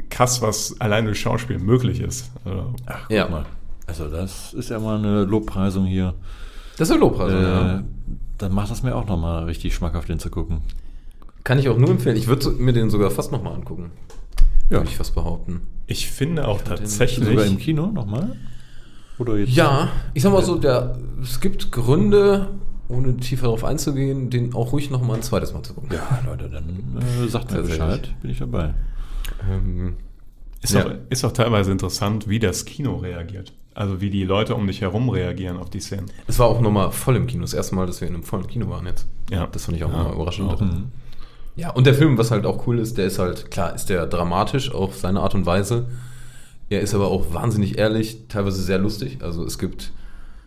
krass, 0.10 0.42
was 0.42 0.80
allein 0.82 1.06
durch 1.06 1.20
Schauspiel 1.20 1.60
möglich 1.60 2.00
ist. 2.02 2.32
Also, 2.46 2.74
Ach, 2.86 3.02
guck 3.08 3.12
Ja. 3.16 3.28
mal. 3.30 3.46
Also 3.88 4.08
das 4.10 4.54
ist 4.54 4.70
ja 4.70 4.80
mal 4.80 4.98
eine 4.98 5.24
Lobpreisung 5.26 5.86
hier. 5.86 6.14
das 6.78 6.90
ist 6.90 6.96
ein 6.96 7.02
Lobpreis. 7.02 7.32
äh, 7.34 7.42
ja. 7.42 7.84
Dann 8.38 8.54
macht 8.54 8.72
das 8.72 8.82
mir 8.84 8.96
auch 8.96 9.06
nochmal 9.08 9.44
richtig 9.46 9.76
schmackhaft, 9.76 10.10
den 10.10 10.20
zu 10.20 10.30
gucken. 10.30 10.62
Kann 11.44 11.60
ich 11.60 11.70
auch 11.70 11.78
nur 11.78 11.90
empfehlen. 11.92 12.16
Ich 12.16 12.28
würde 12.28 12.50
mir 12.52 12.74
den 12.74 12.90
sogar 12.90 13.12
fast 13.12 13.32
nochmal 13.32 13.54
angucken. 13.54 13.92
Ja. 14.70 14.78
Würde 14.78 14.90
ich 14.90 14.98
fast 14.98 15.14
behaupten. 15.14 15.62
ich 15.88 16.10
finde 16.10 16.48
auch 16.48 16.60
den 16.62 16.78
tatsächlich. 16.78 17.28
Sogar 17.28 17.46
im 17.46 17.58
Kino 17.58 17.88
nochmal? 17.88 18.36
Oder 19.20 19.38
jetzt? 19.38 19.52
Ja, 19.54 19.90
ich 20.14 20.24
sag 20.24 20.32
mal 20.34 20.42
so, 20.42 20.56
der, 20.58 20.98
es 21.22 21.40
gibt 21.40 21.72
Gründe, 21.72 22.48
ohne 22.94 23.18
tiefer 23.18 23.44
darauf 23.44 23.64
einzugehen, 23.64 24.30
den 24.30 24.54
auch 24.54 24.72
ruhig 24.74 24.90
nochmal 24.90 25.18
ein 25.18 25.24
zweites 25.24 25.54
Mal 25.54 25.64
zu 25.64 25.74
gucken. 25.74 25.90
Ja, 25.94 26.20
Leute, 26.26 26.50
dann 26.50 26.64
äh, 27.26 27.28
sagt 27.28 27.52
mir. 27.52 27.62
Bescheid, 27.62 28.14
bin 28.22 28.32
ich 28.32 28.40
dabei. 28.40 28.74
Ähm, 29.50 29.96
Ist, 30.62 30.74
Ja. 30.74 30.86
auch, 30.86 30.92
ist 31.10 31.26
auch 31.26 31.32
teilweise 31.34 31.72
interessant, 31.72 32.28
wie 32.30 32.40
das 32.40 32.66
Kino 32.66 32.96
reagiert. 32.98 33.54
Also 33.76 34.02
wie 34.02 34.10
die 34.10 34.24
Leute 34.24 34.54
um 34.56 34.68
dich 34.68 34.82
herum 34.82 35.10
reagieren 35.10 35.58
auf 35.58 35.70
die 35.70 35.80
Szenen. 35.80 36.06
es 36.28 36.38
war 36.38 36.46
auch 36.48 36.62
nochmal 36.62 36.92
voll 36.92 37.16
im 37.16 37.26
Kino. 37.28 37.42
Das 37.42 37.54
erste 37.54 37.74
Mal, 37.76 37.88
dass 37.88 38.02
wir 38.02 38.08
in 38.08 38.14
einem 38.14 38.24
vollen 38.24 38.46
Kino 38.48 38.70
waren 38.70 38.86
jetzt. 38.86 39.08
Ja. 39.32 39.48
Das 39.48 39.66
fand 39.66 39.78
ich 39.78 39.84
auch 39.84 39.92
Ja, 39.92 39.98
nochmal 39.98 40.14
überraschend. 40.16 40.50
auch. 40.52 40.62
Ja, 41.56 41.72
und 41.72 41.86
der 41.88 41.94
Film, 41.96 42.18
was 42.18 42.32
halt 42.32 42.46
auch 42.46 42.66
cool 42.68 42.80
ist, 42.80 42.98
der 42.98 43.06
ist 43.06 43.20
halt, 43.20 43.50
klar, 43.52 43.74
ist 43.76 43.88
der 43.90 44.06
dramatisch 44.08 44.72
auf 44.72 44.96
seine 44.98 45.22
Art 45.22 45.34
und 45.36 45.46
Weise. 45.46 45.88
Er 46.70 46.82
ist 46.82 46.94
aber 46.96 47.08
auch 47.10 47.34
wahnsinnig 47.34 47.78
ehrlich, 47.78 48.28
teilweise 48.28 48.62
sehr 48.62 48.78
lustig. 48.80 49.20
Also 49.22 49.44
es 49.46 49.58
gibt 49.60 49.92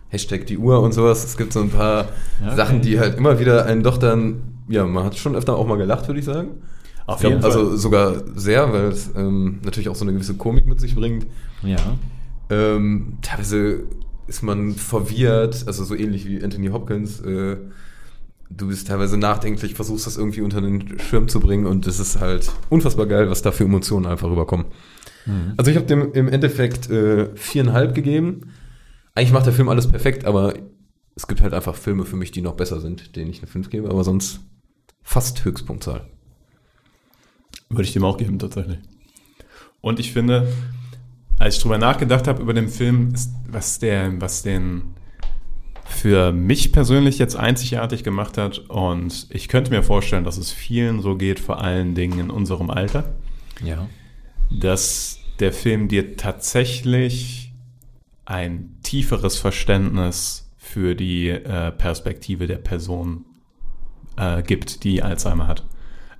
Hashtag 0.08 0.46
die 0.46 0.58
Uhr 0.58 0.80
und 0.80 0.92
sowas. 0.92 1.24
Es 1.24 1.36
gibt 1.36 1.52
so 1.52 1.60
ein 1.60 1.70
paar 1.70 2.08
Ja, 2.40 2.46
okay. 2.48 2.56
Sachen, 2.56 2.80
die 2.80 2.98
halt 2.98 3.18
immer 3.18 3.38
wieder 3.38 3.66
einen 3.66 3.82
doch 3.82 3.98
dann, 3.98 4.42
ja, 4.68 4.84
man 4.86 5.04
hat 5.04 5.16
schon 5.16 5.34
öfter 5.34 5.56
auch 5.56 5.66
mal 5.66 5.76
gelacht, 5.76 6.06
würde 6.06 6.20
ich 6.20 6.26
sagen. 6.26 6.48
Auf 7.06 7.22
Ich 7.22 7.28
glaub, 7.28 7.44
also 7.44 7.76
sogar 7.76 8.22
sehr, 8.34 8.72
weil 8.72 8.86
es 8.86 9.10
ähm, 9.16 9.60
natürlich 9.64 9.88
auch 9.88 9.94
so 9.94 10.04
eine 10.04 10.12
gewisse 10.12 10.34
Komik 10.34 10.66
mit 10.66 10.80
sich 10.80 10.94
bringt. 10.94 11.26
Ja. 11.62 11.76
Ähm, 12.50 13.18
teilweise 13.22 13.84
ist 14.26 14.42
man 14.42 14.74
verwirrt, 14.74 15.64
also 15.66 15.84
so 15.84 15.94
ähnlich 15.94 16.26
wie 16.26 16.42
Anthony 16.42 16.68
Hopkins. 16.68 17.20
Äh, 17.20 17.56
du 18.50 18.68
bist 18.68 18.88
teilweise 18.88 19.16
nachdenklich, 19.18 19.74
versuchst 19.74 20.06
das 20.06 20.16
irgendwie 20.16 20.40
unter 20.40 20.60
den 20.60 20.98
Schirm 20.98 21.28
zu 21.28 21.40
bringen 21.40 21.66
und 21.66 21.86
es 21.86 22.00
ist 22.00 22.20
halt 22.20 22.50
unfassbar 22.70 23.06
geil, 23.06 23.30
was 23.30 23.42
da 23.42 23.52
für 23.52 23.64
Emotionen 23.64 24.06
einfach 24.06 24.28
rüberkommen. 24.28 24.66
Also 25.56 25.72
ich 25.72 25.76
habe 25.76 25.86
dem 25.86 26.12
im 26.12 26.28
Endeffekt 26.28 26.88
äh, 26.88 27.34
viereinhalb 27.34 27.96
gegeben. 27.96 28.52
Eigentlich 29.16 29.32
macht 29.32 29.46
der 29.46 29.52
Film 29.54 29.68
alles 29.68 29.88
perfekt, 29.88 30.24
aber 30.24 30.54
es 31.16 31.26
gibt 31.26 31.40
halt 31.40 31.54
einfach 31.54 31.74
Filme 31.74 32.04
für 32.04 32.16
mich, 32.16 32.30
die 32.30 32.42
noch 32.42 32.54
besser 32.54 32.80
sind, 32.80 33.16
denen 33.16 33.30
ich 33.30 33.38
eine 33.38 33.46
5 33.46 33.70
gebe, 33.70 33.88
aber 33.90 34.04
sonst 34.04 34.40
fast 35.02 35.44
Höchstpunktzahl. 35.44 36.06
Würde 37.70 37.84
ich 37.84 37.94
dem 37.94 38.04
auch 38.04 38.18
geben, 38.18 38.38
tatsächlich. 38.38 38.78
Und 39.80 39.98
ich 39.98 40.12
finde, 40.12 40.46
als 41.38 41.56
ich 41.56 41.62
drüber 41.62 41.78
nachgedacht 41.78 42.28
habe 42.28 42.42
über 42.42 42.52
den 42.52 42.68
Film, 42.68 43.14
ist, 43.14 43.32
was 43.48 43.78
der, 43.78 44.20
was 44.20 44.42
den 44.42 44.94
für 45.86 46.32
mich 46.32 46.72
persönlich 46.72 47.18
jetzt 47.18 47.36
einzigartig 47.36 48.04
gemacht 48.04 48.36
hat. 48.36 48.58
Und 48.68 49.28
ich 49.30 49.48
könnte 49.48 49.70
mir 49.70 49.82
vorstellen, 49.82 50.24
dass 50.24 50.36
es 50.36 50.52
vielen 50.52 51.00
so 51.00 51.16
geht, 51.16 51.40
vor 51.40 51.62
allen 51.62 51.94
Dingen 51.94 52.18
in 52.18 52.30
unserem 52.30 52.68
Alter, 52.68 53.14
Ja. 53.64 53.88
dass 54.50 55.20
der 55.40 55.52
Film 55.52 55.88
dir 55.88 56.16
tatsächlich 56.16 57.45
ein 58.26 58.76
tieferes 58.82 59.38
Verständnis 59.38 60.52
für 60.58 60.94
die 60.94 61.30
äh, 61.30 61.72
Perspektive 61.72 62.46
der 62.46 62.58
Person 62.58 63.24
äh, 64.16 64.42
gibt, 64.42 64.84
die 64.84 65.02
Alzheimer 65.02 65.46
hat. 65.46 65.64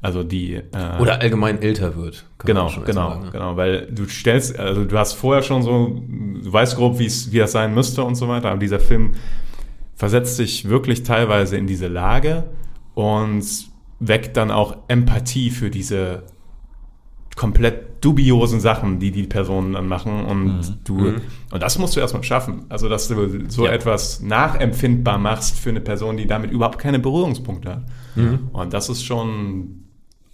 Also 0.00 0.22
die 0.22 0.54
äh, 0.54 1.00
Oder 1.00 1.20
allgemein 1.20 1.60
älter 1.60 1.96
wird. 1.96 2.26
Genau, 2.44 2.70
genau, 2.84 3.10
sagen, 3.10 3.24
ne? 3.24 3.30
genau, 3.32 3.56
weil 3.56 3.86
du 3.90 4.06
stellst, 4.06 4.58
also 4.58 4.84
du 4.84 4.96
hast 4.96 5.14
vorher 5.14 5.42
schon 5.42 5.62
so, 5.62 6.00
du 6.08 6.52
weißt 6.52 6.76
grob, 6.76 6.98
wie 6.98 7.06
es, 7.06 7.32
wie 7.32 7.38
das 7.38 7.52
sein 7.52 7.74
müsste 7.74 8.04
und 8.04 8.14
so 8.14 8.28
weiter, 8.28 8.50
aber 8.50 8.60
dieser 8.60 8.78
Film 8.78 9.12
versetzt 9.96 10.36
sich 10.36 10.68
wirklich 10.68 11.02
teilweise 11.02 11.56
in 11.56 11.66
diese 11.66 11.88
Lage 11.88 12.44
und 12.94 13.44
weckt 13.98 14.36
dann 14.36 14.50
auch 14.50 14.76
Empathie 14.88 15.50
für 15.50 15.70
diese 15.70 16.24
komplett 17.36 18.02
dubiosen 18.04 18.60
Sachen, 18.60 18.98
die 18.98 19.10
die 19.12 19.24
Personen 19.24 19.74
dann 19.74 19.86
machen 19.88 20.24
und 20.24 20.78
du, 20.84 20.94
Mhm. 20.94 21.20
und 21.52 21.62
das 21.62 21.78
musst 21.78 21.94
du 21.96 22.00
erstmal 22.00 22.22
schaffen, 22.24 22.64
also 22.68 22.88
dass 22.88 23.08
du 23.08 23.48
so 23.48 23.66
Ja. 23.66 23.72
etwas 23.72 24.20
nachempfindbar 24.20 25.18
machst 25.18 25.58
für 25.58 25.70
eine 25.70 25.80
Person, 25.80 26.16
die 26.16 26.26
damit 26.26 26.50
überhaupt 26.50 26.78
keine 26.78 26.98
Berührungspunkte 26.98 27.70
hat. 27.70 27.82
Mhm. 28.14 28.48
Und 28.52 28.72
das 28.72 28.88
ist 28.88 29.04
schon 29.04 29.82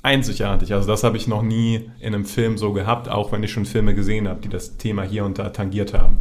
einzigartig. 0.03 0.73
Also 0.75 0.89
das 0.89 1.05
habe 1.05 1.17
ich 1.17 1.29
noch 1.29 1.43
nie 1.43 1.91
in 2.01 2.15
einem 2.15 2.25
Film 2.25 2.59
so 2.59 2.73
gehabt, 2.73 3.09
auch 3.09 3.31
wenn 3.33 3.43
ich 3.43 3.53
schon 3.53 3.65
Filme 3.65 3.95
gesehen 3.95 4.29
habe, 4.29 4.41
die 4.41 4.49
das 4.49 4.77
Thema 4.77 5.03
hier 5.03 5.25
und 5.25 5.39
da 5.39 5.51
tangiert 5.51 5.95
haben. 5.95 6.19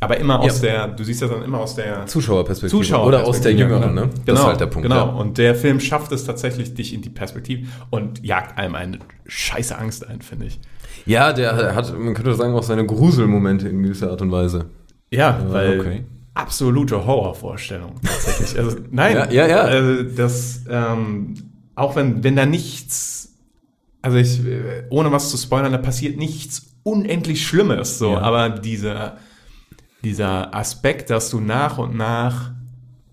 Aber 0.00 0.18
immer 0.18 0.40
aus 0.40 0.60
Ja. 0.60 0.86
der, 0.86 0.88
du 0.88 1.04
siehst 1.04 1.22
das 1.22 1.30
dann 1.30 1.42
immer 1.42 1.58
aus 1.60 1.74
der 1.74 2.06
Zuschauerperspektive. 2.06 2.82
Zuschauer 2.82 3.06
Oder 3.06 3.24
aus 3.26 3.40
der 3.40 3.52
Jüngeren, 3.54 3.94
genau. 3.94 4.02
ne? 4.02 4.10
Genau, 4.10 4.22
Das 4.26 4.40
ist 4.40 4.46
halt 4.46 4.60
der 4.60 4.66
Punkt. 4.66 4.82
Genau. 4.88 5.06
Ja. 5.06 5.12
Und 5.12 5.38
der 5.38 5.54
Film 5.54 5.80
schafft 5.80 6.12
es 6.12 6.24
tatsächlich, 6.24 6.74
dich 6.74 6.92
in 6.92 7.00
die 7.00 7.08
Perspektive 7.08 7.66
und 7.90 8.22
jagt 8.24 8.58
einem 8.58 8.74
eine 8.74 8.98
scheiße 9.26 9.76
Angst 9.78 10.06
ein, 10.06 10.20
finde 10.20 10.46
ich. 10.46 10.60
Ja, 11.06 11.32
der 11.32 11.74
hat, 11.74 11.98
man 11.98 12.12
könnte 12.14 12.34
sagen, 12.34 12.54
auch 12.54 12.62
seine 12.62 12.84
Gruselmomente 12.84 13.68
in 13.68 13.82
gewisser 13.82 14.10
Art 14.10 14.20
und 14.20 14.30
Weise. 14.32 14.66
Ja, 15.10 15.40
weil 15.48 15.80
okay. 15.80 16.04
absolute 16.34 17.06
Horrorvorstellung 17.06 17.94
tatsächlich. 18.02 18.58
Also, 18.58 18.76
nein, 18.90 19.14
Ja, 19.16 19.30
ja, 19.30 19.46
ja. 19.48 19.60
Also 19.62 20.02
das, 20.02 20.60
ähm, 20.68 21.34
auch 21.74 21.96
wenn, 21.96 22.22
wenn 22.22 22.36
da 22.36 22.44
nichts, 22.44 23.34
also 24.02 24.18
ich, 24.18 24.44
äh, 24.44 24.84
ohne 24.90 25.10
was 25.12 25.30
zu 25.30 25.36
spoilern, 25.38 25.72
da 25.72 25.78
passiert 25.78 26.18
nichts 26.18 26.74
unendlich 26.82 27.46
Schlimmes, 27.46 27.98
so, 27.98 28.12
Ja. 28.12 28.20
aber 28.20 28.50
dieser, 28.50 29.16
dieser 30.04 30.54
Aspekt, 30.54 31.10
dass 31.10 31.30
du 31.30 31.40
nach 31.40 31.78
und 31.78 31.96
nach 31.96 32.52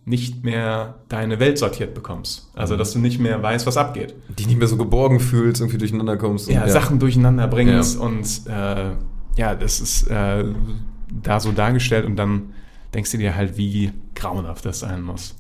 nicht 0.06 0.44
mehr 0.44 0.96
deine 1.08 1.40
Welt 1.40 1.58
sortiert 1.58 1.94
bekommst. 1.94 2.50
Also, 2.56 2.76
dass 2.76 2.92
du 2.92 3.00
nicht 3.00 3.20
mehr 3.20 3.42
weißt, 3.42 3.66
was 3.66 3.78
abgeht. 3.78 4.14
Dich 4.38 4.48
nicht 4.48 4.60
mehr 4.60 4.68
so 4.68 4.76
geborgen 4.76 5.20
fühlst, 5.22 5.62
irgendwie 5.62 5.78
durcheinander 5.78 6.18
kommst. 6.18 6.50
und- 6.50 6.56
Ja, 6.56 6.68
Sachen 6.68 7.00
durcheinander 7.00 7.48
bringst 7.48 7.96
Ja. 7.96 8.02
und 8.02 8.42
äh, 8.48 8.92
ja, 9.38 9.56
das 9.56 9.80
ist 9.80 10.08
äh, 10.10 10.44
da 11.24 11.40
so 11.40 11.52
dargestellt 11.54 12.06
und 12.06 12.18
dann 12.18 12.54
denkst 12.94 13.12
du 13.12 13.18
dir 13.18 13.36
halt, 13.36 13.58
wie 13.58 13.92
grauenhaft 14.14 14.66
das 14.66 14.80
sein 14.82 15.02
muss. 15.02 15.36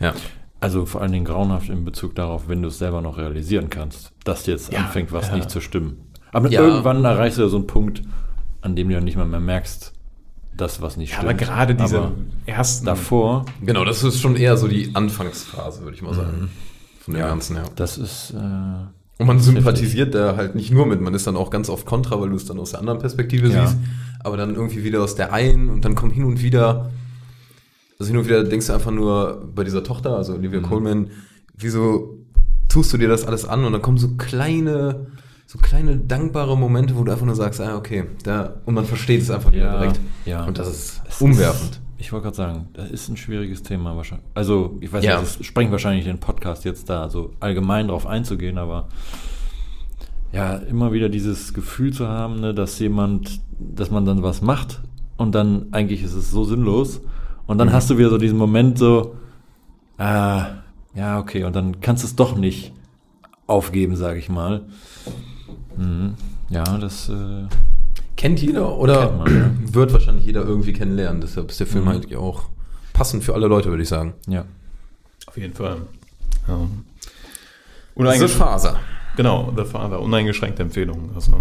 Ja. 0.00 0.12
Also 0.60 0.84
vor 0.84 1.00
allen 1.02 1.12
Dingen 1.12 1.24
grauenhaft 1.24 1.68
in 1.68 1.84
Bezug 1.84 2.14
darauf, 2.16 2.48
wenn 2.48 2.60
du 2.60 2.68
es 2.68 2.78
selber 2.78 3.00
noch 3.02 3.18
realisieren 3.18 3.70
kannst, 3.70 4.12
dass 4.24 4.46
jetzt 4.46 4.72
Ja, 4.72 4.80
anfängt, 4.80 5.12
was 5.12 5.28
ja. 5.28 5.36
nicht 5.36 5.48
zu 5.50 5.60
stimmen. 5.60 5.98
Aber 6.32 6.50
Ja. 6.50 6.60
irgendwann 6.60 7.04
erreichst 7.04 7.38
du 7.38 7.48
so 7.48 7.56
einen 7.58 7.66
Punkt, 7.68 8.02
an 8.62 8.74
dem 8.74 8.88
du 8.88 8.94
ja 8.94 9.00
nicht 9.00 9.16
mal 9.16 9.26
mehr 9.26 9.40
merkst, 9.40 9.92
das, 10.56 10.80
was 10.82 10.96
nicht 10.96 11.10
Ja, 11.10 11.16
stimmt. 11.18 11.30
aber 11.30 11.38
gerade 11.38 11.74
diese 11.74 11.98
Aber 11.98 12.12
ersten. 12.46 12.86
davor, 12.86 13.44
Genau, 13.62 13.84
das 13.84 14.02
ist 14.04 14.20
schon 14.20 14.36
eher 14.36 14.56
so 14.56 14.68
die 14.68 14.94
Anfangsphase, 14.94 15.82
würde 15.82 15.96
ich 15.96 16.02
mal 16.02 16.14
sagen. 16.14 16.50
Von 17.00 17.14
dem 17.14 17.20
Ja. 17.20 17.28
Ganzen, 17.28 17.56
ja. 17.56 17.64
das 17.76 17.98
ist, 17.98 18.30
äh, 18.32 18.36
Und 19.18 19.26
man 19.26 19.38
sympathisiert 19.40 20.14
da 20.14 20.36
halt 20.36 20.54
nicht 20.54 20.70
nur 20.72 20.86
mit, 20.86 21.00
man 21.00 21.14
ist 21.14 21.26
dann 21.26 21.36
auch 21.36 21.50
ganz 21.50 21.68
oft 21.68 21.86
kontra, 21.86 22.20
weil 22.20 22.30
du 22.30 22.36
es 22.36 22.44
dann 22.46 22.58
aus 22.58 22.70
der 22.70 22.80
anderen 22.80 22.98
Perspektive 22.98 23.48
Ja. 23.48 23.66
siehst, 23.66 23.78
aber 24.20 24.36
dann 24.36 24.54
irgendwie 24.54 24.84
wieder 24.84 25.02
aus 25.02 25.14
der 25.14 25.32
einen 25.32 25.68
und 25.68 25.84
dann 25.84 25.94
kommt 25.94 26.12
hin 26.14 26.24
und 26.24 26.42
wieder, 26.42 26.90
also 27.98 28.08
hin 28.10 28.16
und 28.18 28.24
wieder 28.26 28.42
denkst 28.44 28.66
du 28.68 28.72
einfach 28.72 28.90
nur 28.90 29.48
bei 29.54 29.64
dieser 29.64 29.84
Tochter, 29.84 30.16
also 30.16 30.34
Olivia 30.34 30.60
Coleman, 30.60 31.10
wieso 31.56 32.18
tust 32.68 32.92
du 32.92 32.96
dir 32.98 33.08
das 33.08 33.24
alles 33.26 33.44
an 33.44 33.64
und 33.64 33.72
dann 33.72 33.82
kommen 33.82 33.98
so 33.98 34.08
kleine, 34.16 35.06
so 35.46 35.58
kleine 35.58 35.96
dankbare 35.98 36.56
Momente, 36.56 36.96
wo 36.96 37.04
du 37.04 37.12
einfach 37.12 37.26
nur 37.26 37.34
sagst, 37.36 37.60
ah, 37.60 37.76
okay, 37.76 38.04
da, 38.22 38.54
und 38.64 38.74
man 38.74 38.84
versteht 38.84 39.22
es 39.22 39.30
einfach 39.30 39.52
Ja, 39.52 39.78
direkt. 39.78 40.00
ja. 40.24 40.44
Und 40.44 40.58
das 40.58 40.68
ist 40.68 41.02
Es 41.08 41.20
umwerfend. 41.20 41.80
ich 41.98 42.12
wollte 42.12 42.24
gerade 42.24 42.36
sagen, 42.36 42.68
das 42.72 42.90
ist 42.90 43.08
ein 43.08 43.16
schwieriges 43.16 43.62
Thema 43.62 43.94
wahrscheinlich. 43.96 44.26
Also, 44.34 44.78
ich 44.80 44.92
weiß 44.92 45.04
Ja. 45.04 45.20
nicht, 45.20 45.38
das 45.38 45.46
sprengt 45.46 45.70
wahrscheinlich 45.70 46.04
den 46.06 46.18
Podcast 46.18 46.64
jetzt 46.64 46.88
da, 46.90 47.08
so 47.08 47.32
allgemein 47.40 47.88
drauf 47.88 48.06
einzugehen, 48.06 48.58
aber 48.58 48.88
ja, 50.32 50.56
immer 50.56 50.92
wieder 50.92 51.08
dieses 51.08 51.54
Gefühl 51.54 51.92
zu 51.92 52.08
haben, 52.08 52.40
ne, 52.40 52.52
dass 52.54 52.78
jemand, 52.80 53.40
dass 53.60 53.90
man 53.90 54.04
dann 54.04 54.22
was 54.22 54.42
macht 54.42 54.80
und 55.16 55.34
dann 55.34 55.66
eigentlich 55.72 56.02
ist 56.02 56.14
es 56.14 56.30
so 56.32 56.44
sinnlos 56.44 57.00
und 57.46 57.56
Mhm. 57.56 57.58
dann 57.58 57.72
hast 57.72 57.90
du 57.90 57.98
wieder 57.98 58.10
so 58.10 58.18
diesen 58.18 58.38
Moment 58.38 58.78
so, 58.78 59.14
ah, 59.98 60.46
ja, 60.94 61.20
okay, 61.20 61.44
und 61.44 61.54
dann 61.54 61.80
kannst 61.80 62.02
du 62.02 62.06
es 62.08 62.16
doch 62.16 62.34
nicht 62.36 62.72
aufgeben, 63.46 63.94
sage 63.94 64.18
ich 64.18 64.28
mal. 64.28 64.62
Mhm. 65.76 66.14
Ja, 66.50 66.64
das, 66.78 67.08
äh, 67.08 67.46
Kennt 68.16 68.40
jeder 68.40 68.76
oder 68.78 69.06
Kennt 69.08 69.18
man, 69.18 69.36
ja. 69.36 69.50
wird 69.74 69.92
wahrscheinlich 69.92 70.24
jeder 70.24 70.42
irgendwie 70.44 70.72
kennenlernen. 70.72 71.20
Deshalb 71.20 71.50
ist 71.50 71.58
der 71.60 71.66
Film 71.66 71.84
Mhm. 71.84 71.90
eigentlich 71.90 72.16
auch 72.16 72.44
passend 72.92 73.24
für 73.24 73.34
alle 73.34 73.46
Leute, 73.48 73.70
würde 73.70 73.82
ich 73.82 73.88
sagen. 73.88 74.14
ja. 74.28 74.44
Auf 75.26 75.36
jeden 75.38 75.54
Fall. 75.54 75.78
Ja. 76.46 78.12
The 78.18 78.28
Faser. 78.28 78.78
genau, 79.16 79.52
The 79.56 79.64
Father. 79.64 80.00
Uneingeschränkte 80.00 80.62
Empfehlung. 80.62 81.10
Also, 81.14 81.32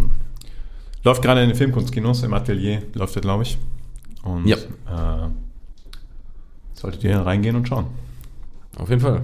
läuft 1.03 1.21
gerade 1.21 1.41
in 1.43 1.49
den 1.49 1.55
Filmkunstkinos, 1.57 2.23
im 2.23 2.33
Atelier 2.33 2.81
läuft 2.93 3.13
der, 3.15 3.21
glaube 3.21 3.43
ich. 3.43 3.57
Und 4.23 4.47
Ja. 4.47 4.55
äh, 4.55 5.29
solltet 6.73 7.03
ihr 7.03 7.17
reingehen 7.19 7.55
und 7.55 7.67
schauen. 7.67 7.87
Auf 8.77 8.89
jeden 8.89 9.01
Fall. 9.01 9.21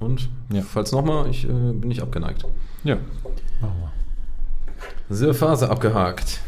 Und 0.00 0.28
Ja. 0.52 0.62
falls 0.62 0.92
nochmal, 0.92 1.28
ich 1.30 1.44
äh, 1.44 1.48
bin 1.48 1.88
nicht 1.88 2.02
abgeneigt. 2.02 2.44
Ja. 2.84 2.98
The 3.60 3.66
Phase 5.10 5.70
abgehakt. 5.70 6.40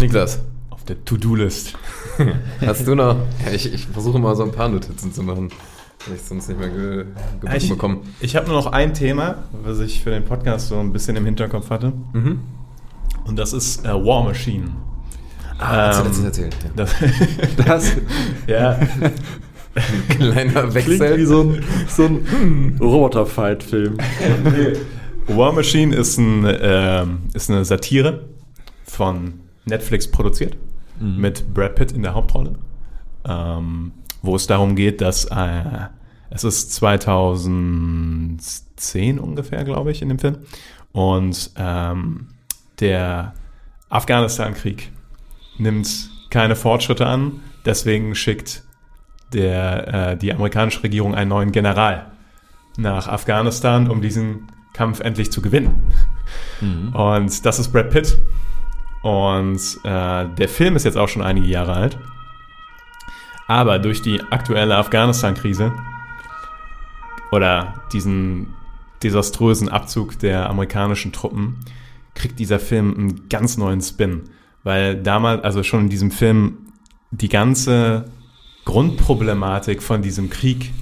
Niklas, 0.00 0.40
Auf 0.70 0.84
der 0.84 1.04
To-Do-List. 1.04 1.74
hast 2.66 2.86
du 2.86 2.94
noch? 2.94 3.16
Ja, 3.44 3.52
ich, 3.52 3.72
ich 3.72 3.86
versuche 3.86 4.18
mal 4.18 4.34
so 4.36 4.42
ein 4.44 4.52
paar 4.52 4.68
Notizen 4.68 5.12
zu 5.12 5.22
machen, 5.22 5.50
weil 6.06 6.16
ich 6.16 6.22
sonst 6.22 6.48
nicht 6.48 6.58
mehr 6.58 6.68
ge 6.68 7.04
gebacken 7.40 7.56
Ich, 7.56 7.68
bekomme. 7.68 7.98
ich 8.20 8.36
habe 8.36 8.46
nur 8.48 8.56
noch 8.56 8.66
ein 8.72 8.92
Thema, 8.94 9.44
was 9.64 9.80
ich 9.80 10.02
für 10.02 10.10
den 10.10 10.24
Podcast 10.24 10.68
so 10.68 10.78
ein 10.78 10.92
bisschen 10.92 11.16
im 11.16 11.24
Hinterkopf 11.24 11.70
hatte. 11.70 11.92
Mhm. 12.12 12.40
Und 13.24 13.36
das 13.38 13.52
ist 13.52 13.84
äh, 13.84 13.88
War 13.88 14.24
Machine. 14.24 14.68
Ah, 15.58 16.00
Ähm, 16.00 16.12
ähm, 16.18 16.24
erzählt. 16.26 16.56
Ja. 16.62 16.70
Das, 16.76 16.94
Das 17.66 17.92
ja, 18.46 18.78
Kleiner 20.08 20.72
Wechsel. 20.74 20.98
klingt 20.98 21.16
wie 21.18 21.24
so 21.26 21.40
ein, 21.42 21.62
so 21.88 22.04
ein 22.06 22.76
Roboter-Fight-Film. 22.80 23.96
War 25.28 25.52
Machine 25.52 25.94
ist, 25.94 26.18
ein, 26.18 26.44
ähm, 26.60 27.22
ist 27.34 27.50
eine 27.50 27.64
Satire 27.64 28.28
von 28.84 29.40
Netflix 29.64 30.08
produziert 30.10 30.56
mit 31.00 31.52
Brad 31.52 31.74
Pitt 31.74 31.90
in 31.92 32.02
der 32.02 32.14
Hauptrolle, 32.14 32.54
ähm, 33.28 33.92
wo 34.22 34.36
es 34.36 34.46
darum 34.46 34.76
geht, 34.76 35.00
dass 35.00 35.24
äh, 35.26 35.88
es 36.30 36.44
ist 36.44 36.72
2010 36.74 39.18
ungefähr, 39.18 39.64
glaube 39.64 39.90
ich, 39.90 40.00
in 40.00 40.08
dem 40.08 40.20
Film. 40.20 40.38
Und 40.92 41.50
ähm, 41.56 42.28
der 42.80 43.34
Afghanistan-Krieg 43.88 44.90
nimmt 45.58 46.10
keine 46.30 46.56
Fortschritte 46.56 47.06
an, 47.06 47.40
deswegen 47.64 48.14
schickt 48.14 48.64
der, 49.32 50.12
äh, 50.12 50.16
die 50.16 50.32
amerikanische 50.32 50.82
Regierung 50.82 51.14
einen 51.14 51.30
neuen 51.30 51.52
General 51.52 52.10
nach 52.76 53.08
Afghanistan, 53.08 53.90
um 53.90 54.00
diesen 54.00 54.48
Kampf 54.76 55.00
endlich 55.00 55.32
zu 55.32 55.40
gewinnen. 55.40 55.82
Und 56.92 57.46
das 57.46 57.58
ist 57.58 57.72
Brad 57.72 57.90
Pitt. 57.90 58.18
Und 59.02 59.60
äh, 59.84 60.28
der 60.28 60.48
Film 60.48 60.76
ist 60.76 60.84
jetzt 60.84 60.96
auch 60.96 61.08
schon 61.08 61.22
einige 61.22 61.46
Jahre 61.46 61.72
alt. 61.72 61.98
Aber 63.48 63.78
durch 63.78 64.02
die 64.02 64.20
aktuelle 64.30 64.76
Afghanistan-Krise 64.76 65.72
oder 67.30 67.74
diesen 67.92 68.54
desaströsen 69.02 69.68
Abzug 69.68 70.18
der 70.18 70.50
amerikanischen 70.50 71.12
Truppen 71.12 71.56
kriegt 72.14 72.38
dieser 72.38 72.58
Film 72.58 72.94
einen 72.94 73.28
ganz 73.28 73.56
neuen 73.56 73.80
Spin. 73.80 74.24
Weil 74.64 75.00
damals, 75.00 75.44
also 75.44 75.62
schon 75.62 75.82
in 75.82 75.88
diesem 75.88 76.10
Film, 76.10 76.58
die 77.12 77.28
ganze 77.28 78.10
Grundproblematik 78.64 79.82
von 79.82 80.02
diesem 80.02 80.28
Krieg 80.28 80.72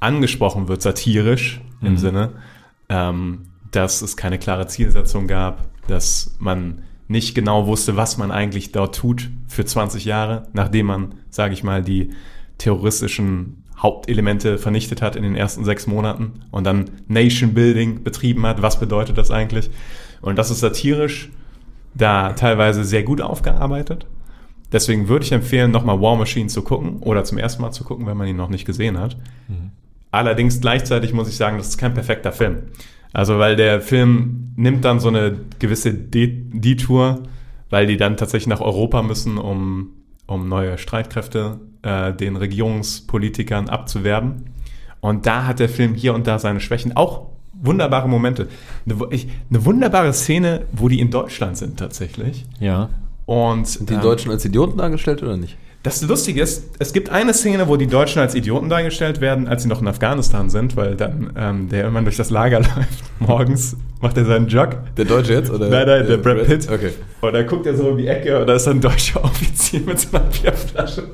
angesprochen 0.00 0.68
wird, 0.68 0.82
satirisch 0.82 1.60
im 1.80 1.96
Sinne, 1.96 2.32
ähm, 2.88 3.46
dass 3.70 4.02
es 4.02 4.16
keine 4.16 4.38
klare 4.38 4.66
Zielsetzung 4.66 5.26
gab, 5.26 5.68
dass 5.86 6.34
man 6.38 6.82
nicht 7.08 7.34
genau 7.34 7.66
wusste, 7.66 7.96
was 7.96 8.18
man 8.18 8.30
eigentlich 8.30 8.72
dort 8.72 8.94
tut 8.94 9.30
für 9.46 9.64
20 9.64 10.04
Jahre, 10.04 10.46
nachdem 10.52 10.86
man, 10.86 11.14
sage 11.30 11.54
ich 11.54 11.64
mal, 11.64 11.82
die 11.82 12.10
terroristischen 12.58 13.64
Hauptelemente 13.78 14.58
vernichtet 14.58 15.02
hat 15.02 15.16
in 15.16 15.22
den 15.22 15.36
ersten 15.36 15.64
sechs 15.64 15.86
Monaten 15.86 16.40
und 16.50 16.64
dann 16.64 16.90
Nation 17.06 17.54
Building 17.54 18.02
betrieben 18.02 18.44
hat. 18.44 18.60
Was 18.60 18.80
bedeutet 18.80 19.16
das 19.16 19.30
eigentlich? 19.30 19.70
Und 20.20 20.36
das 20.36 20.50
ist 20.50 20.60
satirisch 20.60 21.30
da 21.94 22.32
teilweise 22.32 22.84
sehr 22.84 23.02
gut 23.04 23.20
aufgearbeitet. 23.20 24.06
Deswegen 24.72 25.08
würde 25.08 25.24
ich 25.24 25.32
empfehlen, 25.32 25.70
nochmal 25.70 26.00
War 26.00 26.16
Machine 26.16 26.48
zu 26.48 26.62
gucken 26.62 26.98
oder 27.00 27.24
zum 27.24 27.38
ersten 27.38 27.62
Mal 27.62 27.70
zu 27.70 27.84
gucken, 27.84 28.06
wenn 28.06 28.16
man 28.16 28.26
ihn 28.26 28.36
noch 28.36 28.50
nicht 28.50 28.66
gesehen 28.66 28.98
hat. 28.98 29.16
Allerdings 30.10 30.60
gleichzeitig 30.60 31.12
muss 31.12 31.28
ich 31.28 31.36
sagen, 31.36 31.58
das 31.58 31.68
ist 31.68 31.78
kein 31.78 31.94
perfekter 31.94 32.32
Film. 32.32 32.58
Also, 33.12 33.38
weil 33.38 33.56
der 33.56 33.80
Film 33.80 34.52
nimmt 34.56 34.84
dann 34.84 35.00
so 35.00 35.08
eine 35.08 35.36
gewisse 35.58 35.92
De- 35.94 36.42
Detour, 36.52 37.22
weil 37.70 37.86
die 37.86 37.96
dann 37.96 38.16
tatsächlich 38.16 38.48
nach 38.48 38.60
Europa 38.60 39.02
müssen, 39.02 39.38
um, 39.38 39.90
um 40.26 40.48
neue 40.48 40.78
Streitkräfte 40.78 41.60
äh, 41.82 42.12
den 42.12 42.36
Regierungspolitikern 42.36 43.68
abzuwerben. 43.68 44.44
Und 45.00 45.26
da 45.26 45.46
hat 45.46 45.58
der 45.60 45.68
Film 45.68 45.94
hier 45.94 46.14
und 46.14 46.26
da 46.26 46.38
seine 46.38 46.60
Schwächen. 46.60 46.96
Auch 46.96 47.26
wunderbare 47.52 48.08
Momente. 48.08 48.48
Eine, 48.86 48.98
ich- 49.10 49.28
eine 49.50 49.64
wunderbare 49.64 50.12
Szene, 50.12 50.66
wo 50.72 50.88
die 50.88 51.00
in 51.00 51.10
Deutschland 51.10 51.56
sind 51.56 51.78
tatsächlich. 51.78 52.46
Ja. 52.60 52.88
Und 53.26 53.88
Die 53.88 53.94
ähm, 53.94 54.00
Deutschen 54.00 54.30
als 54.30 54.44
Idioten 54.44 54.78
dargestellt 54.78 55.22
oder 55.22 55.36
nicht? 55.36 55.56
Das 55.88 56.02
Lustige 56.02 56.42
ist, 56.42 56.64
es 56.78 56.92
gibt 56.92 57.10
eine 57.10 57.32
Szene, 57.32 57.68
wo 57.68 57.76
die 57.76 57.86
Deutschen 57.86 58.20
als 58.20 58.34
Idioten 58.34 58.68
dargestellt 58.68 59.20
werden, 59.20 59.48
als 59.48 59.62
sie 59.62 59.68
noch 59.68 59.80
in 59.80 59.88
Afghanistan 59.88 60.50
sind, 60.50 60.76
weil 60.76 60.96
dann 60.96 61.32
ähm, 61.36 61.68
der 61.68 61.80
irgendwann 61.80 62.04
durch 62.04 62.16
das 62.16 62.30
Lager 62.30 62.58
läuft. 62.76 63.04
Morgens 63.18 63.76
macht 64.00 64.16
er 64.16 64.24
seinen 64.26 64.48
Jog. 64.48 64.76
Der 64.96 65.06
Deutsche 65.06 65.32
jetzt? 65.32 65.50
Oder 65.50 65.68
Nein, 65.68 65.86
nein, 65.86 66.06
der 66.06 66.18
Brad 66.18 66.46
Pitt. 66.46 66.70
Okay. 66.70 66.90
Und 67.20 67.32
dann 67.32 67.46
guckt 67.46 67.66
er 67.66 67.74
so 67.74 67.88
um 67.88 67.96
die 67.96 68.06
Ecke 68.06 68.38
und 68.38 68.46
da 68.46 68.54
ist 68.54 68.68
ein 68.68 68.80
deutscher 68.80 69.24
Offizier 69.24 69.80
mit 69.80 69.98
so 69.98 70.16
einer 70.16 70.26
Bierflasche 70.26 71.04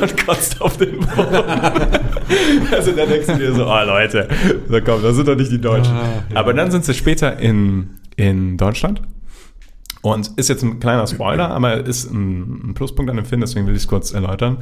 und 0.00 0.26
kotzt 0.26 0.60
auf 0.60 0.76
den 0.76 0.98
Boden. 0.98 1.08
also 2.70 2.92
da 2.92 3.06
denkst 3.06 3.26
du 3.26 3.36
dir 3.36 3.54
so, 3.54 3.66
oh 3.66 3.84
Leute, 3.86 4.28
so 4.68 4.80
komm, 4.82 5.02
das 5.02 5.16
sind 5.16 5.26
doch 5.26 5.36
nicht 5.36 5.50
die 5.50 5.60
Deutschen. 5.60 5.94
Aber 6.34 6.52
dann 6.52 6.70
sind 6.70 6.84
sie 6.84 6.94
später 6.94 7.38
in, 7.38 7.90
in 8.16 8.56
Deutschland. 8.56 9.00
Und 10.02 10.30
ist 10.36 10.48
jetzt 10.48 10.62
ein 10.62 10.80
kleiner 10.80 11.06
Spoiler, 11.06 11.50
aber 11.50 11.84
ist 11.84 12.10
ein, 12.10 12.70
ein 12.70 12.74
Pluspunkt 12.74 13.10
an 13.10 13.16
dem 13.16 13.24
Film, 13.24 13.40
deswegen 13.40 13.66
will 13.66 13.74
ich 13.74 13.82
es 13.82 13.88
kurz 13.88 14.12
erläutern. 14.12 14.58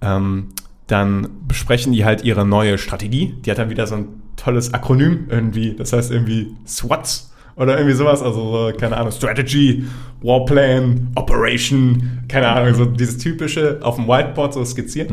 Ähm, 0.00 0.48
dann 0.88 1.28
besprechen 1.46 1.92
die 1.92 2.04
halt 2.04 2.24
ihre 2.24 2.44
neue 2.44 2.76
Strategie. 2.78 3.34
Die 3.44 3.50
hat 3.50 3.58
dann 3.58 3.70
wieder 3.70 3.86
so 3.86 3.94
ein 3.94 4.08
tolles 4.36 4.74
Akronym 4.74 5.26
irgendwie. 5.30 5.74
Das 5.74 5.92
heißt 5.92 6.10
irgendwie 6.10 6.54
SWATs 6.66 7.32
oder 7.56 7.76
irgendwie 7.76 7.94
sowas. 7.94 8.22
Also, 8.22 8.70
so, 8.70 8.76
keine 8.76 8.96
Ahnung, 8.96 9.12
Strategy, 9.12 9.84
Warplan, 10.20 11.12
Operation, 11.14 12.24
keine 12.28 12.48
Ahnung, 12.48 12.74
so 12.74 12.84
dieses 12.84 13.18
typische 13.18 13.78
auf 13.82 13.96
dem 13.96 14.08
Whiteboard 14.08 14.54
so 14.54 14.64
skizziert. 14.64 15.10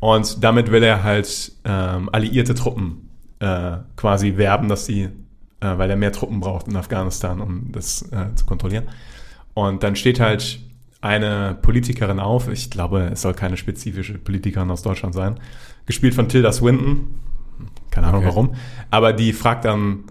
Und 0.00 0.44
damit 0.44 0.70
will 0.70 0.82
er 0.82 1.02
halt 1.02 1.52
ähm, 1.64 2.10
alliierte 2.12 2.54
Truppen 2.54 3.08
äh, 3.40 3.78
quasi 3.96 4.36
werben, 4.36 4.68
dass 4.68 4.86
sie, 4.86 5.08
äh, 5.60 5.78
weil 5.78 5.90
er 5.90 5.96
mehr 5.96 6.12
Truppen 6.12 6.40
braucht 6.40 6.68
in 6.68 6.76
Afghanistan, 6.76 7.40
um 7.40 7.72
das 7.72 8.02
äh, 8.12 8.34
zu 8.34 8.46
kontrollieren. 8.46 8.84
Und 9.54 9.82
dann 9.82 9.96
steht 9.96 10.20
halt 10.20 10.60
eine 11.00 11.56
Politikerin 11.60 12.20
auf, 12.20 12.48
ich 12.48 12.70
glaube, 12.70 13.10
es 13.12 13.22
soll 13.22 13.34
keine 13.34 13.56
spezifische 13.56 14.18
Politikerin 14.18 14.70
aus 14.70 14.82
Deutschland 14.82 15.14
sein, 15.14 15.38
gespielt 15.86 16.14
von 16.14 16.28
Tilda 16.28 16.52
Swinton, 16.52 17.14
keine 17.90 18.08
Ahnung 18.08 18.22
Okay. 18.24 18.28
warum, 18.28 18.54
aber 18.90 19.12
die 19.12 19.32
fragt 19.32 19.64
dann 19.64 20.04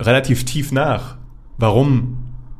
relativ 0.00 0.44
tief 0.44 0.72
nach, 0.72 1.16
warum 1.58 2.18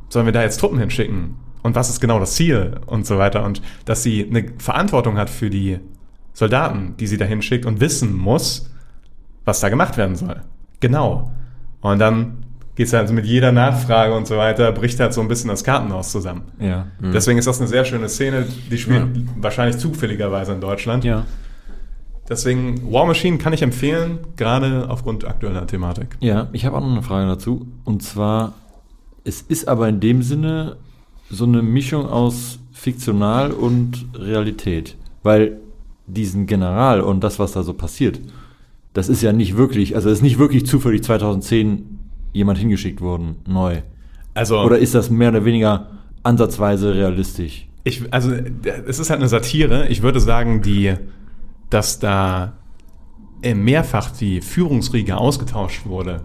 sollen 0.09 0.25
wir 0.25 0.33
da 0.33 0.41
jetzt 0.41 0.59
Truppen 0.59 0.79
hinschicken? 0.79 1.35
und 1.63 1.75
was 1.75 1.89
ist 1.89 1.99
genau 1.99 2.19
das 2.19 2.35
Ziel 2.35 2.79
und 2.85 3.07
so 3.07 3.17
weiter 3.17 3.43
und 3.43 3.61
dass 3.85 4.03
sie 4.03 4.27
eine 4.29 4.53
Verantwortung 4.59 5.17
hat 5.17 5.29
für 5.29 5.49
die 5.49 5.79
Soldaten, 6.33 6.95
die 6.97 7.07
sie 7.07 7.17
dahin 7.17 7.41
schickt 7.41 7.65
und 7.65 7.79
wissen 7.79 8.15
muss, 8.15 8.69
was 9.45 9.61
da 9.61 9.69
gemacht 9.69 9.97
werden 9.97 10.15
soll. 10.15 10.41
Genau. 10.79 11.31
Und 11.83 11.99
dann 11.99 12.37
geht 12.75 12.87
es 12.87 12.93
halt 12.93 13.11
mit 13.11 13.25
jeder 13.25 13.51
Nachfrage 13.51 14.15
und 14.15 14.25
so 14.25 14.37
weiter, 14.37 14.71
bricht 14.71 14.99
halt 14.99 15.13
so 15.13 15.21
ein 15.21 15.27
bisschen 15.27 15.49
das 15.49 15.63
Kartenhaus 15.63 16.11
zusammen. 16.11 16.43
Ja. 16.59 16.87
Deswegen 16.99 17.37
ist 17.37 17.45
das 17.45 17.59
eine 17.59 17.67
sehr 17.67 17.85
schöne 17.85 18.09
Szene, 18.09 18.47
die 18.71 18.77
spielt 18.77 19.09
wahrscheinlich 19.39 19.77
zufälligerweise 19.77 20.53
in 20.53 20.61
Deutschland. 20.61 21.03
Ja. 21.03 21.25
Deswegen 22.27 22.91
War 22.91 23.05
Machine 23.05 23.37
kann 23.37 23.53
ich 23.53 23.61
empfehlen, 23.61 24.19
gerade 24.37 24.89
aufgrund 24.89 25.27
aktueller 25.27 25.67
Thematik. 25.67 26.17
Ja, 26.19 26.47
ich 26.53 26.65
habe 26.65 26.77
auch 26.77 26.81
noch 26.81 26.91
eine 26.91 27.03
Frage 27.03 27.27
dazu. 27.27 27.67
Und 27.83 28.01
zwar, 28.01 28.53
es 29.23 29.41
ist 29.41 29.67
aber 29.67 29.89
in 29.89 29.99
dem 29.99 30.23
Sinne 30.23 30.77
so 31.29 31.43
eine 31.43 31.61
Mischung 31.61 32.07
aus 32.07 32.59
fiktional 32.71 33.51
und 33.51 34.05
Realität. 34.15 34.95
Weil 35.21 35.59
diesen 36.07 36.47
General 36.47 37.01
und 37.01 37.23
das, 37.23 37.39
was 37.39 37.51
da 37.51 37.61
so 37.63 37.73
passiert, 37.73 38.19
das 38.93 39.09
ist 39.09 39.21
ja 39.21 39.33
nicht 39.33 39.57
wirklich, 39.57 39.95
also 39.95 40.09
es 40.09 40.19
ist 40.19 40.21
nicht 40.23 40.37
wirklich 40.39 40.65
zufällig 40.65 41.03
2010 41.03 41.99
jemand 42.31 42.59
hingeschickt 42.59 43.01
worden, 43.01 43.35
neu. 43.47 43.81
Also 44.33 44.59
Oder 44.59 44.77
ist 44.79 44.95
das 44.95 45.09
mehr 45.09 45.29
oder 45.29 45.45
weniger 45.45 45.89
ansatzweise 46.23 46.95
realistisch? 46.95 47.67
Ich, 47.83 48.01
also, 48.11 48.31
es 48.87 48.97
ist 48.99 49.09
halt 49.09 49.19
eine 49.19 49.27
Satire. 49.29 49.87
Ich 49.89 50.01
würde 50.01 50.19
sagen, 50.19 50.61
die, 50.61 50.93
dass 51.69 51.99
da 51.99 52.53
äh, 53.41 53.53
mehrfach 53.53 54.09
die 54.11 54.41
Führungsriege 54.41 55.17
ausgetauscht 55.17 55.85
wurde 55.85 56.21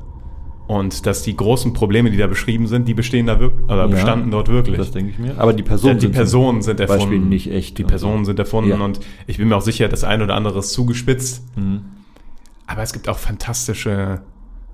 und 0.68 1.04
dass 1.07 1.22
die 1.22 1.37
großen 1.37 1.72
Probleme, 1.72 2.11
die 2.11 2.16
da 2.16 2.26
beschrieben 2.28 2.66
sind, 2.68 2.87
die 2.87 2.94
bestehen 2.94 3.26
da 3.26 3.40
wirklich, 3.40 3.64
oder 3.64 3.76
Ja, 3.81 3.87
bestanden 3.88 4.31
dort 4.31 4.48
wirklich. 4.48 4.76
Das 4.76 4.92
denke 4.92 5.11
ich 5.11 5.18
mir. 5.18 5.35
Aber 5.38 5.52
die 5.52 5.62
Ja, 5.62 5.68
Personen 5.68 5.96
die 5.96 6.07
sind 6.07 6.12
Personen 6.12 6.62
sind 6.62 6.78
erfunden. 6.81 7.00
Beispiel 7.02 7.18
nicht 7.20 7.50
echt. 7.50 7.76
Die 7.78 7.85
Personen 7.85 8.24
sind 8.24 8.38
erfunden 8.38 8.70
Ja. 8.70 8.81
und 8.85 9.00
ich 9.26 9.38
bin 9.38 9.48
mir 9.48 9.57
auch 9.57 9.62
sicher, 9.62 9.88
das 9.88 10.04
eine 10.04 10.24
oder 10.24 10.35
andere 10.37 10.61
ist 10.61 10.70
zugespitzt. 10.72 11.42
Mhm. 11.57 11.81
Aber 12.68 12.83
es 12.83 12.92
gibt 12.92 13.09
auch 13.09 13.18
fantastische, 13.18 14.20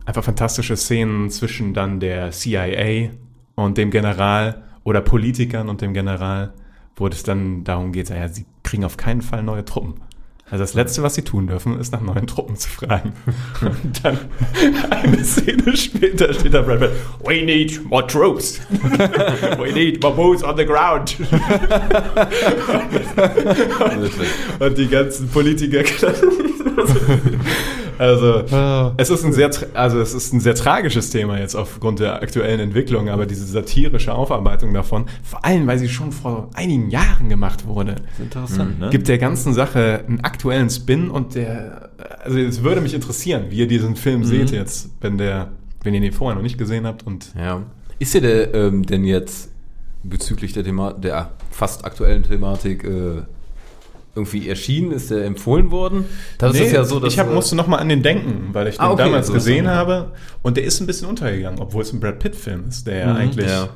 einfach 0.04 0.24
fantastische 0.24 0.76
Szenen 0.76 1.30
zwischen 1.30 1.74
dann 1.74 2.00
der 2.00 2.32
CIA 2.32 3.10
und 3.54 3.78
dem 3.78 3.92
General 3.92 4.64
oder 4.82 5.00
Politikern 5.00 5.68
und 5.68 5.80
dem 5.80 5.94
General, 5.94 6.52
wo 6.96 7.06
es 7.06 7.22
dann 7.22 7.62
darum 7.62 7.92
geht, 7.92 8.10
ja, 8.10 8.28
sie 8.28 8.46
kriegen 8.64 8.84
auf 8.84 8.96
keinen 8.96 9.22
Fall 9.22 9.44
neue 9.44 9.64
Truppen. 9.64 9.94
Also 10.50 10.62
das 10.62 10.74
Letzte, 10.74 11.04
was 11.04 11.14
sie 11.14 11.22
tun 11.22 11.46
dürfen, 11.46 11.80
ist 11.80 11.92
nach 11.92 12.00
neuen 12.00 12.26
Truppen 12.26 12.56
zu 12.56 12.68
fragen. 12.68 13.12
Und 13.60 14.04
dann 14.04 14.18
eine 14.90 15.24
Szene 15.24 15.76
später 15.76 16.34
steht 16.34 16.52
da 16.52 16.62
Brad 16.62 16.80
Pitt, 16.80 16.90
We 17.24 17.44
need 17.44 17.88
more 17.88 18.06
troops. 18.06 18.60
We 18.70 19.72
need 19.72 20.02
more 20.02 20.14
boots 20.14 20.42
on 20.42 20.56
the 20.56 20.66
ground. 20.66 21.16
Und 24.58 24.78
die 24.78 24.88
ganzen 24.88 25.28
Politiker. 25.28 25.82
also, 27.98 28.92
es 28.96 29.10
ist 29.10 29.24
ein 29.24 29.32
sehr, 29.32 29.50
also 29.74 30.00
es 30.00 30.14
ist 30.14 30.32
ein 30.32 30.40
sehr 30.40 30.54
tragisches 30.54 31.10
Thema 31.10 31.38
jetzt 31.38 31.54
aufgrund 31.54 32.00
der 32.00 32.22
aktuellen 32.22 32.60
Entwicklung, 32.60 33.08
aber 33.08 33.26
diese 33.26 33.44
satirische 33.46 34.14
Aufarbeitung 34.14 34.72
davon, 34.74 35.06
vor 35.22 35.44
allem, 35.44 35.66
weil 35.66 35.78
sie 35.78 35.88
schon 35.88 36.12
vor 36.12 36.50
einigen 36.54 36.90
Jahren 36.90 37.28
gemacht 37.28 37.66
wurde, 37.66 37.96
Interessant, 38.18 38.78
ne? 38.80 38.90
gibt 38.90 39.08
der 39.08 39.18
ganzen 39.18 39.54
Sache 39.54 40.04
einen 40.06 40.20
aktuellen 40.20 40.70
Spin 40.70 41.10
und 41.10 41.34
der, 41.34 41.90
also 42.22 42.38
es 42.38 42.62
würde 42.62 42.80
mich 42.80 42.94
interessieren, 42.94 43.46
wie 43.50 43.56
ihr 43.56 43.68
diesen 43.68 43.96
Film 43.96 44.24
seht 44.24 44.50
jetzt, 44.50 44.90
wenn 45.00 45.18
der, 45.18 45.52
wenn 45.82 45.94
ihr 45.94 46.02
ihn 46.02 46.12
vorher 46.12 46.34
noch 46.34 46.42
nicht 46.42 46.58
gesehen 46.58 46.86
habt 46.86 47.06
und 47.06 47.32
Ja. 47.38 47.62
Ist 47.98 48.12
dir 48.14 48.20
der 48.20 48.54
ähm, 48.54 48.84
denn 48.84 49.04
jetzt 49.04 49.50
bezüglich 50.02 50.52
der 50.52 50.64
Thema 50.64 50.92
der 50.92 51.30
fast 51.50 51.84
aktuellen 51.84 52.22
Thematik 52.22 52.84
äh, 52.84 53.22
irgendwie 54.14 54.48
erschienen? 54.48 54.92
Ist 54.92 55.10
der 55.10 55.24
empfohlen 55.24 55.70
worden? 55.70 56.04
Das 56.38 56.54
ist 56.58 56.72
ja 56.72 56.84
so, 56.84 57.00
dass 57.00 57.12
ich 57.12 57.18
hab, 57.18 57.32
musste 57.32 57.56
noch 57.56 57.66
mal 57.66 57.78
an 57.78 57.88
den 57.88 58.02
denken, 58.02 58.50
weil 58.52 58.68
ich 58.68 58.76
den 58.76 58.82
Ah, 58.84 58.90
okay, 58.92 59.04
damals 59.04 59.26
so 59.28 59.32
gesehen 59.32 59.68
habe 59.68 60.12
und 60.42 60.56
der 60.56 60.64
ist 60.64 60.80
ein 60.80 60.86
bisschen 60.86 61.08
untergegangen, 61.08 61.60
obwohl 61.60 61.82
es 61.82 61.92
ein 61.92 62.00
Brad 62.00 62.18
Pitt 62.18 62.36
Film 62.36 62.64
ist, 62.68 62.86
der 62.86 62.98
ja 62.98 63.12
Mhm, 63.12 63.16
eigentlich 63.20 63.46
ja. 63.50 63.68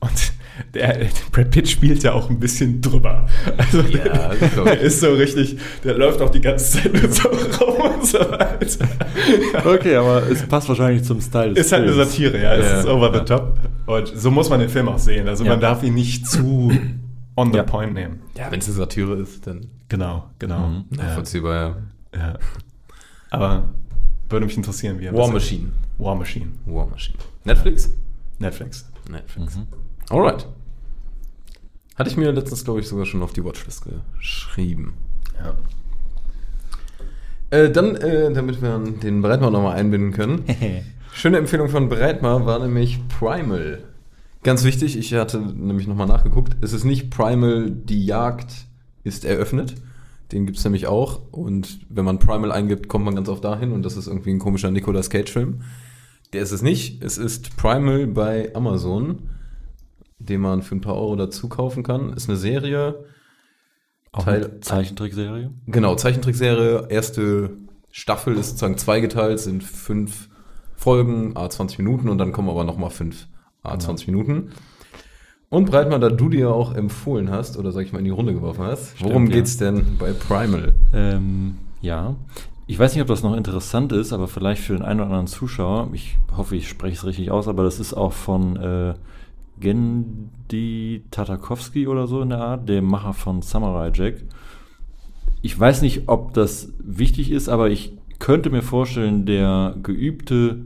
und 0.00 0.32
der 0.72 1.06
Brad 1.32 1.50
Pitt 1.50 1.68
spielt 1.68 2.02
ja 2.04 2.12
auch 2.12 2.30
ein 2.30 2.38
bisschen 2.38 2.80
drüber. 2.80 3.26
Also 3.56 3.80
Ja, 3.80 4.30
der 4.64 4.74
ich. 4.76 4.82
ist 4.82 5.00
so 5.00 5.12
richtig, 5.12 5.56
der 5.82 5.94
läuft 5.98 6.20
auch 6.20 6.30
die 6.30 6.40
ganze 6.40 6.80
Zeit 6.82 6.92
nur 6.92 7.10
so 7.10 7.28
rum 7.28 7.90
und 7.94 8.06
so 8.06 8.18
weiter. 8.20 8.88
Okay, 9.64 9.96
aber 9.96 10.22
es 10.30 10.42
passt 10.44 10.68
wahrscheinlich 10.68 11.02
zum 11.04 11.20
Style 11.20 11.54
des 11.54 11.66
Ist 11.66 11.72
halt 11.72 11.82
eine. 11.84 11.92
Satire, 11.94 12.40
ja, 12.40 12.54
es 12.54 12.66
Ja. 12.70 12.80
ist 12.80 12.86
over 12.86 13.12
the 13.12 13.24
top 13.24 13.58
und 13.86 14.12
so 14.14 14.30
muss 14.30 14.48
man 14.48 14.60
den 14.60 14.68
Film 14.68 14.88
auch 14.88 14.98
sehen. 14.98 15.28
Also 15.28 15.42
Ja. 15.44 15.50
man 15.50 15.60
darf 15.60 15.82
ihn 15.82 15.94
nicht 15.94 16.26
zu 16.28 16.70
on 17.36 17.50
the 17.52 17.58
Ja. 17.58 17.62
point 17.64 17.94
nehmen. 17.94 18.20
ja, 18.36 18.50
wenn 18.50 18.60
es 18.60 18.66
eine 18.66 18.74
Satire 18.76 19.14
ist, 19.14 19.46
dann 19.46 19.68
Genau, 19.88 20.30
genau. 20.38 20.68
Mhm. 20.68 20.84
Ja, 20.90 21.04
nachvollziehbar, 21.04 21.76
ja. 22.14 22.18
ja. 22.18 22.38
Aber 23.30 23.68
würde 24.28 24.46
mich 24.46 24.56
interessieren, 24.56 24.98
wie 24.98 25.06
er 25.06 25.14
War 25.14 25.30
Machine. 25.30 25.72
War 25.98 26.14
Machine. 26.14 26.52
War 26.66 26.86
Machine. 26.86 27.18
Netflix? 27.44 27.90
Netflix. 28.38 28.90
Netflix. 29.10 29.58
Alright. 30.10 30.48
Hatte 31.96 32.10
ich 32.10 32.16
mir 32.16 32.32
letztens, 32.32 32.64
glaube 32.64 32.80
ich, 32.80 32.88
sogar 32.88 33.06
schon 33.06 33.22
auf 33.22 33.32
die 33.32 33.44
Watchlist 33.44 33.84
geschrieben. 33.84 34.94
Ja. 35.38 35.54
Äh, 37.56 37.70
dann, 37.70 37.94
äh, 37.96 38.32
damit 38.32 38.60
wir 38.62 38.78
den 38.78 39.22
Breitmar 39.22 39.50
nochmal 39.50 39.76
einbinden 39.76 40.12
können. 40.12 40.44
Schöne 41.12 41.38
Empfehlung 41.38 41.68
von 41.68 41.88
Breitmar 41.88 42.44
war 42.46 42.58
nämlich 42.58 42.98
Primal. 43.08 43.84
Ganz 44.44 44.62
wichtig, 44.62 44.96
ich 44.98 45.12
hatte 45.14 45.40
nämlich 45.40 45.86
nochmal 45.86 46.06
nachgeguckt. 46.06 46.56
Es 46.60 46.74
ist 46.74 46.84
nicht 46.84 47.10
Primal, 47.10 47.70
die 47.70 48.04
Jagd 48.04 48.66
ist 49.02 49.24
eröffnet. 49.24 49.74
Den 50.32 50.44
gibt 50.44 50.58
es 50.58 50.64
nämlich 50.64 50.86
auch. 50.86 51.32
Und 51.32 51.80
wenn 51.88 52.04
man 52.04 52.18
Primal 52.18 52.52
eingibt, 52.52 52.88
kommt 52.88 53.06
man 53.06 53.14
ganz 53.14 53.28
oft 53.28 53.42
dahin. 53.42 53.72
Und 53.72 53.82
das 53.84 53.96
ist 53.96 54.06
irgendwie 54.06 54.30
ein 54.30 54.38
komischer 54.38 54.70
Nicolas 54.70 55.08
Cage-Film. 55.08 55.62
Der 56.34 56.42
ist 56.42 56.52
es 56.52 56.60
nicht. 56.60 57.02
Es 57.02 57.16
ist 57.16 57.56
Primal 57.56 58.06
bei 58.06 58.54
Amazon, 58.54 59.30
den 60.18 60.42
man 60.42 60.60
für 60.62 60.74
ein 60.74 60.80
paar 60.82 60.96
Euro 60.96 61.16
dazu 61.16 61.48
kaufen 61.48 61.82
kann. 61.82 62.12
Ist 62.12 62.28
eine 62.28 62.36
Serie. 62.36 63.04
Auch 64.12 64.24
Teil- 64.24 64.44
eine 64.44 64.60
Zeichentrickserie. 64.60 65.52
Genau, 65.66 65.94
Zeichentrickserie. 65.94 66.86
Erste 66.90 67.50
Staffel 67.90 68.36
ist 68.36 68.48
sozusagen 68.50 68.76
zweigeteilt, 68.76 69.40
sind 69.40 69.64
fünf 69.64 70.28
Folgen, 70.76 71.34
a 71.36 71.48
20 71.48 71.78
Minuten 71.78 72.08
und 72.10 72.18
dann 72.18 72.32
kommen 72.32 72.50
aber 72.50 72.64
nochmal 72.64 72.90
fünf 72.90 73.26
a 73.64 73.78
20 73.78 74.06
Minuten. 74.06 74.50
Und 75.48 75.70
Breitmann, 75.70 76.00
da 76.00 76.08
du 76.08 76.28
dir 76.28 76.50
auch 76.50 76.74
empfohlen 76.74 77.30
hast, 77.30 77.56
oder 77.56 77.70
sag 77.70 77.82
ich 77.82 77.92
mal 77.92 78.00
in 78.00 78.04
die 78.04 78.10
Runde 78.10 78.34
geworfen 78.34 78.64
hast, 78.64 79.00
worum 79.02 79.26
ja. 79.26 79.34
geht's 79.34 79.56
denn 79.56 79.96
bei 79.98 80.12
Primal? 80.12 80.74
Ähm, 80.92 81.56
ja. 81.80 82.16
Ich 82.66 82.78
weiß 82.78 82.94
nicht, 82.94 83.02
ob 83.02 83.08
das 83.08 83.22
noch 83.22 83.36
interessant 83.36 83.92
ist, 83.92 84.12
aber 84.12 84.26
vielleicht 84.26 84.62
für 84.62 84.72
den 84.72 84.82
einen 84.82 85.00
oder 85.00 85.10
anderen 85.10 85.26
Zuschauer, 85.26 85.90
ich 85.92 86.16
hoffe, 86.36 86.56
ich 86.56 86.68
spreche 86.68 86.96
es 86.96 87.04
richtig 87.04 87.30
aus, 87.30 87.46
aber 87.46 87.62
das 87.62 87.78
ist 87.78 87.94
auch 87.94 88.12
von 88.12 88.56
äh, 88.56 88.94
Gendy 89.60 91.04
Tatakowski 91.10 91.86
oder 91.86 92.06
so 92.06 92.22
in 92.22 92.30
der 92.30 92.40
Art, 92.40 92.68
dem 92.68 92.86
Macher 92.86 93.12
von 93.12 93.42
Samurai 93.42 93.92
Jack. 93.94 94.16
Ich 95.42 95.58
weiß 95.58 95.82
nicht, 95.82 96.08
ob 96.08 96.32
das 96.34 96.72
wichtig 96.78 97.30
ist, 97.30 97.48
aber 97.48 97.68
ich 97.68 97.92
könnte 98.18 98.50
mir 98.50 98.62
vorstellen, 98.62 99.26
der 99.26 99.76
geübte 99.82 100.64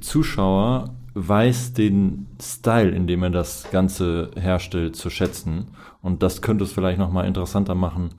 Zuschauer 0.00 0.94
weiß 1.28 1.72
den 1.72 2.26
Style, 2.40 2.90
in 2.90 3.06
dem 3.06 3.22
er 3.22 3.30
das 3.30 3.70
Ganze 3.70 4.30
herstellt, 4.36 4.96
zu 4.96 5.10
schätzen. 5.10 5.68
Und 6.02 6.22
das 6.22 6.42
könnte 6.42 6.64
es 6.64 6.72
vielleicht 6.72 6.98
nochmal 6.98 7.26
interessanter 7.26 7.74
machen, 7.74 8.10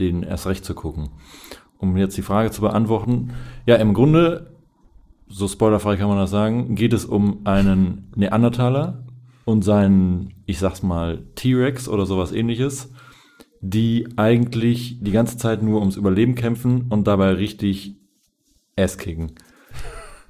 den 0.00 0.22
erst 0.22 0.46
recht 0.46 0.64
zu 0.64 0.74
gucken. 0.74 1.10
Um 1.78 1.96
jetzt 1.96 2.16
die 2.16 2.22
Frage 2.22 2.50
zu 2.50 2.60
beantworten, 2.60 3.30
ja, 3.66 3.76
im 3.76 3.94
Grunde, 3.94 4.54
so 5.28 5.46
spoilerfrei 5.46 5.96
kann 5.96 6.08
man 6.08 6.18
das 6.18 6.30
sagen, 6.30 6.74
geht 6.74 6.92
es 6.92 7.04
um 7.04 7.46
einen 7.46 8.10
Neandertaler 8.16 9.04
und 9.44 9.62
seinen, 9.62 10.34
ich 10.46 10.58
sag's 10.58 10.82
mal, 10.82 11.24
T-Rex 11.34 11.88
oder 11.88 12.06
sowas 12.06 12.32
ähnliches, 12.32 12.92
die 13.60 14.08
eigentlich 14.16 14.98
die 15.00 15.12
ganze 15.12 15.36
Zeit 15.36 15.62
nur 15.62 15.80
ums 15.80 15.96
Überleben 15.96 16.34
kämpfen 16.34 16.86
und 16.88 17.06
dabei 17.06 17.32
richtig 17.32 17.96
Ass 18.76 18.98
kicken. 18.98 19.32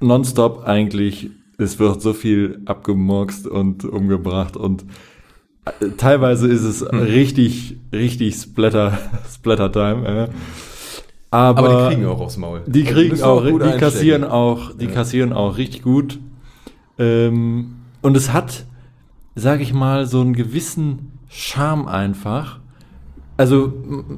Nonstop 0.00 0.64
eigentlich, 0.64 1.30
es 1.58 1.78
wird 1.78 2.00
so 2.00 2.12
viel 2.12 2.60
abgemurkst 2.66 3.46
und 3.46 3.84
umgebracht 3.84 4.56
und 4.56 4.84
äh, 5.64 5.88
teilweise 5.96 6.46
ist 6.48 6.62
es 6.62 6.90
richtig, 6.92 7.76
richtig 7.92 8.36
Splatter, 8.36 8.96
Splatter-Time. 9.30 10.06
Äh. 10.06 10.28
Aber, 11.30 11.58
Aber 11.58 11.88
die 11.90 11.94
kriegen 11.96 12.06
auch 12.06 12.20
aufs 12.20 12.36
Maul. 12.38 12.62
die 12.66 12.82
Also 12.86 12.94
kriegen 12.94 13.22
auch, 13.22 13.42
die 13.44 13.50
einstecken. 13.52 13.78
kassieren 13.80 14.24
auch, 14.24 14.72
die 14.74 14.86
kassieren 14.86 15.32
auch 15.32 15.58
richtig 15.58 15.82
gut. 15.82 16.18
Ähm, 16.98 17.74
und 18.00 18.16
es 18.16 18.32
hat, 18.32 18.64
sag 19.34 19.60
ich 19.60 19.74
mal, 19.74 20.06
so 20.06 20.20
einen 20.20 20.32
gewissen 20.32 21.18
Charme 21.28 21.86
einfach. 21.86 22.60
Also, 23.36 23.66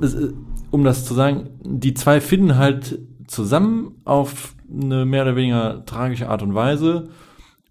äh, 0.02 0.28
um 0.70 0.84
das 0.84 1.04
zu 1.04 1.14
sagen, 1.14 1.48
die 1.64 1.94
zwei 1.94 2.20
finden 2.20 2.56
halt 2.58 3.00
zusammen 3.26 3.96
auf 4.04 4.54
eine 4.70 5.04
mehr 5.04 5.22
oder 5.22 5.36
weniger 5.36 5.84
tragische 5.86 6.28
Art 6.28 6.42
und 6.42 6.54
Weise. 6.54 7.08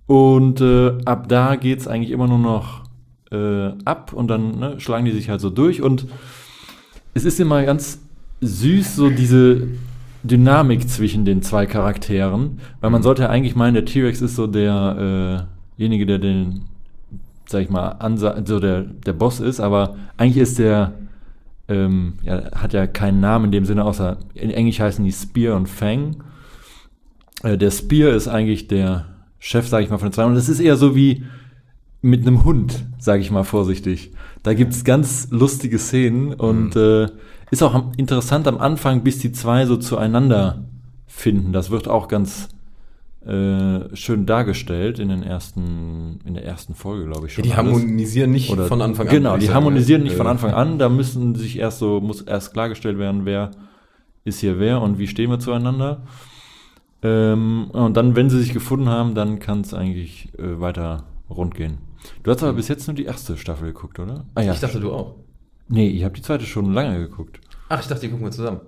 Und 0.10 0.60
äh, 0.60 0.98
ab 1.06 1.30
da 1.30 1.56
geht's 1.56 1.88
eigentlich 1.88 2.10
immer 2.10 2.28
nur 2.28 2.40
noch 2.40 2.82
äh, 3.32 3.74
ab 3.86 4.12
und 4.12 4.28
dann 4.28 4.58
ne, 4.58 4.80
schlagen 4.80 5.06
die 5.06 5.12
sich 5.12 5.30
halt 5.30 5.40
so 5.40 5.52
durch. 5.52 5.84
Und 5.84 6.08
es 7.14 7.26
ist 7.26 7.40
immer 7.40 7.64
ganz 7.64 8.02
süß, 8.42 8.96
so 8.96 9.12
diese 9.12 9.68
Dynamik 10.24 10.90
zwischen 10.90 11.26
den 11.26 11.44
zwei 11.44 11.68
Charakteren, 11.68 12.60
weil 12.82 12.90
man 12.90 13.04
sollte 13.04 13.22
ja 13.22 13.30
eigentlich 13.30 13.56
meinen, 13.56 13.76
der 13.76 13.86
T-Rex 13.86 14.24
ist 14.24 14.36
so 14.36 14.46
äh, 14.46 15.44
derjenige, 15.78 16.08
der 16.08 16.18
den, 16.18 16.64
sag 17.46 17.62
ich 17.62 17.70
mal, 17.70 17.90
ansa 18.00 18.42
so 18.44 18.60
der, 18.60 18.82
der 18.82 19.14
Boss 19.14 19.40
ist, 19.40 19.60
aber 19.60 19.96
eigentlich 20.18 20.42
ist 20.42 20.58
der, 20.58 20.94
ähm, 21.68 22.14
ja, 22.24 22.52
hat 22.56 22.74
ja 22.74 22.88
keinen 22.88 23.20
Namen 23.20 23.46
in 23.46 23.52
dem 23.52 23.66
Sinne, 23.66 23.86
außer 23.86 24.18
in 24.34 24.50
Englisch 24.50 24.80
heißen 24.80 25.06
die 25.06 25.12
Spear 25.12 25.56
und 25.56 25.70
Fang. 25.70 26.24
Äh, 27.44 27.60
der 27.60 27.70
Spear 27.70 28.10
ist 28.16 28.28
eigentlich 28.28 28.68
der 28.68 29.06
Chef, 29.40 29.68
sag 29.68 29.84
ich 29.84 29.90
mal, 29.90 29.98
von 29.98 30.10
den 30.10 30.14
zwei. 30.14 30.26
Und 30.26 30.36
das 30.36 30.50
ist 30.50 30.60
eher 30.60 30.76
so 30.78 30.96
wie 30.96 31.24
mit 32.02 32.22
einem 32.26 32.44
Hund, 32.46 32.86
sage 33.00 33.22
ich 33.22 33.32
mal 33.32 33.44
vorsichtig. 33.44 34.12
Da 34.44 34.54
gibt's 34.54 34.84
ganz 34.84 35.28
lustige 35.32 35.80
Szenen 35.80 36.34
und 36.34 36.76
äh, 36.76 37.08
ist 37.52 37.64
auch 37.64 37.74
am, 37.74 37.92
interessant 37.98 38.48
am 38.48 38.58
Anfang, 38.58 39.04
bis 39.04 39.20
die 39.20 39.32
zwei 39.32 39.66
so 39.66 39.76
zueinander 39.78 40.64
finden. 41.08 41.52
Das 41.52 41.72
wird 41.72 41.88
auch 41.88 42.08
ganz 42.08 42.50
äh, 43.26 43.96
schön 43.96 44.26
dargestellt 44.26 44.98
in 45.00 45.10
den 45.10 45.24
ersten, 45.24 46.20
in 46.26 46.36
der 46.36 46.46
ersten 46.46 46.74
Folge, 46.74 47.06
glaube 47.06 47.28
ich 47.28 47.34
Ja, 47.34 47.36
schon. 47.36 47.44
die 47.44 47.54
alles. 47.54 47.74
harmonisieren 47.74 48.32
nicht 48.32 48.50
Oder- 48.50 48.66
von 48.68 48.82
Anfang 48.82 49.08
an. 49.08 49.14
Genau, 49.14 49.38
die 49.38 49.50
harmonisieren 49.52 50.04
nicht 50.04 50.16
von 50.16 50.28
Anfang 50.28 50.52
an. 50.54 50.80
Da 50.80 50.88
müssen 50.88 51.36
sich 51.36 51.60
erst 51.60 51.80
so, 51.80 52.00
muss 52.00 52.22
erst 52.22 52.54
klargestellt 52.54 52.98
werden, 52.98 53.26
wer 53.26 53.52
ist 54.24 54.40
hier 54.40 54.60
wer 54.60 54.82
und 54.82 55.00
wie 55.00 55.08
stehen 55.08 55.30
wir 55.30 55.40
zueinander. 55.40 56.04
Ähm, 57.02 57.70
und 57.72 57.96
dann, 57.96 58.16
wenn 58.16 58.30
sie 58.30 58.40
sich 58.40 58.54
gefunden 58.54 58.90
haben, 58.90 59.16
dann 59.16 59.40
kann 59.40 59.62
es 59.62 59.74
eigentlich 59.74 60.30
äh, 60.38 60.60
weiter 60.60 61.04
rund 61.30 61.56
gehen. 61.56 61.78
Du 62.24 62.32
hast 62.32 62.44
aber 62.44 62.54
bis 62.54 62.68
jetzt 62.68 62.88
nur 62.88 62.96
die 62.96 63.06
erste 63.06 63.38
Staffel 63.38 63.68
geguckt, 63.74 64.00
oder? 64.00 64.26
Ah 64.36 64.42
ja. 64.42 64.54
Ich 64.54 64.60
dachte, 64.60 64.80
du 64.80 64.92
auch. 64.92 65.16
nee, 65.68 65.88
ich 65.90 66.04
habe 66.04 66.16
die 66.16 66.22
zweite 66.22 66.46
schon 66.46 66.74
lange 66.74 66.98
geguckt. 67.00 67.40
Ach, 67.70 67.80
ich 67.80 67.88
dachte, 67.88 68.02
die 68.02 68.10
gucken 68.10 68.26
wir 68.26 68.32
zusammen. 68.32 68.60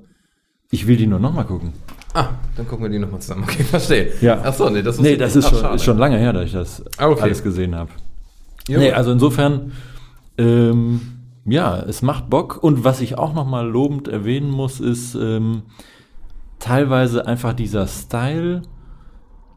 Ich 0.69 0.87
will 0.87 0.95
die 0.95 1.07
nur 1.07 1.19
nochmal 1.19 1.45
gucken. 1.45 1.73
Ah, 2.13 2.29
dann 2.55 2.67
gucken 2.67 2.85
wir 2.85 2.89
die 2.89 2.99
nochmal 2.99 3.19
zusammen. 3.21 3.43
Okay, 3.43 3.63
verstehe. 3.63 4.11
Ja. 4.21 4.41
Ach 4.43 4.53
so, 4.53 4.69
nee, 4.69 4.81
das 4.81 4.99
Nee, 4.99 5.17
das 5.17 5.35
ist 5.35 5.45
Ach, 5.45 5.59
schon, 5.59 5.75
ist 5.75 5.83
schon 5.83 5.97
lange 5.97 6.17
her, 6.17 6.31
dass 6.33 6.45
ich 6.45 6.53
das 6.53 6.83
Ah, 6.97 7.07
okay. 7.07 7.21
alles 7.21 7.43
gesehen 7.43 7.75
habe. 7.75 7.91
Ja, 8.67 8.77
nee, 8.79 8.91
also 8.91 9.11
insofern, 9.11 9.71
ähm, 10.37 11.01
ja, 11.45 11.79
es 11.79 12.01
macht 12.01 12.29
Bock. 12.29 12.61
Und 12.61 12.83
was 12.83 13.01
ich 13.01 13.17
auch 13.17 13.33
nochmal 13.33 13.67
lobend 13.67 14.07
erwähnen 14.07 14.49
muss, 14.51 14.79
ist 14.79 15.15
ähm, 15.15 15.63
teilweise 16.62 17.28
einfach 17.28 17.54
dieser 17.54 17.88
Style. 17.88 18.62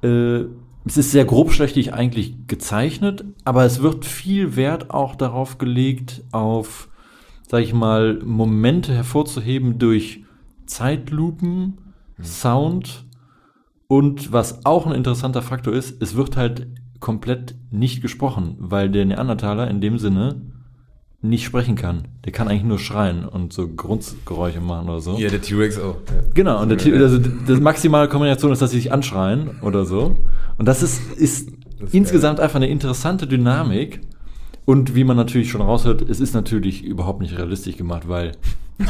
Äh, 0.02 0.46
es 0.86 0.96
ist 0.96 1.12
sehr 1.12 1.24
grobschlächtig 1.24 1.94
eigentlich 1.94 2.46
gezeichnet, 2.48 3.24
aber 3.44 3.64
es 3.64 3.80
wird 3.80 4.04
viel 4.04 4.56
Wert 4.56 4.90
auch 4.90 5.14
darauf 5.14 5.58
gelegt, 5.58 6.24
auf, 6.32 6.88
sag 7.46 7.62
ich 7.62 7.72
mal, 7.72 8.20
Momente 8.24 8.92
hervorzuheben 8.92 9.78
durch 9.78 10.24
Zeitlupen, 10.66 11.78
Sound 12.22 13.06
und 13.86 14.32
was 14.32 14.64
auch 14.66 14.86
ein 14.86 14.94
interessanter 14.94 15.42
Faktor 15.42 15.72
ist, 15.72 16.02
es 16.02 16.16
wird 16.16 16.36
halt 16.36 16.66
komplett 17.00 17.54
nicht 17.70 18.02
gesprochen, 18.02 18.56
weil 18.58 18.90
der 18.90 19.04
Neandertaler 19.04 19.70
in 19.70 19.80
dem 19.80 19.98
Sinne 19.98 20.40
nicht 21.24 21.44
sprechen 21.44 21.74
kann. 21.74 22.04
Der 22.24 22.32
kann 22.32 22.48
eigentlich 22.48 22.64
nur 22.64 22.78
schreien 22.78 23.24
und 23.24 23.52
so 23.52 23.66
Grundgeräusche 23.68 24.60
machen 24.60 24.88
oder 24.88 25.00
so. 25.00 25.16
Ja, 25.18 25.28
der 25.30 25.40
T-Rex 25.40 25.78
auch. 25.78 25.96
Genau, 26.34 26.60
und 26.62 26.68
der, 26.68 26.78
T- 26.78 26.92
also 26.94 27.18
das 27.18 27.60
maximale 27.60 28.08
Kombination 28.08 28.52
ist, 28.52 28.60
dass 28.62 28.70
sie 28.70 28.76
sich 28.78 28.92
anschreien 28.92 29.50
oder 29.62 29.84
so. 29.84 30.16
Und 30.58 30.66
das 30.68 30.82
ist, 30.82 31.00
ist, 31.16 31.48
ist 31.80 31.94
insgesamt 31.94 32.40
einfach 32.40 32.56
eine 32.56 32.68
interessante 32.68 33.26
Dynamik. 33.26 34.00
Und 34.66 34.94
wie 34.94 35.04
man 35.04 35.16
natürlich 35.16 35.50
schon 35.50 35.60
raushört, 35.60 36.02
es 36.08 36.20
ist 36.20 36.32
natürlich 36.34 36.82
überhaupt 36.84 37.20
nicht 37.20 37.36
realistisch 37.36 37.76
gemacht, 37.76 38.08
weil 38.08 38.32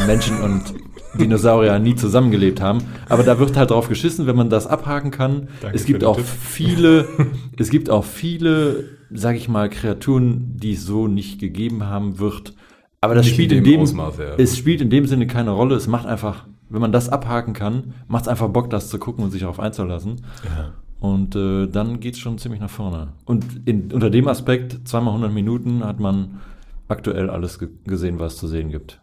Menschen 0.06 0.40
und 0.40 0.62
Dinosaurier 1.18 1.78
nie 1.78 1.94
zusammengelebt 1.94 2.60
haben. 2.60 2.78
Aber 3.08 3.22
da 3.22 3.38
wird 3.38 3.56
halt 3.56 3.70
drauf 3.70 3.88
geschissen, 3.88 4.26
wenn 4.26 4.36
man 4.36 4.50
das 4.50 4.66
abhaken 4.66 5.10
kann. 5.10 5.48
Danke 5.60 5.76
es 5.76 5.84
gibt 5.84 6.04
auch 6.04 6.16
Tipp. 6.16 6.26
viele, 6.26 7.06
es 7.58 7.70
gibt 7.70 7.90
auch 7.90 8.04
viele, 8.04 8.84
sag 9.14 9.36
ich 9.36 9.48
mal, 9.48 9.70
Kreaturen, 9.70 10.56
die 10.56 10.72
es 10.72 10.84
so 10.84 11.06
nicht 11.06 11.38
gegeben 11.38 11.84
haben 11.84 12.18
wird. 12.18 12.54
Aber 13.00 13.14
das 13.14 13.26
Nicht 13.26 13.34
spielt 13.34 13.52
in 13.52 13.58
in 13.58 13.64
dem 13.64 13.80
Ausmaß, 13.80 14.18
ja. 14.18 14.34
es 14.36 14.58
spielt 14.58 14.80
in 14.80 14.90
dem 14.90 15.06
Sinne 15.06 15.26
keine 15.26 15.52
Rolle. 15.52 15.76
Es 15.76 15.86
macht 15.86 16.06
einfach, 16.06 16.46
wenn 16.68 16.80
man 16.80 16.92
das 16.92 17.08
abhaken 17.08 17.54
kann, 17.54 17.94
macht 18.08 18.22
es 18.22 18.28
einfach 18.28 18.48
Bock, 18.48 18.70
das 18.70 18.88
zu 18.88 18.98
gucken 18.98 19.24
und 19.24 19.30
sich 19.30 19.40
darauf 19.40 19.60
einzulassen. 19.60 20.22
Ja. 20.44 20.72
Und 20.98 21.36
äh, 21.36 21.66
dann 21.66 22.00
geht 22.00 22.14
es 22.14 22.20
schon 22.20 22.38
ziemlich 22.38 22.60
nach 22.60 22.70
vorne. 22.70 23.12
Und 23.24 23.44
in, 23.66 23.92
unter 23.92 24.10
dem 24.10 24.26
Aspekt, 24.26 24.88
zweimal 24.88 25.10
100 25.14 25.32
Minuten, 25.32 25.84
hat 25.84 26.00
man 26.00 26.40
aktuell 26.88 27.30
alles 27.30 27.58
ge 27.58 27.68
gesehen, 27.84 28.18
was 28.18 28.34
es 28.34 28.38
zu 28.40 28.48
sehen 28.48 28.70
gibt. 28.70 29.00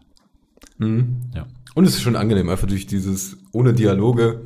Mhm. 0.78 1.20
Ja. 1.34 1.46
Und 1.74 1.84
es 1.84 1.94
ist 1.94 2.02
schon 2.02 2.16
angenehm, 2.16 2.48
einfach 2.48 2.68
durch 2.68 2.86
dieses 2.86 3.38
ohne 3.52 3.72
Dialoge. 3.72 4.42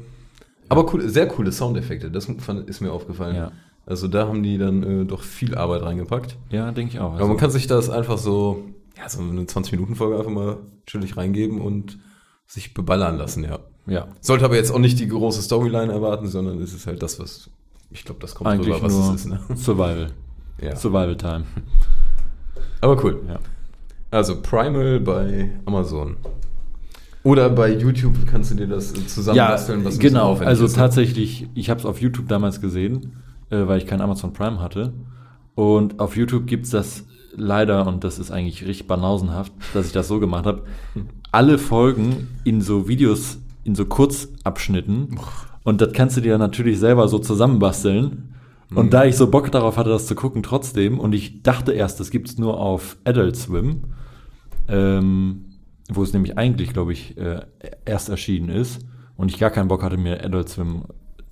Aber 0.69 0.93
cool, 0.93 1.09
sehr 1.09 1.29
coole 1.29 1.51
Soundeffekte, 1.51 2.11
das 2.11 2.29
ist 2.29 2.81
mir 2.81 2.93
aufgefallen. 2.93 3.37
Ja. 3.37 3.53
Also 3.87 4.09
da 4.09 4.27
haben 4.27 4.43
die 4.43 4.59
dann 4.59 4.83
äh, 4.83 5.05
doch 5.05 5.23
viel 5.23 5.55
Arbeit 5.55 5.83
reingepackt. 5.83 6.37
Ja, 6.51 6.73
denke 6.73 6.95
ich 6.95 7.01
auch. 7.01 7.15
Aber 7.15 7.29
man 7.29 7.37
kann 7.37 7.53
sich 7.53 7.69
das 7.69 7.89
einfach 7.89 8.19
so, 8.19 8.65
ja, 8.99 9.09
so 9.09 9.21
eine 9.21 9.43
20-Minuten-Folge 9.43 10.19
einfach 10.19 10.31
mal 10.31 10.59
chillig 10.87 11.17
reingeben 11.17 11.61
und 11.61 11.99
sich 12.49 12.75
beballern 12.75 13.17
lassen, 13.17 13.45
ja. 13.45 13.61
ja, 13.87 14.09
Sollte 14.21 14.45
aber 14.45 14.57
jetzt 14.57 14.71
auch 14.73 14.79
nicht 14.79 14.99
die 14.99 15.09
große 15.09 15.41
Storyline 15.43 15.93
erwarten, 15.93 16.27
sondern 16.27 16.61
es 16.61 16.75
ist 16.75 16.87
halt 16.87 17.03
das, 17.03 17.19
was, 17.19 17.49
ich 17.91 18.05
glaube, 18.05 18.21
das 18.21 18.35
kommt 18.35 18.51
eigentlich 18.51 18.75
rüber, 18.75 18.83
was 18.83 18.93
nur 18.93 19.15
es 19.15 19.21
ist, 19.21 19.27
ne? 19.27 19.41
Survival. 19.57 20.11
Ja. 20.61 20.75
Survival 20.77 21.17
Time. 21.17 21.45
Aber 22.81 23.03
cool. 23.05 23.21
Ja. 23.29 23.39
Also 24.11 24.41
Primal 24.41 25.01
bei 25.01 25.51
Amazon. 25.65 26.17
Oder 27.23 27.51
bei 27.51 27.73
YouTube 27.73 28.15
kannst 28.27 28.53
du 28.53 28.55
dir 28.55 28.69
das 28.69 28.93
äh, 28.93 28.99
Ja, 28.99 29.07
zusammenbasteln, 29.07 29.85
was 29.85 29.95
ein 29.95 29.99
bisschen 29.99 30.15
genau. 30.15 30.37
Also 30.37 30.67
ne? 30.67 30.73
tatsächlich, 30.73 31.49
ich 31.55 31.71
habe 31.71 31.81
es 31.81 31.87
auf 31.87 32.01
YouTube 32.01 32.29
damals 32.29 32.61
gesehen, 32.61 33.17
äh, 33.51 33.67
weil 33.67 33.79
ich 33.79 33.87
kein 33.87 34.01
Amazon 34.01 34.33
Prime 34.33 34.61
hatte. 34.61 34.93
Und 35.55 36.01
auf 36.01 36.17
YouTube 36.17 36.47
gibt's 36.47 36.71
das 36.71 37.07
leider, 37.35 37.87
und 37.87 38.05
das 38.05 38.19
ist 38.19 38.31
eigentlich 38.31 38.67
richtig 38.67 38.87
banausenhaft, 38.87 39.53
dass 39.75 39.87
ich 39.87 39.93
das 39.93 40.09
so 40.09 40.21
gemacht 40.21 40.47
habe, 40.47 40.65
alle 41.33 41.59
Folgen 41.59 42.29
in 42.45 42.61
so 42.61 42.89
Videos, 42.89 43.39
in 43.65 43.75
so 43.75 43.85
Kurzabschnitten. 43.85 45.19
Und 45.65 45.81
das 45.81 45.93
kannst 45.93 46.17
du 46.17 46.21
dir 46.21 46.39
natürlich 46.39 46.79
selber 46.79 47.09
so 47.09 47.19
zusammenbasteln. 47.19 48.35
Und 48.75 48.93
da 48.93 49.05
ich 49.05 49.17
so 49.17 49.31
Bock 49.31 49.53
darauf 49.53 49.77
hatte, 49.77 49.91
das 49.91 50.07
zu 50.07 50.15
gucken 50.15 50.43
trotzdem, 50.43 50.99
und 50.99 51.15
ich 51.15 51.43
dachte 51.43 51.73
erst, 51.73 52.01
das 52.01 52.11
gibt's 52.11 52.37
nur 52.37 52.59
auf 52.59 52.97
Adult 53.05 53.37
Swim, 53.37 53.83
ähm, 54.69 55.45
wo 55.89 56.03
es 56.03 56.13
nämlich 56.13 56.37
eigentlich, 56.37 56.73
glaube 56.73 56.93
ich, 56.93 57.17
äh, 57.17 57.43
erst 57.85 58.09
erschienen 58.09 58.49
ist 58.49 58.85
und 59.17 59.31
ich 59.31 59.39
gar 59.39 59.51
keinen 59.51 59.69
Bock 59.69 59.85
hatte, 59.85 59.97
mir 59.97 60.25
Adult 60.25 60.49
Swim 60.49 60.83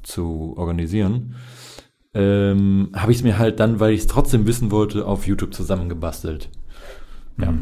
zu 0.04 0.54
organisieren, 0.56 1.34
ähm, 2.14 2.90
habe 2.94 3.12
ich 3.12 3.18
es 3.18 3.24
mir 3.24 3.38
halt 3.38 3.60
dann, 3.60 3.80
weil 3.80 3.92
ich 3.92 4.00
es 4.00 4.06
trotzdem 4.06 4.46
wissen 4.46 4.70
wollte, 4.70 5.06
auf 5.06 5.26
YouTube 5.26 5.52
zusammengebastelt. 5.52 6.48
Ja, 7.38 7.52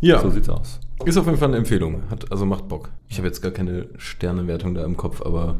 Ja, 0.00 0.20
so 0.20 0.30
sieht's 0.30 0.48
aus. 0.48 0.80
ist 1.04 1.16
auf 1.16 1.26
jeden 1.26 1.38
Fall 1.38 1.48
eine 1.48 1.58
Empfehlung. 1.58 2.02
Hat, 2.10 2.30
also 2.30 2.44
macht 2.44 2.68
Bock. 2.68 2.90
Ich 3.08 3.18
habe 3.18 3.28
jetzt 3.28 3.40
gar 3.40 3.52
keine 3.52 3.86
Sternewertung 3.96 4.74
da 4.74 4.84
im 4.84 4.96
Kopf, 4.96 5.22
aber 5.22 5.56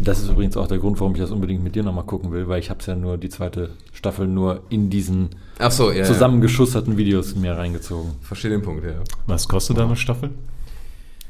Das 0.00 0.20
ist 0.20 0.28
übrigens 0.28 0.56
auch 0.56 0.66
der 0.66 0.78
Grund, 0.78 0.98
warum 1.00 1.14
ich 1.14 1.20
das 1.20 1.30
unbedingt 1.30 1.62
mit 1.62 1.76
dir 1.76 1.82
nochmal 1.84 2.04
gucken 2.04 2.32
will, 2.32 2.48
weil 2.48 2.58
ich 2.58 2.68
habe 2.68 2.80
es 2.80 2.86
ja 2.86 2.96
nur 2.96 3.16
die 3.16 3.28
zweite 3.28 3.70
Staffel 3.92 4.26
nur 4.26 4.62
in 4.68 4.90
diesen 4.90 5.30
ach 5.58 5.70
so, 5.70 5.92
ja, 5.92 6.02
zusammengeschusserten 6.04 6.96
Videos 6.96 7.36
mir 7.36 7.56
reingezogen. 7.56 8.10
Verstehe 8.20 8.50
den 8.50 8.62
Punkt, 8.62 8.84
ja. 8.84 8.94
Was 9.26 9.46
kostet 9.48 9.78
da 9.78 9.84
eine 9.84 9.94
Staffel? 9.96 10.30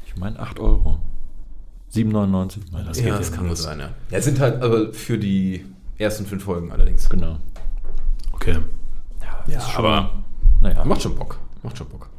Ich 0.07 0.17
meine 0.17 0.39
8 0.39 0.59
Euro. 0.59 0.97
7,99. 1.93 2.59
meine 2.71 2.91
ich. 2.91 2.97
geht 2.97 3.05
ja, 3.05 3.13
ja 3.13 3.17
das 3.17 3.31
kann 3.31 3.47
gut 3.47 3.57
sein, 3.57 3.79
ja. 3.79 3.89
Ja, 4.11 4.21
sind 4.21 4.39
halt 4.39 4.61
aber 4.61 4.93
für 4.93 5.17
die 5.17 5.65
ersten 5.97 6.25
fünf 6.25 6.43
Folgen 6.43 6.71
allerdings. 6.71 7.09
Genau. 7.09 7.37
Okay. 8.33 8.57
Ja, 9.47 9.61
aber 9.77 10.23
Naja. 10.61 10.83
macht 10.85 11.01
schon 11.01 11.15
Bock. 11.15 11.37
Macht 11.63 11.77
schon 11.77 11.87
Bock. 11.87 12.09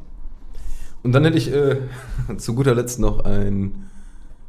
Und 1.03 1.11
dann 1.13 1.23
hätte 1.23 1.37
ich 1.37 1.51
äh, 1.53 1.77
zu 2.37 2.55
guter 2.55 2.75
Letzt 2.75 2.99
noch 2.99 3.23
ein. 3.25 3.89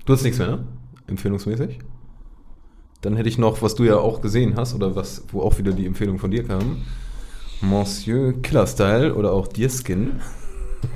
Du 0.06 0.12
hast 0.12 0.22
nichts 0.22 0.38
mehr, 0.38 0.48
ne? 0.48 0.64
Empfehlungsmäßig. 1.06 1.78
Dann 3.00 3.16
hätte 3.16 3.28
ich 3.28 3.38
noch, 3.38 3.62
was 3.62 3.74
du 3.74 3.84
ja 3.84 3.96
auch 3.96 4.20
gesehen 4.20 4.56
hast, 4.56 4.74
oder 4.74 4.96
was, 4.96 5.22
wo 5.30 5.42
auch 5.42 5.58
wieder 5.58 5.72
die 5.72 5.86
Empfehlung 5.86 6.18
von 6.18 6.30
dir 6.30 6.44
kam. 6.44 6.82
Monsieur 7.60 8.32
Killer 8.42 8.66
Style 8.66 9.14
oder 9.14 9.32
auch 9.32 9.46
Deerskin. 9.46 10.20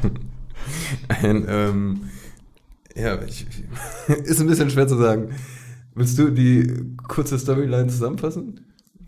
ein, 1.09 1.44
ähm, 1.49 2.11
ja, 2.97 3.20
ich, 3.22 3.47
ist 4.24 4.40
ein 4.40 4.47
bisschen 4.47 4.70
schwer 4.70 4.86
zu 4.86 4.97
sagen. 4.97 5.30
Willst 5.95 6.18
du 6.18 6.30
die 6.30 6.72
kurze 7.09 7.38
Storyline 7.38 7.88
zusammenfassen? 7.88 8.61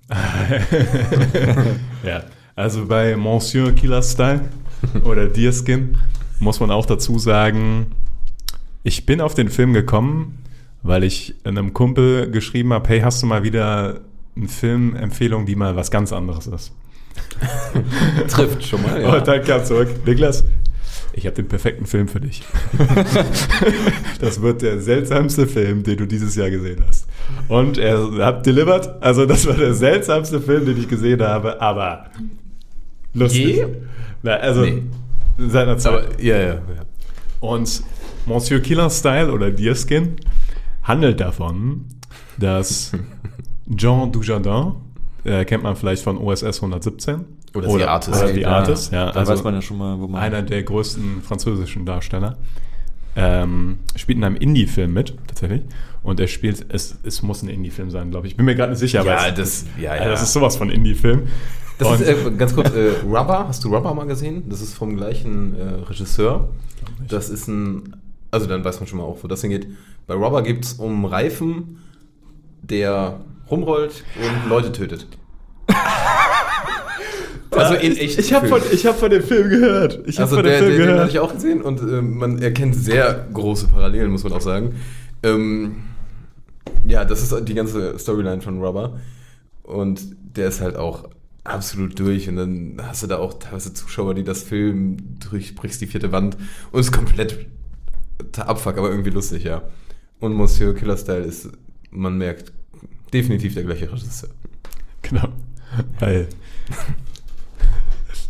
Ja, 2.05 2.25
also 2.55 2.85
bei 2.87 3.17
Monsieur 3.17 3.73
Killer 3.73 4.03
Style 4.03 4.43
oder 5.05 5.27
Deerskin 5.27 5.97
muss 6.39 6.61
man 6.61 6.71
auch 6.71 6.85
dazu 6.85 7.19
sagen, 7.19 7.87
ich 8.83 9.07
bin 9.07 9.23
auf 9.23 9.35
den 9.35 9.49
Film 9.49 9.73
gekommen, 9.73 10.39
weil 10.83 11.05
ich 11.05 11.35
einem 11.45 11.73
Kumpel 11.73 12.31
geschrieben 12.31 12.75
habe, 12.75 12.89
hey, 12.91 13.01
hast 13.01 13.23
du 13.23 13.27
mal 13.27 13.43
wieder 13.43 14.01
eine 14.37 14.49
Filmempfehlung, 14.49 15.47
die 15.47 15.57
mal 15.57 15.75
was 15.75 15.91
ganz 15.91 16.13
anderes 16.13 16.47
ist. 16.47 16.73
Trifft 18.29 18.65
schon 18.67 18.83
mal, 18.83 19.03
Und 19.05 19.27
dann 19.27 19.43
kam 19.43 19.65
zurück, 19.65 19.89
Niklas, 20.05 20.45
ich 21.17 21.27
habe 21.27 21.37
den 21.37 21.49
perfekten 21.49 21.87
Film 21.87 22.09
für 22.09 22.21
dich. 22.21 22.43
das 24.21 24.41
wird 24.41 24.63
der 24.63 24.81
seltsamste 24.81 25.47
Film, 25.47 25.83
den 25.83 25.97
du 25.97 26.07
dieses 26.07 26.35
Jahr 26.35 26.51
gesehen 26.51 26.83
hast. 26.87 27.07
Und 27.49 27.79
er 27.79 28.11
hat 28.25 28.47
delivered. 28.47 29.03
Also 29.03 29.27
das 29.27 29.47
war 29.47 29.55
der 29.55 29.75
seltsamste 29.75 30.41
Film, 30.41 30.67
den 30.67 30.79
ich 30.79 30.89
gesehen 30.89 31.23
habe, 31.23 31.61
aber 31.61 32.07
lustig. 33.13 33.57
Je? 33.57 33.67
Na, 34.23 34.33
also 34.35 34.63
Nee. 34.63 34.83
seiner 35.39 35.79
Zeit. 35.79 35.93
Aber, 35.93 36.21
ja, 36.23 36.37
ja, 36.37 36.47
ja. 36.55 36.61
Und 37.41 37.83
Monsieur 38.27 38.61
Killer 38.61 38.91
Style 38.91 39.31
oder 39.33 39.51
Deerskin 39.51 40.17
handelt 40.83 41.21
davon, 41.21 41.85
dass 42.39 42.93
Jean 43.77 44.11
Dujardin, 44.13 44.73
äh, 45.25 45.45
kennt 45.45 45.63
man 45.63 45.77
vielleicht 45.77 46.03
von 46.03 46.19
OSS 46.19 46.57
117. 46.63 47.25
Oder 47.55 47.71
The 47.71 47.85
Artist. 47.85 48.23
Oder 48.23 48.35
The 48.35 48.41
Ja, 48.41 48.49
Artist, 48.51 48.93
ja. 48.93 49.13
Da 49.13 49.27
weiß 49.27 49.43
man 49.45 49.55
ja 49.55 49.63
schon 49.63 49.79
mal, 49.79 49.99
wo 50.01 50.07
man. 50.09 50.21
Einer 50.21 50.43
der 50.43 50.63
größten 50.63 51.23
französischen 51.23 51.87
Darsteller. 51.87 52.37
Ähm, 53.17 53.79
spielt 53.95 54.19
in 54.19 54.25
einem 54.25 54.37
Indie-Film 54.37 54.93
mit, 54.93 55.15
tatsächlich. 55.29 55.63
Und 56.03 56.19
er 56.19 56.27
spielt, 56.27 56.67
es, 56.71 56.99
es 57.05 57.23
muss 57.23 57.43
ein 57.43 57.49
Indie-Film 57.49 57.91
sein, 57.91 58.11
glaube 58.11 58.27
ich. 58.27 58.33
Ich 58.33 58.37
bin 58.37 58.45
mir 58.45 58.57
gerade 58.57 58.71
nicht 58.73 58.81
sicher, 58.81 59.05
Ja, 59.05 59.19
aber 59.19 59.29
es, 59.29 59.35
das- 59.35 59.65
ja, 59.81 59.93
also 59.93 60.05
ja. 60.05 60.11
das 60.11 60.23
ist 60.23 60.33
sowas 60.33 60.57
von 60.57 60.69
Indie-Film. 60.69 61.23
Das 61.79 61.89
Und- 61.89 62.01
ist 62.01 62.09
äh, 62.09 62.31
ganz 62.37 62.55
kurz, 62.55 62.71
äh, 62.75 62.91
Rubber, 63.05 63.47
hast 63.49 63.63
du 63.65 63.73
Rubber 63.75 63.95
mal 63.95 64.07
gesehen? 64.07 64.45
Das 64.49 64.61
ist 64.61 64.75
vom 64.75 64.97
gleichen 64.97 65.55
äh, 65.57 65.63
Regisseur. 65.89 66.49
Das 67.09 67.31
ist 67.31 67.47
ein, 67.49 67.97
also 68.33 68.47
dann 68.47 68.65
weiß 68.65 68.81
man 68.81 68.89
schon 68.89 68.99
mal 68.99 69.05
auch, 69.05 69.19
wo 69.23 69.29
das 69.29 69.41
hingeht. 69.43 69.69
Bei 70.09 70.15
Rubber 70.15 70.43
geht 70.43 70.65
es 70.65 70.73
um 70.75 71.05
Reifen, 71.05 71.79
der 72.63 73.21
rumrollt 73.51 74.05
und 74.17 74.49
Leute 74.51 74.73
tötet. 74.73 75.07
Also 77.61 77.75
in 77.75 77.97
echt. 77.97 78.19
Ich 78.19 78.33
habe 78.33 78.49
von, 78.49 78.61
ich 78.73 78.87
hab 78.87 78.99
von 78.99 79.11
dem 79.11 79.23
Film 79.23 79.49
gehört. 79.49 80.01
Ich 80.07 80.19
habe 80.19 80.25
Also 80.25 80.37
von 80.37 80.45
der, 80.45 80.61
dem 80.61 80.61
der, 80.61 80.69
Film 80.69 80.71
den 80.71 80.87
gehört. 80.87 81.01
hatte 81.01 81.11
ich 81.11 81.19
auch 81.19 81.33
gesehen 81.33 81.63
und 81.63 81.81
äh, 81.81 82.03
man 82.03 82.41
erkennt 82.41 82.75
sehr 82.75 83.27
große 83.33 83.69
Parallelen, 83.69 84.11
muss 84.11 84.25
man 84.25 84.33
auch 84.33 84.41
sagen. 84.41 84.75
Ähm, 85.23 85.77
ja, 86.87 87.05
das 87.05 87.23
ist 87.23 87.49
die 87.49 87.55
ganze 87.55 87.99
Storyline 87.99 88.43
von 88.43 88.63
Rubber 88.63 88.99
und 89.63 90.01
der 90.37 90.49
ist 90.49 90.61
halt 90.61 90.77
auch 90.77 91.09
absolut 91.45 91.99
durch 91.99 92.29
und 92.29 92.37
dann 92.37 92.77
hast 92.83 93.03
du 93.03 93.07
da 93.07 93.19
auch 93.19 93.35
teilweise 93.35 93.75
Zuschauer, 93.75 94.15
die 94.15 94.25
das 94.25 94.43
Film 94.43 94.97
durchbrichst 95.29 95.81
die 95.81 95.87
vierte 95.87 96.11
Wand 96.13 96.37
und 96.73 96.81
ist 96.81 96.93
komplett 96.93 97.47
Abfuck, 98.39 98.79
aber 98.79 98.91
irgendwie 98.91 99.11
lustig, 99.11 99.45
ja. 99.45 99.63
Und 100.21 100.33
Monsieur 100.35 100.75
Killer 100.75 100.97
Style 100.97 101.25
ist, 101.25 101.51
man 101.91 102.17
merkt, 102.17 102.53
definitiv 103.13 103.55
der 103.55 103.65
gleiche 103.65 103.93
Regisseur. 103.93 104.31
Genau. 105.03 105.29
Weil. 105.99 106.29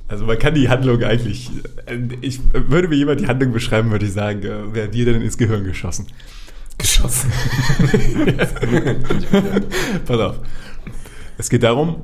Also 0.08 0.26
man 0.26 0.38
kann 0.38 0.54
die 0.54 0.68
Handlung 0.68 1.02
eigentlich. 1.02 1.50
äh, 1.86 1.98
Ich 2.20 2.40
würde 2.52 2.88
mir 2.88 2.96
jemand 2.96 3.20
die 3.20 3.26
Handlung 3.26 3.52
beschreiben, 3.52 3.90
würde 3.90 4.04
ich 4.06 4.12
sagen, 4.12 4.42
äh, 4.42 4.72
wer 4.72 4.88
dir 4.88 5.04
denn 5.06 5.22
ins 5.22 5.38
Gehirn 5.38 5.64
geschossen? 5.64 6.06
Geschossen. 6.78 7.30
Pass 10.06 10.20
auf. 10.20 10.40
Es 11.38 11.48
geht 11.48 11.62
darum, 11.62 12.02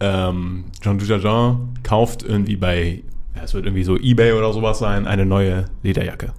ähm, 0.00 0.64
Jean 0.80 0.98
Dujardin 0.98 1.68
kauft 1.82 2.22
irgendwie 2.22 2.56
bei, 2.56 3.02
ja, 3.36 3.42
es 3.44 3.54
wird 3.54 3.66
irgendwie 3.66 3.84
so 3.84 3.98
Ebay 3.98 4.32
oder 4.32 4.52
sowas 4.52 4.78
sein, 4.78 5.06
eine 5.06 5.26
neue 5.26 5.66
Lederjacke. 5.82 6.32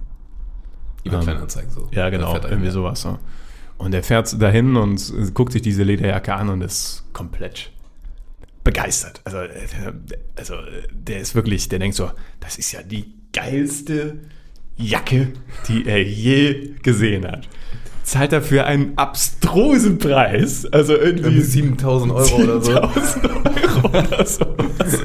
Über 1.04 1.16
Ähm, 1.18 1.22
Kleinanzeigen 1.22 1.70
so. 1.70 1.88
Ja, 1.92 2.10
genau, 2.10 2.34
irgendwie 2.36 2.70
sowas. 2.70 3.02
So. 3.02 3.18
Und 3.78 3.94
er 3.94 4.02
fährt 4.02 4.40
dahin 4.40 4.76
und 4.76 5.12
guckt 5.34 5.52
sich 5.52 5.62
diese 5.62 5.82
Lederjacke 5.84 6.34
an 6.34 6.48
und 6.48 6.60
ist 6.62 7.04
komplett 7.12 7.70
begeistert. 8.64 9.20
Also, 9.24 9.38
äh, 9.38 9.48
also 10.36 10.54
äh, 10.54 10.86
der 10.92 11.20
ist 11.20 11.34
wirklich, 11.34 11.68
der 11.68 11.78
denkt 11.78 11.96
so, 11.96 12.10
das 12.40 12.58
ist 12.58 12.72
ja 12.72 12.82
die 12.82 13.14
geilste 13.32 14.20
Jacke, 14.76 15.28
die 15.68 15.86
er 15.86 16.02
je 16.02 16.74
gesehen 16.82 17.26
hat. 17.26 17.48
Zahlt 18.04 18.32
dafür 18.32 18.66
einen 18.66 18.98
abstrusen 18.98 19.98
Preis, 19.98 20.66
also 20.66 20.94
irgendwie 20.96 21.24
Irgendwie 21.26 21.42
7000 21.42 22.12
Euro 22.12 22.36
oder 22.36 22.60
so. 22.60 22.72
10.000 22.72 23.74
Euro 23.74 23.88
oder 23.88 24.26
sowas. 24.26 24.98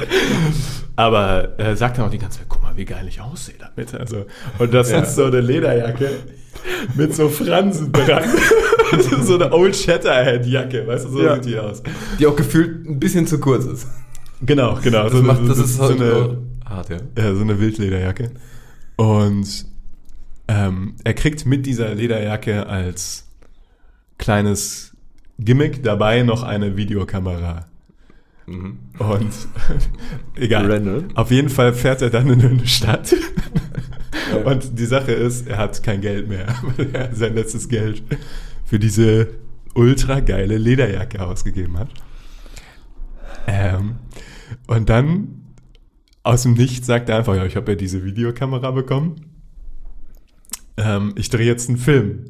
Aber 0.96 1.60
äh, 1.60 1.76
sagt 1.76 1.98
dann 1.98 2.06
auch 2.06 2.10
die 2.10 2.18
ganze 2.18 2.40
Zeit, 2.40 2.48
guck 2.50 2.64
mal, 2.64 2.76
wie 2.76 2.86
geil 2.86 3.06
ich 3.08 3.22
aussehe 3.22 3.56
damit. 3.60 3.94
Also, 3.94 4.26
und 4.58 4.74
das 4.74 4.90
Ja. 4.90 5.00
ist 5.02 5.16
so 5.16 5.26
eine 5.26 5.42
Lederjacke 5.42 6.10
mit 6.96 7.16
so 7.16 7.30
Fransen 7.30 7.92
dran. 7.92 8.24
so 9.22 9.36
eine 9.36 9.52
Old 9.54 9.76
Shatterhand-Jacke, 9.76 10.88
weißt 10.88 11.06
du, 11.06 11.10
so 11.10 11.22
Ja. 11.24 11.36
sieht 11.36 11.46
die 11.46 11.60
aus. 11.60 11.84
Die 12.20 12.28
auch 12.28 12.36
gefühlt 12.36 12.86
ein 12.88 13.00
bisschen 13.00 13.28
zu 13.28 13.40
kurz 13.40 13.66
ist. 13.66 13.88
Genau, 14.42 14.78
genau. 14.84 15.04
Das, 15.04 15.14
so, 15.14 15.22
macht, 15.24 15.40
eine- 15.40 15.48
das 15.50 15.58
ist 15.60 15.76
so 15.78 15.84
halt 15.84 16.02
eine, 16.02 16.38
hart, 16.66 16.90
ja. 16.90 16.98
ja, 17.18 17.34
so 17.36 17.42
eine 17.42 17.60
Wildlederjacke. 17.60 18.32
Und 18.96 19.66
ähm, 20.48 20.96
er 21.04 21.14
kriegt 21.14 21.46
mit 21.46 21.66
dieser 21.66 21.94
Lederjacke 21.96 22.68
als 22.68 23.28
kleines 24.18 24.96
Gimmick 25.40 25.84
dabei 25.84 26.24
noch 26.24 26.44
eine 26.44 26.78
Videokamera. 26.78 27.66
Mhm. 28.46 28.80
Und 29.00 29.32
egal. 30.36 30.72
Randall. 30.72 31.04
Auf 31.16 31.32
jeden 31.32 31.50
Fall 31.50 31.74
fährt 31.74 32.02
er 32.02 32.10
dann 32.10 32.30
in 32.30 32.42
eine 32.42 32.66
Stadt. 32.68 33.14
Ja. 34.32 34.52
Und 34.52 34.78
die 34.78 34.86
Sache 34.86 35.12
ist, 35.12 35.48
er 35.48 35.58
hat 35.58 35.82
kein 35.84 36.02
Geld 36.02 36.28
mehr. 36.28 36.48
weil 36.78 36.94
er 36.94 37.16
sein 37.16 37.36
letztes 37.36 37.70
Geld 37.70 38.04
für 38.66 38.80
diese 38.80 39.30
ultra 39.74 40.20
geile 40.20 40.58
Lederjacke 40.58 41.22
ausgegeben 41.22 41.78
hat. 41.78 41.90
Ähm, 43.48 43.98
und 44.68 44.90
dann 44.90 45.44
aus 46.24 46.44
dem 46.44 46.54
Nichts 46.54 46.88
sagt 46.88 47.10
er 47.10 47.18
einfach, 47.18 47.36
ja, 47.36 47.46
ich 47.46 47.56
habe 47.56 47.72
ja 47.72 47.76
diese 47.78 48.04
Videokamera 48.04 48.72
bekommen. 48.72 49.16
Ähm, 50.76 51.14
ich 51.16 51.30
drehe 51.30 51.46
jetzt 51.46 51.70
einen 51.70 51.78
Film 51.78 52.26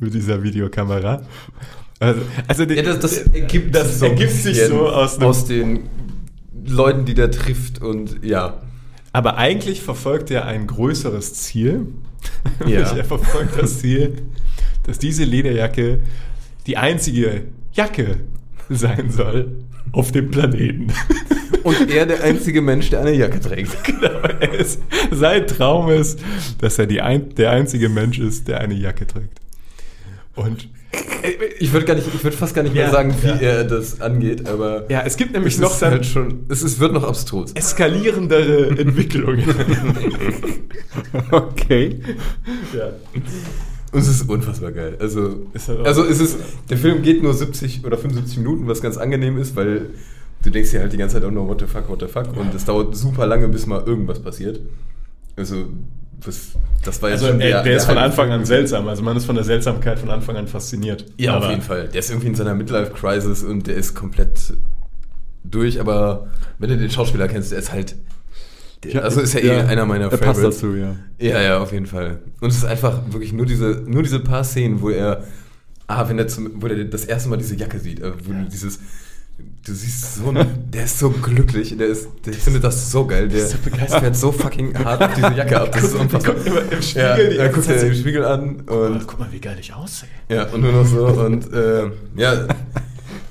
mit 0.00 0.14
dieser 0.14 0.42
Videokamera. 0.42 1.22
Also, 1.98 2.20
also 2.46 2.62
Ja, 2.64 2.82
das, 2.82 3.00
das 3.00 3.18
ergibt, 3.18 3.74
das 3.74 4.00
ergibt 4.02 4.32
sich 4.32 4.60
so 4.64 4.88
aus, 4.88 5.18
aus 5.18 5.46
den 5.46 5.88
Leuten, 6.66 7.04
die 7.04 7.14
der 7.14 7.30
trifft 7.30 7.82
und 7.82 8.24
ja. 8.24 8.62
Aber 9.14 9.36
eigentlich 9.38 9.80
verfolgt 9.80 10.32
er 10.32 10.44
ein 10.44 10.66
größeres 10.66 11.34
Ziel. 11.34 11.86
Ja. 12.66 12.96
er 12.96 13.04
verfolgt 13.04 13.60
das 13.60 13.80
Ziel, 13.80 14.22
dass 14.84 14.98
diese 14.98 15.24
Lederjacke 15.24 16.00
die 16.66 16.78
einzige 16.78 17.44
Jacke 17.72 18.16
sein 18.70 19.10
soll 19.10 19.56
auf 19.92 20.10
dem 20.10 20.30
Planeten. 20.30 20.86
Und 21.62 21.90
er 21.90 22.06
der 22.06 22.22
einzige 22.22 22.62
Mensch, 22.62 22.90
der 22.90 23.00
eine 23.00 23.12
Jacke 23.12 23.40
trägt. 23.40 23.84
genau, 23.84 24.20
er 24.40 24.54
ist, 24.54 24.80
sein 25.10 25.46
Traum 25.46 25.90
ist, 25.90 26.20
dass 26.58 26.78
er 26.78 26.86
die 26.86 27.00
ein, 27.00 27.34
der 27.34 27.50
einzige 27.50 27.88
Mensch 27.88 28.18
ist, 28.18 28.48
der 28.48 28.60
eine 28.60 28.74
Jacke 28.74 29.06
trägt. 29.06 29.40
Und 30.34 30.68
Ich 31.58 31.72
würde 31.72 31.86
gar 31.86 31.94
nicht, 31.94 32.06
ich 32.14 32.22
würde 32.22 32.36
fast 32.36 32.54
gar 32.54 32.62
nicht 32.62 32.74
mehr 32.74 32.84
Ja, 32.86 32.92
sagen, 32.92 33.14
wie 33.22 33.26
ja. 33.28 33.34
er 33.36 33.64
das 33.64 34.00
angeht, 34.00 34.46
aber 34.48 34.84
ja, 34.90 35.02
es 35.06 35.16
gibt 35.16 35.32
nämlich 35.32 35.54
es 35.54 35.60
noch 35.60 35.78
dann 35.78 35.92
halt 35.92 36.06
schon, 36.06 36.40
es 36.48 36.62
ist, 36.62 36.80
wird 36.80 36.92
noch 36.92 37.04
abstrus. 37.04 37.52
eskalierendere 37.54 38.68
Entwicklungen. 38.78 39.42
Okay. 41.30 42.00
ja. 42.76 42.90
Und 43.92 44.00
es 44.00 44.08
ist 44.08 44.28
unfassbar 44.28 44.72
geil. 44.72 44.96
Also, 44.98 45.46
Ist 45.52 45.68
halt 45.68 45.86
also 45.86 46.04
es 46.04 46.20
ist, 46.20 46.38
der 46.68 46.76
Film 46.78 47.02
geht 47.02 47.22
nur 47.22 47.32
70 47.32 47.84
oder 47.84 47.96
75 47.96 48.38
Minuten, 48.38 48.66
was 48.66 48.82
ganz 48.82 48.96
angenehm 48.96 49.38
ist, 49.38 49.54
weil 49.56 49.90
du 50.42 50.50
denkst 50.50 50.72
dir 50.72 50.80
halt 50.80 50.92
die 50.92 50.96
ganze 50.96 51.14
Zeit 51.16 51.24
auch 51.24 51.30
nur, 51.30 51.46
what 51.48 51.60
the 51.60 51.66
fuck, 51.66 51.88
what 51.88 52.00
the 52.00 52.08
fuck. 52.08 52.36
Und 52.36 52.54
es 52.54 52.64
dauert 52.64 52.94
super 52.96 53.26
lange, 53.26 53.48
bis 53.48 53.66
mal 53.66 53.82
irgendwas 53.86 54.18
passiert. 54.20 54.60
Also, 55.36 55.66
das, 56.26 56.52
das 56.84 57.02
war 57.02 57.10
jetzt 57.10 57.20
Also 57.22 57.32
schon 57.32 57.38
der, 57.40 57.62
der 57.62 57.76
ist 57.76 57.84
von 57.84 57.94
halbe 57.96 58.06
Anfang 58.10 58.30
an 58.30 58.44
seltsam. 58.44 58.88
Also 58.88 59.02
man 59.02 59.16
ist 59.16 59.24
von 59.26 59.34
der 59.34 59.44
Seltsamkeit 59.44 59.98
von 59.98 60.10
Anfang 60.10 60.36
an 60.36 60.46
fasziniert. 60.48 61.04
Ja, 61.16 61.36
auf 61.36 61.42
Aber- 61.44 61.50
jeden 61.50 61.62
Fall. 61.62 61.88
Der 61.88 62.00
ist 62.00 62.10
irgendwie 62.10 62.28
in 62.28 62.34
seiner 62.34 62.54
Midlife-Crisis 62.54 63.42
und 63.42 63.66
der 63.66 63.76
ist 63.76 63.94
komplett 63.94 64.54
durch, 65.44 65.80
aber 65.80 66.28
wenn 66.58 66.70
du 66.70 66.76
den 66.78 66.90
Schauspieler 66.90 67.28
kennst, 67.28 67.52
der 67.52 67.58
ist 67.58 67.72
halt. 67.72 67.96
Der, 68.82 69.02
also 69.02 69.20
ist 69.22 69.32
ja, 69.34 69.40
eh 69.40 69.50
einer 69.62 69.86
meiner 69.86 70.10
Er 70.12 70.18
passt 70.18 70.42
dazu, 70.42 70.74
ja. 70.74 70.94
Ja, 71.18 71.40
ja, 71.40 71.58
auf 71.58 71.72
jeden 71.72 71.86
Fall. 71.86 72.18
Und 72.40 72.50
es 72.50 72.56
ist 72.58 72.64
einfach 72.64 73.00
wirklich 73.10 73.32
nur 73.32 73.46
diese, 73.46 73.82
nur 73.86 74.02
diese 74.02 74.20
paar 74.20 74.44
Szenen, 74.44 74.82
wo 74.82 74.90
er, 74.90 75.24
ah, 75.86 76.06
wenn 76.08 76.18
er 76.18 76.28
zum, 76.28 76.50
wo 76.62 76.66
er 76.66 76.84
das 76.84 77.04
erste 77.06 77.30
Mal 77.30 77.36
diese 77.38 77.56
Jacke 77.56 77.78
sieht, 77.78 78.00
äh, 78.00 78.12
wo 78.26 78.32
du 78.32 78.44
dieses, 78.50 78.80
du 79.66 79.72
siehst 79.74 80.16
so, 80.16 80.28
einen- 80.28 80.70
der 80.70 80.84
ist 80.84 80.98
so 80.98 81.10
glücklich, 81.10 81.76
der 81.76 81.88
ist, 81.88 82.08
der, 82.24 82.32
ich 82.32 82.38
finde 82.38 82.60
das 82.60 82.90
so 82.90 83.06
geil, 83.06 83.28
der 83.28 83.46
so 83.46 83.56
begeistert. 83.64 84.00
fährt 84.00 84.16
so 84.16 84.30
fucking 84.32 84.76
hart 84.78 85.02
auf 85.02 85.14
diese 85.14 85.32
Jacke 85.34 85.60
ab, 85.60 85.72
das 85.72 85.84
ist 85.84 85.94
unfassbar. 85.94 86.34
guckt 86.34 86.46
immer 86.46 86.60
im 86.72 86.82
Spiegel 86.82 87.02
ja, 87.02 87.16
die 87.16 87.36
er 87.38 87.48
guckt 87.48 87.64
sich 87.64 87.82
im 87.82 87.94
Spiegel 87.94 88.24
an 88.24 88.60
und 88.62 89.06
guck 89.06 89.18
mal, 89.18 89.28
wie 89.32 89.40
geil 89.40 89.56
ich 89.60 89.72
aussehe. 89.72 90.08
ja, 90.28 90.44
und 90.52 90.60
nur 90.60 90.72
noch 90.72 90.86
so 90.86 91.06
und 91.06 91.52
äh, 91.52 91.90
ja. 92.16 92.46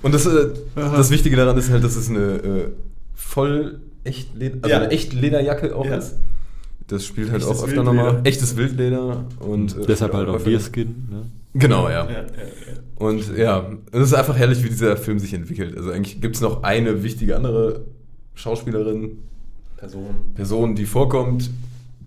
Und 0.01 0.14
das, 0.14 0.26
äh, 0.26 0.49
das 0.76 1.12
Wichtige 1.12 1.36
daran 1.38 1.58
ist 1.58 1.70
halt, 1.70 1.84
dass 1.84 1.95
es 1.95 2.10
eine 2.10 2.20
äh, 2.20 2.68
voll 3.16 3.80
echt 4.04 4.36
Leder, 4.36 4.58
also 4.62 4.70
Ja. 4.70 4.82
eine 4.82 4.91
echt 4.91 5.14
Lederjacke 5.14 5.74
auch 5.76 5.86
Ja. 5.86 5.95
ist. 5.95 6.16
Das 6.88 7.06
spielt 7.06 7.32
halt 7.32 7.41
Echtes 7.41 7.58
auch 7.60 7.64
öfter 7.64 7.78
Wildleder. 7.86 8.04
nochmal. 8.04 8.22
Echtes 8.26 8.58
Wildleder 8.58 9.26
und 9.39 9.78
äh, 9.78 9.86
Deshalb 9.88 10.14
halt 10.14 10.28
auch 10.28 10.41
Deerskin. 10.41 11.08
Ne? 11.10 11.22
Genau, 11.54 11.89
ja. 11.89 12.08
Und 12.95 13.38
ja, 13.38 13.72
es 13.91 14.01
ist 14.08 14.14
einfach 14.14 14.36
herrlich, 14.36 14.64
wie 14.64 14.70
dieser 14.70 14.97
Film 14.97 15.20
sich 15.20 15.34
entwickelt. 15.34 15.78
Also 15.78 15.91
eigentlich 15.91 16.20
gibt 16.20 16.36
es 16.36 16.41
noch 16.41 16.64
eine 16.64 17.04
wichtige 17.04 17.36
andere 17.36 17.86
Schauspielerin, 18.34 19.20
Person. 19.78 20.16
Person, 20.34 20.76
die 20.76 20.86
vorkommt, 20.86 21.51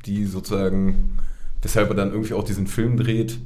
die 0.06 0.24
sozusagen, 0.24 1.16
weshalb 1.62 1.90
er 1.90 1.94
dann 1.94 2.10
irgendwie 2.12 2.34
auch 2.34 2.44
diesen 2.44 2.66
Film 2.66 2.96
dreht. 2.96 3.38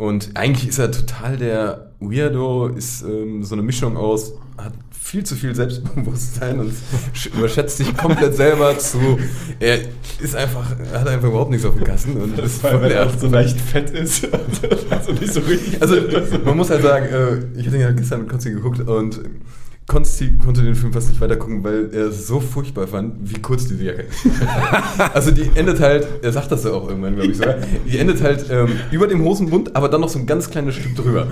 Und 0.00 0.30
eigentlich 0.34 0.70
ist 0.70 0.78
er 0.78 0.90
total 0.90 1.36
der 1.36 1.92
Weirdo, 2.00 2.68
ist 2.68 3.02
ähm, 3.02 3.44
so 3.44 3.54
eine 3.54 3.60
Mischung 3.62 3.98
aus, 3.98 4.32
hat 4.56 4.72
viel 4.98 5.24
zu 5.24 5.34
viel 5.34 5.54
Selbstbewusstsein 5.54 6.58
und 6.58 6.72
sch- 7.14 7.36
überschätzt 7.36 7.76
sich 7.76 7.94
komplett 7.94 8.34
selber 8.34 8.78
zu. 8.78 9.18
Er 9.58 9.78
ist 10.18 10.34
einfach, 10.34 10.64
er 10.92 11.00
hat 11.02 11.08
einfach 11.08 11.28
überhaupt 11.28 11.50
nichts 11.50 11.66
auf 11.66 11.74
dem 11.74 11.84
Kasten 11.84 12.16
und 12.16 12.38
ist 12.38 12.62
Weil 12.64 12.72
voll 12.72 12.82
wenn 12.82 12.92
er 12.92 13.06
auch 13.08 13.18
so 13.18 13.26
leicht 13.26 13.60
fett 13.60 13.90
ist. 13.90 14.26
also 14.90 15.12
nicht 15.12 15.34
so 15.34 15.40
richtig. 15.40 15.82
also 15.82 15.96
man 16.46 16.56
muss 16.56 16.70
halt 16.70 16.82
sagen, 16.82 17.06
äh, 17.06 17.58
ich 17.60 17.66
hatte 17.66 17.76
ihn 17.76 17.82
ja 17.82 17.90
gestern 17.90 18.20
mit 18.20 18.30
Konsti 18.30 18.52
geguckt 18.52 18.80
und 18.80 19.20
Konsti 19.86 20.38
konnte 20.38 20.62
den 20.62 20.76
Film 20.76 20.92
fast 20.92 21.08
nicht 21.08 21.20
weitergucken, 21.20 21.64
weil 21.64 21.92
er 21.92 22.06
es 22.06 22.26
so 22.28 22.38
furchtbar 22.38 22.86
fand, 22.86 23.14
wie 23.34 23.40
kurz 23.42 23.66
diese 23.66 23.82
Jacke 23.84 24.02
ist. 24.02 24.24
also 25.14 25.32
die 25.32 25.50
endet 25.56 25.80
halt, 25.80 26.06
er 26.22 26.32
sagt 26.32 26.52
das 26.52 26.62
ja 26.62 26.70
auch 26.70 26.88
irgendwann, 26.88 27.16
glaube 27.16 27.30
ich 27.32 27.36
sogar, 27.38 27.56
die 27.86 27.98
endet 27.98 28.22
halt 28.22 28.46
ähm, 28.50 28.68
über 28.92 29.08
dem 29.08 29.22
Hosenbund, 29.24 29.74
aber 29.74 29.88
dann 29.88 30.00
noch 30.00 30.08
so 30.08 30.18
ein 30.20 30.26
ganz 30.26 30.48
kleines 30.48 30.76
Stück 30.76 30.94
drüber. 30.94 31.26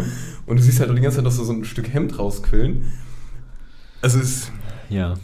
Und 0.46 0.58
du 0.58 0.62
siehst 0.62 0.80
halt 0.80 0.90
die 0.90 1.00
ganze 1.00 1.16
Zeit 1.18 1.24
noch 1.24 1.30
so, 1.30 1.44
so 1.44 1.52
ein 1.52 1.64
Stück 1.64 1.92
Hemd 1.92 2.18
rausquillen. 2.18 2.82
Also 4.02 4.18
es 4.18 4.24
ist, 4.24 4.52
Ja. 4.88 5.14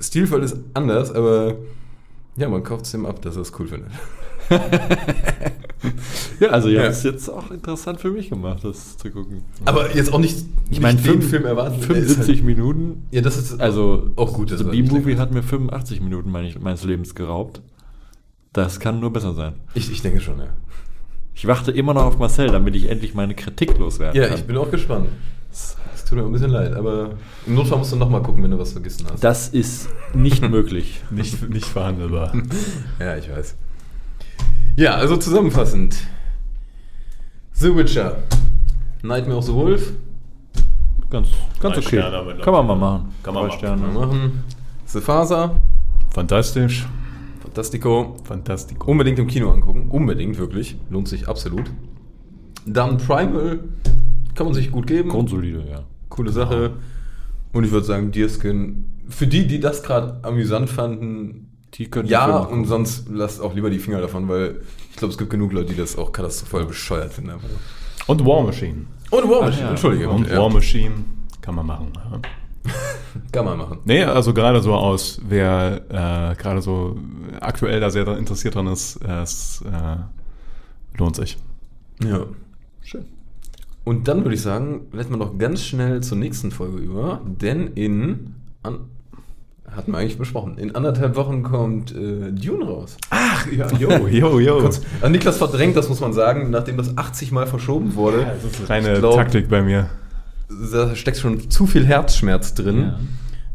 stilvoll 0.00 0.42
ist 0.42 0.56
anders, 0.72 1.12
aber 1.12 1.56
ja, 2.36 2.48
man 2.48 2.62
kauft 2.62 2.86
es 2.86 2.94
ihm 2.94 3.04
ab, 3.04 3.20
dass 3.20 3.36
er 3.36 3.42
es 3.42 3.52
cool 3.58 3.68
findet. 3.68 3.90
Ja, 6.40 6.48
also 6.50 6.68
ihr 6.68 6.74
Ja. 6.78 6.82
habt 6.84 6.92
es 6.92 7.02
jetzt 7.02 7.28
auch 7.28 7.50
interessant 7.50 8.00
für 8.00 8.10
mich 8.10 8.30
gemacht, 8.30 8.64
das 8.64 8.96
zu 8.98 9.10
gucken. 9.10 9.42
Aber 9.64 9.94
jetzt 9.94 10.12
auch 10.12 10.18
nicht, 10.18 10.36
Ich 10.70 10.80
meine, 10.80 10.98
den 11.00 11.04
fünf- 11.20 11.30
Film 11.30 11.44
ist 11.46 11.84
75 11.86 12.36
halt, 12.36 12.44
Minuten. 12.44 13.06
ja, 13.10 13.20
das 13.20 13.36
ist 13.36 13.60
Also 13.60 14.10
auch 14.16 14.32
gut. 14.32 14.50
nicht 14.50 14.70
B-Movie 14.70 15.16
hat 15.16 15.32
mir 15.32 15.42
85 15.42 16.00
Minuten 16.00 16.30
meine- 16.30 16.52
meines 16.60 16.84
Lebens 16.84 17.14
geraubt. 17.14 17.60
Das 18.52 18.80
kann 18.80 19.00
nur 19.00 19.12
besser 19.12 19.32
sein. 19.34 19.54
Ich, 19.74 19.90
ich 19.90 20.02
denke 20.02 20.20
schon, 20.20 20.38
ja. 20.38 20.48
Ich 21.34 21.46
warte 21.46 21.70
immer 21.72 21.94
noch 21.94 22.04
auf 22.04 22.18
Marcel, 22.18 22.48
damit 22.48 22.76
ich 22.76 22.90
endlich 22.90 23.14
meine 23.14 23.34
Kritik 23.34 23.78
loswerden 23.78 24.20
Ja, 24.20 24.28
kann. 24.28 24.36
ich 24.38 24.44
bin 24.44 24.56
auch 24.58 24.70
gespannt. 24.70 25.08
Es 25.50 25.76
es 25.94 26.04
tut 26.04 26.18
mir 26.18 26.24
ein 26.26 26.32
bisschen 26.32 26.50
leid, 26.50 26.74
aber 26.74 27.12
im 27.46 27.54
Notfall 27.54 27.78
musst 27.78 27.92
du 27.92 27.96
nochmal 27.96 28.22
gucken, 28.22 28.42
wenn 28.42 28.50
du 28.50 28.58
was 28.58 28.72
vergessen 28.72 29.06
hast. 29.10 29.24
das 29.24 29.48
ist 29.48 29.88
nicht 30.14 30.46
möglich. 30.46 31.00
Nicht, 31.10 31.48
nicht 31.48 31.64
verhandelbar. 31.64 32.32
Ja, 33.00 33.16
ich 33.16 33.30
weiß. 33.30 33.56
Ja, 34.76 34.94
also 34.94 35.16
zusammenfassend. 35.18 35.96
The 37.52 37.76
Witcher. 37.76 38.22
Nightmare 39.02 39.38
of 39.38 39.44
the 39.44 39.52
Wolf. 39.52 39.92
Ganz, 41.10 41.28
ganz 41.60 41.76
okay. 41.76 42.00
Kann 42.42 42.54
man 42.54 42.66
mal 42.66 42.76
machen. 42.76 43.14
Kann 43.22 43.34
man. 43.34 43.50
Sterne. 43.50 43.82
Mal 43.82 44.06
machen. 44.06 44.44
The 44.86 45.00
Faser. 45.00 45.60
Fantastisch. 46.10 46.86
Fantastico. 47.40 48.16
Fantastico. 48.24 48.90
Unbedingt 48.90 49.18
im 49.18 49.26
Kino 49.26 49.50
angucken. 49.50 49.90
Unbedingt, 49.90 50.38
wirklich. 50.38 50.76
Lohnt 50.88 51.06
sich 51.06 51.28
absolut. 51.28 51.70
Dann 52.64 52.96
Primal. 52.96 53.60
Kann 54.34 54.46
man 54.46 54.54
sich 54.54 54.72
gut 54.72 54.86
geben. 54.86 55.10
Grundsolide, 55.10 55.66
ja. 55.68 55.82
Coole 56.08 56.32
Sache. 56.32 56.78
Und 57.52 57.64
ich 57.64 57.70
würde 57.72 57.84
sagen, 57.86 58.10
Deerskin. 58.10 58.86
Für 59.08 59.26
die, 59.26 59.46
die 59.46 59.60
das 59.60 59.82
gerade 59.82 60.20
amüsant 60.22 60.70
fanden, 60.70 61.51
Die 61.74 61.88
können 61.88 62.08
ja, 62.08 62.36
und 62.38 62.66
sonst 62.66 63.08
lasst 63.08 63.40
auch 63.40 63.54
lieber 63.54 63.70
die 63.70 63.78
Finger 63.78 64.00
davon, 64.00 64.28
weil 64.28 64.60
ich 64.90 64.96
glaube, 64.96 65.12
es 65.12 65.18
gibt 65.18 65.30
genug 65.30 65.52
Leute, 65.52 65.72
die 65.72 65.76
das 65.76 65.96
auch 65.96 66.12
katastrophal 66.12 66.66
bescheuert 66.66 67.14
finden. 67.14 67.32
Und 68.06 68.26
War 68.26 68.42
Machine. 68.42 68.86
Und 69.10 69.30
War 69.30 69.38
Ach 69.40 69.46
Machine, 69.46 69.62
ja. 69.62 69.70
entschuldige. 69.70 70.08
Und 70.10 70.28
ja. 70.28 70.38
War 70.38 70.50
Machine 70.50 71.04
kann 71.40 71.54
man 71.56 71.66
machen. 71.66 71.92
Ja. 71.94 72.20
Kann 73.32 73.44
man 73.44 73.58
machen. 73.58 73.78
Nee, 73.84 74.04
also 74.04 74.32
gerade 74.32 74.62
so 74.62 74.72
aus, 74.72 75.20
wer 75.26 75.82
äh, 75.90 76.36
gerade 76.40 76.62
so 76.62 76.96
aktuell 77.40 77.80
da 77.80 77.90
sehr 77.90 78.06
interessiert 78.16 78.54
dran 78.54 78.68
ist, 78.68 79.02
es 79.04 79.62
äh, 79.62 79.96
lohnt 80.96 81.16
sich. 81.16 81.36
Ja. 82.02 82.24
Schön. 82.80 83.04
Und 83.84 84.06
dann 84.06 84.24
würde 84.24 84.34
ich 84.34 84.42
sagen, 84.42 84.86
leiten 84.92 85.10
wir 85.10 85.16
noch 85.16 85.36
ganz 85.38 85.62
schnell 85.62 86.02
zur 86.02 86.18
nächsten 86.18 86.52
Folge 86.52 86.78
über, 86.78 87.20
denn 87.24 87.66
in, 87.74 88.36
an, 88.62 88.86
hatten 89.74 89.92
wir 89.92 89.98
eigentlich 89.98 90.18
besprochen, 90.18 90.58
in 90.58 90.74
anderthalb 90.74 91.16
Wochen 91.16 91.42
kommt 91.42 91.94
äh, 91.94 92.30
Dune 92.32 92.64
raus. 92.64 92.96
Ach, 93.10 93.46
ja, 93.50 93.70
jo, 93.78 94.06
jo, 94.06 94.38
jo. 94.38 94.58
Kurz, 94.60 94.82
also 95.00 95.10
Niklas 95.10 95.38
verdrängt, 95.38 95.76
das 95.76 95.88
muss 95.88 96.00
man 96.00 96.12
sagen, 96.12 96.50
nachdem 96.50 96.76
das 96.76 96.96
80 96.96 97.32
Mal 97.32 97.46
verschoben 97.46 97.94
wurde. 97.94 98.26
das 98.42 98.60
ist 98.60 98.70
reine 98.70 98.98
glaub, 98.98 99.16
Taktik 99.16 99.48
bei 99.48 99.62
mir. 99.62 99.88
Da 100.72 100.94
steckt 100.94 101.16
schon 101.16 101.50
zu 101.50 101.66
viel 101.66 101.86
Herzschmerz 101.86 102.54
drin. 102.54 102.80
Ja. 102.80 102.98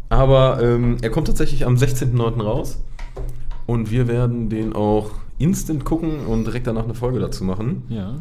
Aber 0.09 0.61
ähm, 0.61 0.97
er 1.01 1.09
kommt 1.09 1.27
tatsächlich 1.27 1.65
am 1.65 1.75
16.09. 1.75 2.41
raus. 2.41 2.79
Und 3.65 3.91
wir 3.91 4.07
werden 4.07 4.49
den 4.49 4.73
auch 4.73 5.11
instant 5.37 5.83
gucken 5.83 6.25
und 6.25 6.45
direkt 6.45 6.67
danach 6.67 6.85
eine 6.85 6.95
Folge 6.95 7.19
dazu 7.19 7.43
machen. 7.43 7.83
Ja. 7.89 8.15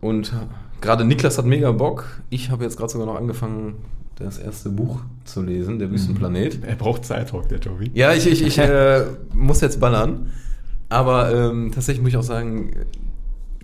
Und 0.00 0.32
gerade 0.80 1.04
Niklas 1.04 1.38
hat 1.38 1.44
mega 1.44 1.70
Bock. 1.72 2.20
Ich 2.30 2.50
habe 2.50 2.64
jetzt 2.64 2.78
gerade 2.78 2.90
sogar 2.90 3.06
noch 3.06 3.16
angefangen, 3.16 3.74
das 4.16 4.38
erste 4.38 4.70
Buch 4.70 5.00
zu 5.24 5.42
lesen, 5.42 5.78
Der 5.78 5.90
Wüstenplanet. 5.90 6.64
Er 6.64 6.74
braucht 6.74 7.04
Zeitdruck, 7.04 7.48
der 7.48 7.60
Tobi. 7.60 7.90
Ja, 7.94 8.12
ich, 8.12 8.26
ich, 8.26 8.42
ich 8.42 8.58
äh, 8.58 9.04
muss 9.34 9.60
jetzt 9.60 9.78
ballern. 9.78 10.30
Aber 10.88 11.34
ähm, 11.34 11.70
tatsächlich 11.72 12.02
muss 12.02 12.10
ich 12.10 12.16
auch 12.16 12.22
sagen, 12.22 12.70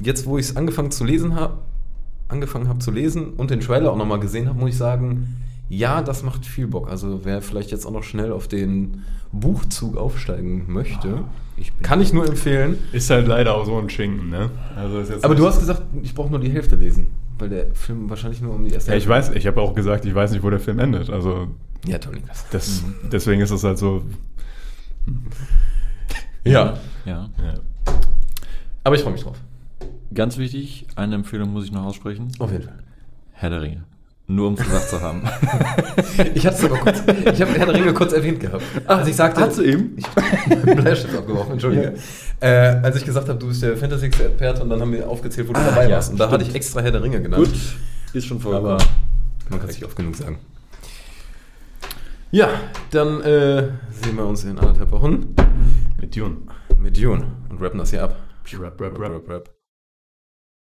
jetzt 0.03 0.27
wo 0.27 0.39
ich 0.39 0.47
es 0.47 0.57
angefangen 0.57 0.91
zu 0.91 1.05
lesen 1.05 1.35
habe, 1.37 1.59
angefangen 2.29 2.69
habe 2.69 2.81
zu 2.81 2.91
lesen 2.91 3.31
und 3.35 3.51
den 3.51 3.61
Trailer 3.61 3.93
auch 3.93 3.97
nochmal 3.97 4.21
gesehen 4.21 4.49
habe, 4.49 4.59
muss 4.59 4.71
ich 4.71 4.77
sagen, 4.77 5.37
ja, 5.69 6.03
das 6.03 6.23
macht 6.23 6.45
viel 6.45 6.67
Bock. 6.67 6.91
Also 6.91 7.21
wer 7.25 7.41
vielleicht 7.41 7.71
jetzt 7.71 7.87
auch 7.87 7.93
noch 7.93 8.03
schnell 8.03 8.33
auf 8.33 8.49
den 8.49 9.05
Buchzug 9.33 9.97
aufsteigen 9.97 10.65
möchte, 10.69 11.25
Ich 11.57 11.73
bin 11.73 11.83
kann 11.83 12.01
ich 12.01 12.13
nur 12.13 12.27
empfehlen. 12.27 12.79
Ist 12.93 13.09
halt 13.09 13.27
leider 13.27 13.55
auch 13.55 13.65
so 13.65 13.79
ein 13.79 13.89
Schinken, 13.89 14.29
ne? 14.29 14.51
Also 14.77 14.99
ist 14.99 15.11
jetzt 15.11 15.25
Aber 15.25 15.35
du 15.35 15.47
hast 15.47 15.61
gesagt, 15.61 15.83
ich 16.03 16.15
brauche 16.15 16.31
nur 16.31 16.41
die 16.41 16.51
Hälfte 16.51 16.77
lesen, 16.77 17.07
weil 17.43 17.49
der 17.49 17.75
Film 17.75 18.09
wahrscheinlich 18.09 18.41
nur 18.41 18.55
um 18.55 18.65
die 18.65 18.73
erste 18.73 18.93
Ja, 18.93 18.97
ich 18.97 19.09
weiß, 19.09 19.31
ich 19.31 19.49
habe 19.49 19.61
auch 19.61 19.75
gesagt, 19.75 20.05
ich 20.05 20.15
weiß 20.15 20.31
nicht, 20.31 20.45
wo 20.45 20.51
der 20.51 20.61
Film 20.61 20.79
endet. 20.79 21.11
Also 21.11 21.49
Ja, 21.85 21.99
toll, 21.99 22.15
Niklas. 22.15 22.47
das, 22.53 22.85
deswegen 23.11 23.41
ist 23.41 23.51
es 23.51 23.65
halt 23.65 23.79
so. 23.79 24.03
Ja. 26.45 26.79
Ja. 27.05 27.29
Ja. 27.39 27.55
Aber 28.83 28.97
ich 28.97 29.03
freue 29.03 29.13
mich 29.13 29.23
drauf. 29.23 29.37
Ganz 30.13 30.39
wichtig, 30.39 30.87
eine 30.97 31.15
Empfehlung 31.15 31.53
muss 31.53 31.65
ich 31.65 31.71
noch 31.73 31.85
aussprechen. 31.85 32.33
Auf 32.41 32.51
jeden 32.51 32.65
Fall. 32.65 32.79
Herr 33.33 33.51
der 33.51 33.63
Ringe. 33.63 33.85
Nur 34.35 34.49
um 34.49 34.55
es 34.55 34.61
gesagt 34.65 34.89
zu 34.89 35.01
haben. 35.01 35.23
Ich 36.35 36.47
hatte 36.47 36.57
es 36.57 36.65
aber 36.65 36.77
kurz, 36.79 37.01
ich 37.01 37.41
habe 37.43 37.53
Herr 37.53 37.67
der 37.67 37.75
Ringe 37.75 37.93
kurz 37.95 38.13
erwähnt 38.13 38.41
gehabt. 38.41 38.63
als 38.87 39.09
ich 39.09 39.17
sagte, 39.17 39.41
hast 39.41 39.59
du 39.59 39.63
eben? 39.63 39.97
Ich 39.97 40.07
Bleistift 40.77 41.15
abgeworfen, 41.17 41.53
entschuldige. 41.53 41.95
Äh, 42.41 42.47
als 42.83 42.97
ich 42.97 43.05
gesagt 43.05 43.29
habe, 43.29 43.39
du 43.39 43.49
bist 43.49 43.63
der 43.63 43.77
Fantasy-Experte 43.77 44.63
und 44.63 44.71
dann 44.71 44.81
haben 44.81 44.93
wir 44.93 45.09
aufgezählt, 45.09 45.49
wo 45.49 45.53
du 45.53 45.61
Ah, 45.61 45.65
dabei 45.71 45.89
ja, 45.89 45.97
warst. 45.97 46.11
Und 46.13 46.19
da 46.21 46.25
stimmt. 46.27 46.41
hatte 46.41 46.51
ich 46.51 46.55
extra 46.57 46.81
Herr 46.81 46.91
der 46.93 47.03
Ringe 47.03 47.21
genannt. 47.21 47.45
Gut, 47.45 47.55
ist 48.15 48.27
schon 48.27 48.41
voll. 48.41 48.55
Aber 48.55 48.79
man 49.51 49.59
kann 49.61 49.69
es 49.69 49.77
nicht 49.77 49.85
oft 49.85 49.97
genug 49.97 50.17
sagen. 50.17 50.39
Ja, 52.31 52.49
dann 52.91 53.21
äh, 53.23 53.69
sehen 54.03 54.17
wir 54.17 54.27
uns 54.27 54.45
in 54.45 54.59
anderthalb 54.59 54.91
Wochen 54.93 55.35
Mit 56.01 56.17
Dune. 56.17 56.37
mit 56.79 56.97
Dune 56.97 57.25
und 57.51 57.61
rappen 57.61 57.79
das 57.79 57.91
hier 57.91 58.03
ab. 58.05 58.17
Rap, 58.59 58.81
rap, 58.81 58.99
rap. 58.99 59.29
rap. 59.29 59.51